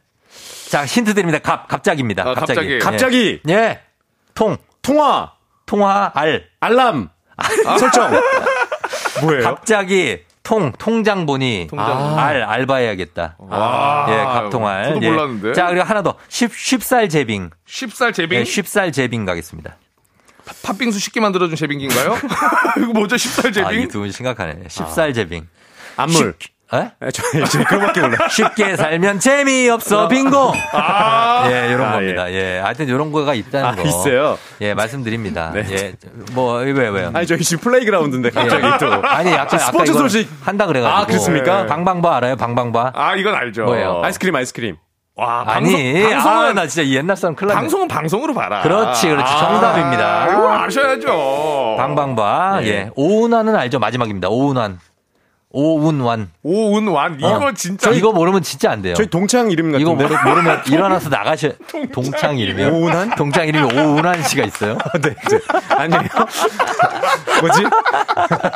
[0.75, 1.39] 자, 힌트 드립니다.
[1.39, 2.25] 갑, 갑자기입니다.
[2.29, 2.57] 아, 갑자기.
[2.57, 2.79] 갑자기.
[2.81, 3.53] 갑자기 예.
[3.55, 3.81] 예.
[4.35, 5.31] 통, 통화
[5.67, 6.47] 통화, 알.
[6.59, 7.11] 알람
[7.79, 8.11] 설정
[9.23, 9.45] 뭐예요?
[9.45, 11.69] 갑자기 통, 통장 보니.
[11.71, 12.19] 통장.
[12.19, 13.37] 알, 알바해야겠다.
[13.39, 14.07] 와.
[14.09, 14.85] 예, 갑통알.
[14.95, 15.11] 저도 예.
[15.11, 15.53] 몰랐는데.
[15.53, 16.17] 자, 그리고 하나 더.
[16.27, 17.51] 쉽, 쉽살 제빙.
[17.67, 18.41] 쉽살 제빙?
[18.41, 19.77] 예, 쉽살 제빙 가겠습니다.
[20.65, 22.19] 팥빙수 쉽게 만들어 준 제빙기인가요?
[22.83, 23.17] 이거 뭐죠?
[23.17, 23.83] 쉽살 아, 제빙?
[23.83, 24.65] 이두 분 심각하네.
[24.69, 25.47] 쉽살 제빙.
[25.97, 26.77] 안물 쉽- 에?
[26.99, 30.53] 아, 저, 저 그거밖에 몰라 쉽게 살면 재미없어 빙고.
[30.73, 32.33] 아, 예, 이런 아, 겁니다.
[32.33, 32.59] 예.
[32.59, 33.83] 하여튼 이런 거가 있다는 아 거.
[33.83, 35.51] 있어요 예, 말씀드립니다.
[35.53, 35.67] 네.
[35.71, 35.93] 예.
[36.33, 37.11] 뭐, 왜, 왜요?
[37.13, 40.99] 아니 저희 지금 playground인데 갑자기 또 아니, 약간 스포츠 소식 한다 그래 가지고.
[41.03, 41.63] 아, 그렇습니까?
[41.63, 41.67] 예.
[41.67, 42.37] 방방바 알아요?
[42.37, 42.93] 방방바?
[42.95, 43.65] 아, 이건 알죠.
[43.65, 44.01] 뭐예요?
[44.03, 44.77] 아이스크림 아이스크림
[45.17, 47.55] 와, 아니, 방송, 방송은, 아, 나 진짜 이 옛날 사람 났네.
[47.55, 48.63] 방송은 방송으로 봐라.
[48.63, 49.33] 그렇지, 그렇지.
[49.33, 50.33] 아, 정답입니다.
[50.33, 51.77] 이거 아셔야죠.
[51.79, 52.61] 방방바.
[52.63, 52.67] 네.
[52.67, 52.91] 예.
[52.97, 53.79] 오운완은 알죠?
[53.79, 54.29] 마지막입니다.
[54.29, 54.81] 오운완.
[55.57, 56.31] 오운완.
[56.43, 57.17] 오운완.
[57.21, 57.91] 이거 진짜.
[57.93, 58.95] 이거 모르면 진짜 안 돼요.
[58.95, 61.51] 저희 동창 이름 같은데 이거 모르, 모르면 일어나서 나가셔.
[61.95, 62.71] 동창 이름이요?
[62.71, 63.15] 오운환?
[63.15, 64.77] 동창 이름이 오운환 씨가 있어요?
[65.01, 65.39] 네, 네.
[65.69, 66.03] 아니에요
[67.41, 67.63] 뭐지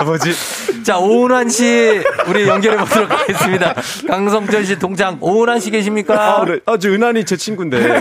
[0.05, 3.74] 뭐지 자, 오운환 씨, 우리 연결해 보도록 하겠습니다.
[4.09, 6.40] 강성철 씨 동창, 오운환 씨 계십니까?
[6.40, 6.59] 아, 네.
[6.66, 8.01] 아, 저 은한이 제 친구인데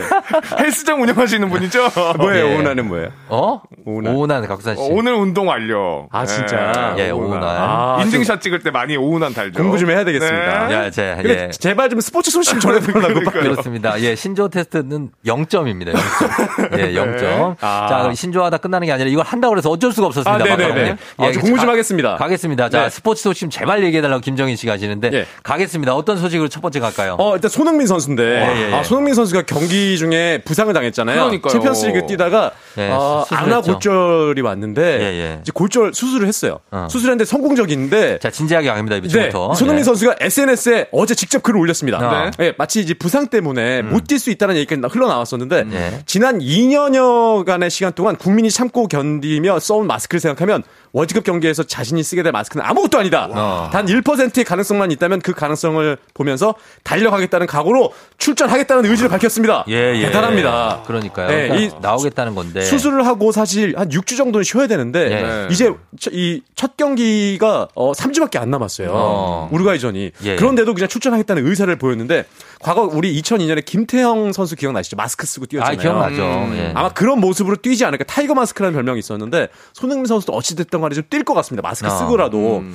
[0.59, 1.89] 헬스장 운영하시는 분이죠?
[2.17, 2.55] 뭐예요 예.
[2.59, 3.61] 은한은 뭐예요 어?
[3.85, 4.15] 오운환.
[4.15, 4.81] 오운환, 각산 씨.
[4.81, 6.07] 어, 오늘 운동 완료.
[6.11, 6.95] 아, 진짜?
[6.97, 7.43] 예, 오운환.
[7.43, 9.61] 아, 인증샷 찍을 때 많이 많이 오운한 달죠.
[9.61, 10.67] 공부 좀 해야 되겠습니다.
[10.67, 10.73] 네.
[10.73, 11.49] 야, 제, 예.
[11.51, 13.19] 제발 좀 스포츠 소식 전해달라고.
[13.29, 13.99] 그렇습니다.
[14.01, 15.91] 예, 신조 테스트는 0점입니다.
[15.93, 16.79] 0점.
[16.79, 17.55] 예, 0점.
[17.59, 17.88] 아.
[17.89, 20.31] 자, 신조하다 끝나는 게 아니라 이걸 한다고 해서 어쩔 수가 없었습니다.
[20.33, 20.67] 아, 네네네.
[20.69, 20.95] 박사님.
[21.17, 22.15] 아, 저 공부 좀 가- 하겠습니다.
[22.15, 22.69] 가겠습니다.
[22.69, 22.89] 자, 네.
[22.89, 25.25] 스포츠 소식 좀 제발 얘기해달라고 김정인 씨가 하시는데 예.
[25.43, 25.93] 가겠습니다.
[25.93, 27.17] 어떤 소식으로 첫 번째 갈까요?
[27.19, 28.73] 어, 일단 손흥민 선수인데, 예, 예.
[28.73, 31.17] 아, 손흥민 선수가 경기 중에 부상을 당했잖아요.
[31.17, 31.51] 그러니까요.
[31.51, 33.61] 챔피언스리그 뛰다가 예, 어, 수- 안아.
[33.61, 35.39] 골절이 왔는데 예, 예.
[35.41, 36.59] 이제 골절 수술을 했어요.
[36.71, 36.88] 어.
[36.89, 38.99] 수술했는데 성공적인데 자, 진지하게 갑니다.
[38.99, 39.84] 네, 이부터 손흥민 네.
[39.84, 41.97] 선수가 SNS에 어제 직접 글을 올렸습니다.
[41.97, 42.32] 어.
[42.38, 46.01] 네, 마치 이제 부상 때문에 못뛸 수 있다는 얘기가 흘러나왔었는데 네.
[46.05, 50.63] 지난 2년여간의 시간 동안 국민이 참고 견디며 써온 마스크를 생각하면
[50.97, 53.27] 월드컵 경기에서 자신이 쓰게 될 마스크는 아무것도 아니다.
[53.31, 53.69] 어.
[53.71, 59.63] 단 1%의 가능성만 있다면 그 가능성을 보면서 달려가겠다는 각오로 출전하겠다는 의지를 밝혔습니다.
[59.69, 60.05] 예, 예.
[60.07, 60.81] 대단합니다.
[60.87, 61.27] 그러니까요.
[61.27, 62.61] 네, 그러니까 이 나오겠다는 건데.
[62.61, 65.47] 수술을 하고 사실 한 6주 정도는 쉬어야 되는데 네.
[65.51, 65.71] 이제
[66.11, 68.89] 이 첫 경기가 어 3주밖에 안 남았어요.
[68.91, 69.49] 어.
[69.51, 70.11] 우루과이전이.
[70.23, 70.35] 예.
[70.37, 72.25] 그런데도 그냥 출전하겠다는 의사를 보였는데
[72.59, 74.95] 과거 우리 2002년에 김태영 선수 기억나시죠?
[74.97, 75.77] 마스크 쓰고 아, 뛰었잖아요.
[75.79, 76.23] 기억나죠.
[76.23, 76.55] 음.
[76.57, 76.71] 예.
[76.73, 78.05] 아마 그런 모습으로 뛰지 않을까.
[78.05, 81.67] 타이거 마스크라는 별명이 있었는데 손흥민 선수도 어찌 됐든 간에 좀 뛸 것 같습니다.
[81.67, 81.97] 마스크 어.
[81.97, 82.59] 쓰고라도.
[82.59, 82.73] 그런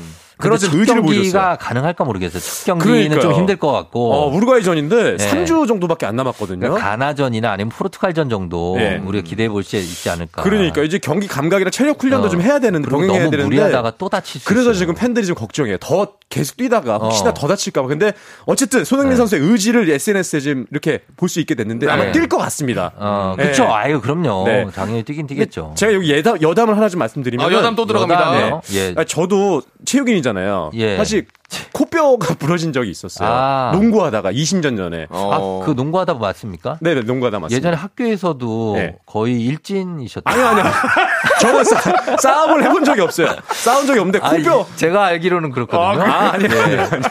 [0.79, 1.03] 의지를 보여줬어요.
[1.33, 2.41] 경기가 가능할까 모르겠어요.
[2.41, 3.21] 첫 경기는 그러니까요.
[3.21, 4.13] 좀 힘들 것 같고.
[4.13, 5.17] 어, 우루과이전인데 예.
[5.17, 6.61] 3주 정도밖에 안 남았거든요.
[6.61, 9.01] 그러니까 가나전이나 아니면 포르투갈전 정도 예.
[9.05, 10.43] 우리가 기대해 볼 수 있지 않을까.
[10.43, 12.31] 그러니까 이제 경기 감각이나 체력 훈련도 어.
[12.31, 14.75] 좀 해야 되는데 병행해야 되는데 무리하다가 또 다칠 수 그래서 있어요.
[14.79, 15.77] 지금 팬들이 좀 걱정해요.
[15.79, 17.35] 더 계속 뛰다가 혹시나 어.
[17.35, 17.89] 더 다칠까 봐.
[17.89, 18.13] 근데
[18.47, 19.17] 어쨌든 손흥민 네.
[19.19, 22.13] 선수의 의지를 SNS에 지금 이렇게 볼 수 있게 됐는데 아마 네.
[22.13, 22.93] 뛸것 같습니다.
[22.97, 23.43] 어, 예.
[23.43, 23.65] 그렇죠.
[23.73, 24.45] 아유, 그럼요.
[24.47, 24.67] 네.
[24.75, 25.73] 당연히 뛰긴 뛰겠죠.
[25.77, 28.61] 제가 여기 예담, 여담을 하나 좀 말씀드리면 아, 여담 또 들어갑니다.
[28.75, 28.95] 예.
[28.97, 30.71] 아, 저도 체육인 이잖아요.
[30.75, 30.97] 예.
[30.97, 31.27] 사실
[31.73, 33.29] 코뼈가 부러진 적이 있었어요.
[33.31, 33.71] 아.
[33.75, 35.07] 농구하다가 20년 전에.
[35.11, 35.61] 어.
[35.63, 36.79] 아, 그 농구하다 맞습니까?
[36.81, 37.57] 네 네, 농구하다 맞습니다.
[37.57, 38.97] 예전에 학교에서도 네.
[39.07, 40.31] 거의 일진이셨다.
[40.31, 40.65] 아니요, 아니요.
[41.41, 41.81] 저는 싸,
[42.21, 43.29] 싸움을 해본 적이 없어요.
[43.53, 44.67] 싸운 적이 없는데 아니, 코뼈.
[44.77, 46.03] 제가 알기로는 그렇거든요.
[46.05, 47.03] 아, 아니요, 아니요, 아니요.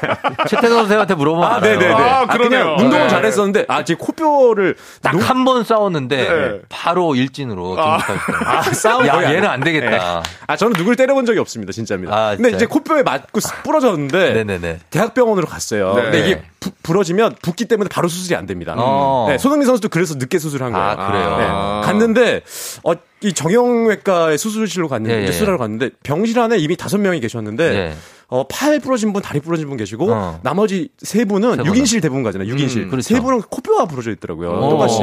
[0.48, 1.80] 최태성 선생한테 물어보면 아, 알아요.
[1.80, 1.94] 네네 네.
[1.94, 2.50] 아, 아, 그러네요.
[2.64, 3.10] 그냥 운동은 네.
[3.10, 4.76] 잘했었는데, 아, 제 코뼈를.
[5.02, 6.60] 딱 농- 한번 싸웠는데 네.
[6.70, 8.48] 바로 일진으로 등극하셨어요.
[8.48, 9.48] 아, 싸움 야, 안 얘는 해.
[9.48, 10.24] 안 되겠다.
[10.48, 12.16] 아, 저는 누굴 때려본 적이 없습니다, 진짜입니다.
[12.16, 12.50] 아, 근데?
[12.52, 14.80] 이제 코뼈에 맞고 스- 부러졌는데, 네네네.
[14.90, 15.94] 대학병원으로 갔어요.
[15.96, 16.02] 네.
[16.04, 18.76] 근데 이게 부, 부러지면 붓기 때문에 바로 수술이 안 됩니다.
[18.78, 19.28] 어.
[19.30, 20.86] 네, 손흥민 선수도 그래서 늦게 수술한 거예요.
[20.86, 21.38] 아, 그래요?
[21.38, 21.46] 네.
[21.48, 21.82] 아.
[21.84, 22.42] 갔는데,
[22.84, 25.32] 어, 이 정형외과의 수술실로 갔는데, 예, 예.
[25.32, 27.94] 수술하러 갔는데, 병실 안에 이미 다섯 명이 계셨는데, 예.
[28.32, 30.40] 어, 팔 부러진 분, 다리 부러진 분 계시고, 어.
[30.42, 32.78] 나머지 세 분은 세 6인실 대부분 가잖아요, 6인실.
[32.84, 33.02] 음, 그렇죠.
[33.14, 34.70] 세 분은 코뼈가 부러져 있더라고요, 어.
[34.70, 35.00] 똑같이.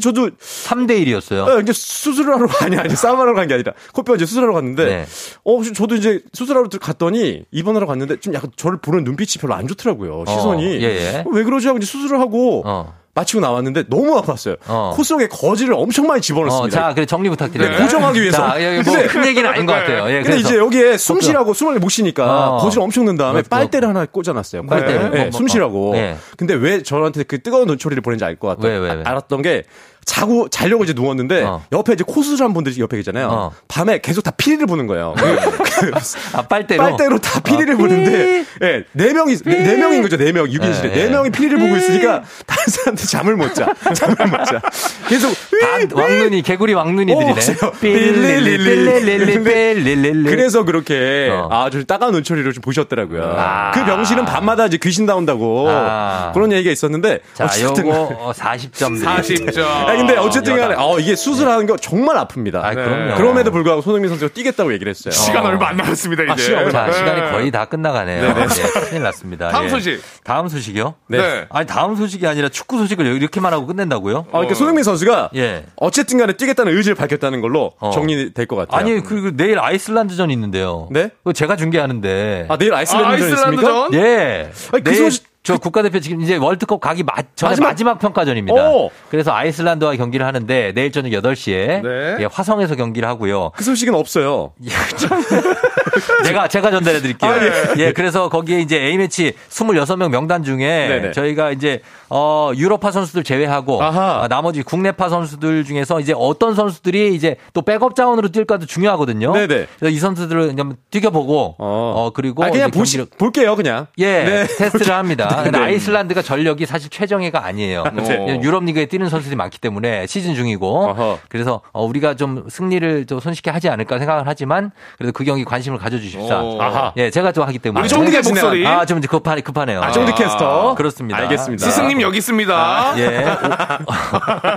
[0.00, 1.46] 저도 3대 1이었어요.
[1.46, 5.06] 어, 이제 수술을 하러 아니 아니 싸움하러 간 게 아니라 코뼈 이제 수술하러 갔는데 네.
[5.44, 9.66] 어 저도 이제 수술하러 들- 갔더니 입원하러 갔는데 좀 약간 저를 보는 눈빛이 별로 안
[9.66, 11.24] 좋더라고요 시선이 예, 예.
[11.30, 12.94] 왜 그러지 하고 이제 수술을 하고 어.
[13.20, 14.92] 마치고 나왔는데 너무 아팠어요 어.
[14.94, 17.70] 코 속에 거지를 엄청 많이 어, 집어넣습니다 자, 그래 정리 부탁드려요.
[17.70, 18.36] 네, 고정하기 위해서.
[18.38, 20.08] 자, 뭐 근데- 큰 얘기는 아닌 것 같아요.
[20.10, 22.58] 예, 근데 이제 여기에 숨 쉬라고 숨을 못 쉬니까 어.
[22.58, 24.66] 거지를 엄청 넣은 다음에 뭐, 빨대를 하나 꽂아놨어요.
[24.66, 25.02] 빨대를?
[25.02, 25.92] 네, 뭐, 뭐, 숨 쉬라고.
[25.92, 25.96] 어.
[25.96, 26.16] 예.
[26.36, 28.66] 근데 왜 저한테 그 뜨거운 눈초리를 보낸지 알 것 같다.
[28.68, 29.02] 왜, 왜, 왜?
[29.04, 29.64] 알았던 게
[30.04, 31.62] 자고 자려고 이제 누웠는데 어.
[31.72, 33.28] 옆에 이제 코 수술한 분들 이 옆에 계잖아요.
[33.28, 33.52] 어.
[33.68, 35.14] 밤에 계속 다 피리를 부는 거예요.
[35.16, 35.90] 그
[36.34, 36.82] 아, 빨대로.
[36.82, 40.84] 빨대로 다 피리를 아, 부는데, 예, 네 명이, 네, 네 명인 거죠, 네 명, 6인실에.
[40.84, 41.08] 예, 네 예.
[41.08, 43.72] 명이 피리를 부고 있으니까, 다른 사람한테 잠을 못 자.
[43.94, 44.60] 잠을 못 자.
[45.08, 47.24] 계속, 다 왕눈이 개구리 왕눈이들이네.
[47.24, 47.56] 어, 없어요.
[47.80, 51.48] 삘릴리 삘릴리 삘릴리 그래서 그렇게 어.
[51.50, 53.34] 아주 따가운 눈초리로 좀 보셨더라고요.
[53.36, 53.70] 아.
[53.72, 56.30] 그 병실은 밤마다 이제 귀신 나온다고 아.
[56.32, 59.02] 그런 얘기가 있었는데 자, 어쨌든 요거 어, 40점.
[59.02, 59.86] 40점.
[59.90, 60.74] 아 근데 어쨌든 간에.
[60.76, 62.56] 어, 이게 수술하는 거 정말 아픕니다.
[62.56, 63.14] 아, 그럼요.
[63.16, 65.12] 그럼에도 불구하고 손흥민 선수가 뛰겠다고 얘기를 했어요.
[65.12, 66.32] 시간 얼마 안 남았습니다, 이제.
[66.32, 66.92] 아, 시간 자, 네.
[66.92, 68.34] 시간이 거의 다 끝나가네요.
[68.34, 68.46] 네,
[68.88, 69.48] 큰일 났습니다.
[69.50, 69.68] 다음 예.
[69.68, 70.00] 소식.
[70.24, 70.94] 다음 소식이요?
[71.08, 71.46] 네.
[71.50, 74.18] 아니, 다음 소식이 아니라 축구 소식을 이렇게만 하고 끝낸다고요?
[74.28, 75.64] 아, 그러니까 손흥민 선수가 예.
[75.76, 77.90] 어쨌든 간에 뛰겠다는 의지를 밝혔다는 걸로 어.
[77.90, 78.80] 정리될 것 같아요.
[78.80, 80.88] 아니, 그리고 내일 아이슬란드전 있는데요.
[80.90, 81.10] 네?
[81.18, 82.46] 그거 제가 중계하는데.
[82.48, 83.68] 아, 내일 아이슬란드전 있습니까?
[83.68, 83.94] 아이슬란드전?
[84.00, 84.50] 예.
[84.72, 88.70] 아니, 그 내일 소식- 저 국가대표 지금 이제 월드컵 가기 마, 전에 마지막, 마지막- 평가전입니다.
[88.70, 88.90] 오.
[89.10, 92.16] 그래서 아이슬란드와 경기를 하는데 내일 저녁 8시에 네.
[92.20, 93.50] 예, 화성에서 경기를 하고요.
[93.56, 94.52] 그 소식은 없어요.
[96.24, 97.30] 제가 제가 전달해 드릴게요.
[97.30, 97.38] 아,
[97.78, 97.92] 예.
[97.92, 101.12] 그래서 거기에 이제 A매치 26명 명단 중에 네네.
[101.12, 101.80] 저희가 이제
[102.10, 104.22] 어 유럽파 선수들 제외하고 아하.
[104.24, 109.32] 아, 나머지 국내파 선수들 중에서 이제 어떤 선수들이 이제 또 백업 자원으로 뛸까도 중요하거든요.
[109.32, 109.46] 네네.
[109.78, 113.86] 그래서 이 선수들을 좀 뛰겨보고 어, 그리고 아, 그냥 보시, 볼게요, 그냥.
[113.98, 115.29] 예 네, 테스트를 합니다.
[115.42, 115.64] 근데 네.
[115.64, 117.84] 아이슬란드가 전력이 사실 최정예가 아니에요.
[117.94, 118.40] 네.
[118.42, 123.50] 유럽 리그에 뛰는 선수들이 많기 때문에 시즌 중이고 그래서 어, 우리가 좀 승리를 좀 손쉽게
[123.50, 126.40] 하지 않을까 생각을 하지만 그래도 그 경기 관심을 가져주십사.
[126.42, 126.60] 오.
[126.60, 126.92] 아하.
[126.96, 127.80] 예, 제가 또 하기 때문에.
[127.82, 128.66] 우리 쫑디의 목소리.
[128.66, 129.80] 아, 좀 급하네, 급하네요.
[129.82, 130.74] 아, 쫑디 캐스터.
[130.74, 131.18] 그렇습니다.
[131.18, 131.64] 알겠습니다.
[131.64, 132.94] 스승님 여기 있습니다.
[132.98, 133.26] 예.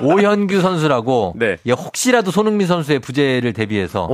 [0.01, 1.33] 오, 현규 선수라고.
[1.35, 1.57] 네.
[1.65, 4.07] 예, 혹시라도 손흥민 선수의 부재를 대비해서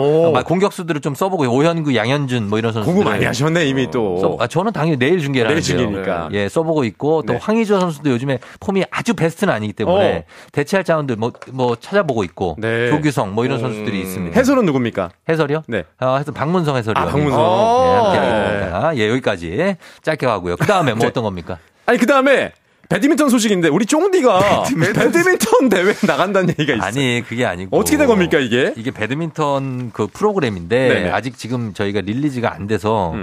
[0.46, 2.86] 공격수들을 좀 써보고 오현규, 양현준 뭐 이런 선수.
[2.90, 4.18] 공부 많이 하셨네 이미 또.
[4.20, 5.62] 써, 아, 저는 당연히 내일 중계를 내일.
[5.62, 6.30] 중계니까.
[6.34, 7.40] 예, 써보고 있고 또 네.
[7.42, 10.24] 황의조 선수도 요즘에 폼이 아주 베스트는 아니기 때문에 어.
[10.52, 12.90] 대체할 자원들 뭐, 뭐 찾아보고 있고 네.
[12.90, 13.62] 조규성 뭐 이런 음.
[13.62, 14.38] 선수들이 있습니다.
[14.38, 15.12] 해설은 누굽니까?
[15.28, 15.64] 해설이요?
[15.68, 15.84] 네.
[16.00, 17.04] 어, 해설 박문성 해설이요.
[17.04, 17.40] 아, 박문성.
[17.40, 18.22] 예, 함께 어.
[18.22, 18.98] 하겠습니다.
[18.98, 20.56] 예, 여기까지 짧게 가고요.
[20.58, 21.08] 그 다음에 뭐 네.
[21.08, 21.58] 어떤 겁니까?
[21.86, 22.52] 아니 그 다음에
[22.90, 24.64] 배드민턴 소식인데 우리 쫑디가
[24.96, 26.88] 배드민턴 대회 나간다는 얘기가 있어요.
[26.88, 28.74] 아니 그게 아니고 어떻게 된 겁니까 이게?
[28.76, 31.12] 이게 배드민턴 그 프로그램인데 네네.
[31.12, 33.14] 아직 지금 저희가 릴리즈가 안 돼서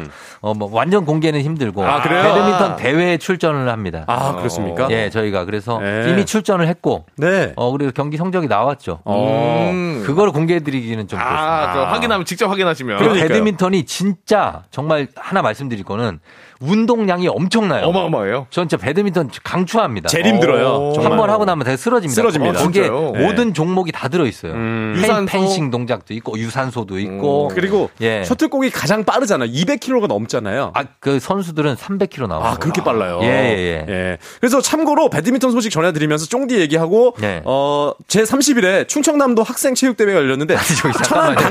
[0.40, 2.22] 어뭐 완전 공개는 힘들고 아, 그래요?
[2.22, 4.04] 배드민턴 대회에 출전을 합니다.
[4.06, 4.86] 아 그렇습니까?
[4.92, 6.10] 예, 저희가 그래서 네.
[6.12, 7.52] 이미 출전을 했고 네.
[7.56, 9.00] 어 그리고 경기 성적이 나왔죠.
[9.04, 9.70] 어.
[9.72, 10.04] 음.
[10.06, 11.72] 그걸 공개해드리기는 좀 아, 그렇습니다.
[11.72, 12.98] 그 확인하면 직접 확인하시면.
[12.98, 16.20] 그리고 배드민턴이 진짜 정말 하나 말씀드릴 거는
[16.60, 17.84] 운동량이 엄청나요.
[17.86, 18.46] 어마어마해요.
[18.50, 20.08] 전 진짜 배드민턴 강추합니다.
[20.08, 20.92] 제일 힘들어요.
[20.98, 21.16] 한.
[21.16, 22.14] 번 하고 나면 되게 쓰러집니다.
[22.14, 22.58] 쓰러집니다.
[22.60, 23.12] 거기에 진짜요?
[23.12, 24.52] 모든 종목이 다 들어있어요.
[24.52, 24.92] 음.
[24.96, 25.32] 펜- 유산소.
[25.32, 28.22] 펜싱 동작도 있고 유산소도 있고 그리고 예.
[28.24, 29.48] 셔틀콕이 가장 빠르잖아요.
[29.50, 30.72] 200km가 넘잖아요.
[30.74, 32.46] 아, 그 선수들은 300km 나와요.
[32.52, 33.20] 아, 그렇게 빨라요.
[33.22, 33.92] 예, 예, 예.
[33.92, 34.18] 예.
[34.40, 37.40] 그래서 참고로 배드민턴 소식 전해드리면서 쫑디 얘기하고, 네.
[37.44, 41.46] 어, 제 30일에 충청남도 학생 체육대회가 열렸는데, 저기 천안 아니,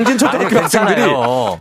[0.56, 1.02] 학생들이.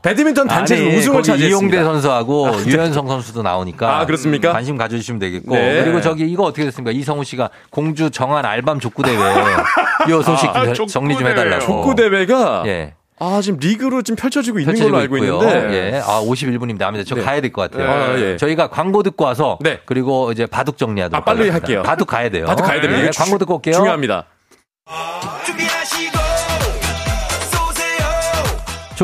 [0.03, 1.49] 배드민턴 단체에서 우승을 차지했습니다.
[1.49, 4.53] 이용대 선수하고 유현성 선수 도 나오니까 아, 그렇습니까?
[4.53, 5.83] 관심 가져주시면 되겠고 네.
[5.85, 6.93] 그리고 저기 이거 어떻게 됐습니까?
[6.93, 11.27] 이성우 씨가 공주 정한 알밤 족구 대회 이 소식 아, 좀 족구 정리 좀.
[11.27, 11.65] 해달라고.
[11.67, 12.95] 족구 대회가, 예.
[13.19, 15.39] 아, 지금 리그로 지금 펼쳐지고 있는 펼쳐지고 걸로 알고 있고요.
[15.49, 16.01] 있는데, 예.
[16.01, 16.79] 아, 51분입니다.
[16.79, 17.05] 남니다.
[17.07, 17.23] 저 네.
[17.23, 17.89] 가야 될 것 같아요.
[17.91, 18.37] 아, 예.
[18.37, 19.81] 저희가 광고 듣고 와서 네.
[19.87, 21.55] 그리고 이제 바둑 정리하도록 아, 빨리 하겠습니다.
[21.67, 21.83] 할게요.
[21.85, 22.45] 바둑 가야 돼요.
[22.47, 23.03] 바둑 가야 됩니다.
[23.05, 23.75] 네, 광고 주- 듣고 올게요.
[23.75, 24.27] 중요합니다.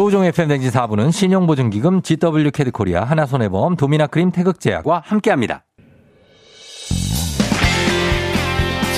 [0.00, 5.66] 조우종 FM 댕진 4부는 신용보증기금 GW 캐드코리아 하나손해보험 도미나크림 태극제약과 함께합니다.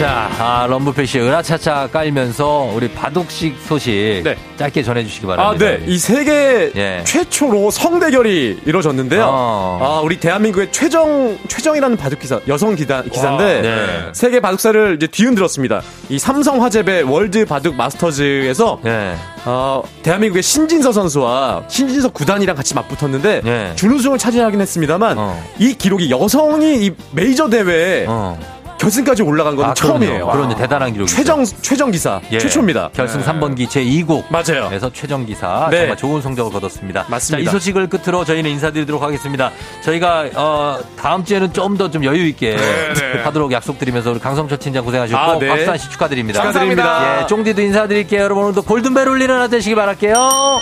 [0.03, 4.37] 자, 아, 럼브필씨의 은하차차 깔면서 우리 바둑식 소식 네.
[4.57, 5.65] 짧게 전해주시기 아, 바랍니다.
[5.65, 5.81] 네.
[5.87, 7.03] 이 세계 예.
[7.05, 9.25] 최초로 성대결이 이루어졌는데요.
[9.25, 9.79] 어.
[9.81, 14.11] 아, 우리 대한민국의 최정, 최정이라는 바둑 기사, 여성 기사, 기사인데, 네.
[14.13, 15.83] 세계 바둑사를 이제 뒤흔들었습니다.
[16.09, 19.15] 이 삼성 화재배 월드 바둑 마스터즈에서, 네.
[19.45, 23.73] 어, 대한민국의 신진서 선수와 신진서 9단이랑 같이 맞붙었는데, 네.
[23.77, 25.41] 준우승을 차지하긴 했습니다만, 어.
[25.61, 28.37] 이 기록이 여성이 이 메이저 대회에 어.
[28.83, 30.27] 결승까지 올라간 건 아, 처음이에요.
[30.27, 30.33] 그럼요.
[30.33, 31.17] 그런 대단한 기록이죠.
[31.17, 32.39] 최정, 최정 기사, 예.
[32.41, 32.91] 최초입니다.
[32.93, 34.25] 결승 3번기 제 2국.
[34.29, 34.71] 맞아요.
[34.73, 35.79] 에서 최정 기사 네.
[35.79, 37.07] 정말 좋은 성적을 거뒀습니다.
[37.09, 37.45] 맞습니다.
[37.45, 39.53] 자, 이 소식을 끝으로 저희는 인사드리도록 하겠습니다.
[39.83, 43.23] 저희가 어, 다음 주에는 좀 더 좀 여유 있게 네.
[43.23, 45.47] 하도록 약속드리면서 우리 강성철 팀장 고생하셨고 아, 네.
[45.47, 46.41] 곽수산 씨 축하드립니다.
[46.41, 47.23] 축하드립니다.
[47.23, 48.23] 예, 쫑디도 인사드릴게요.
[48.23, 50.61] 여러분 오늘도 골든벨 울리는 하나 되시기 바랄게요.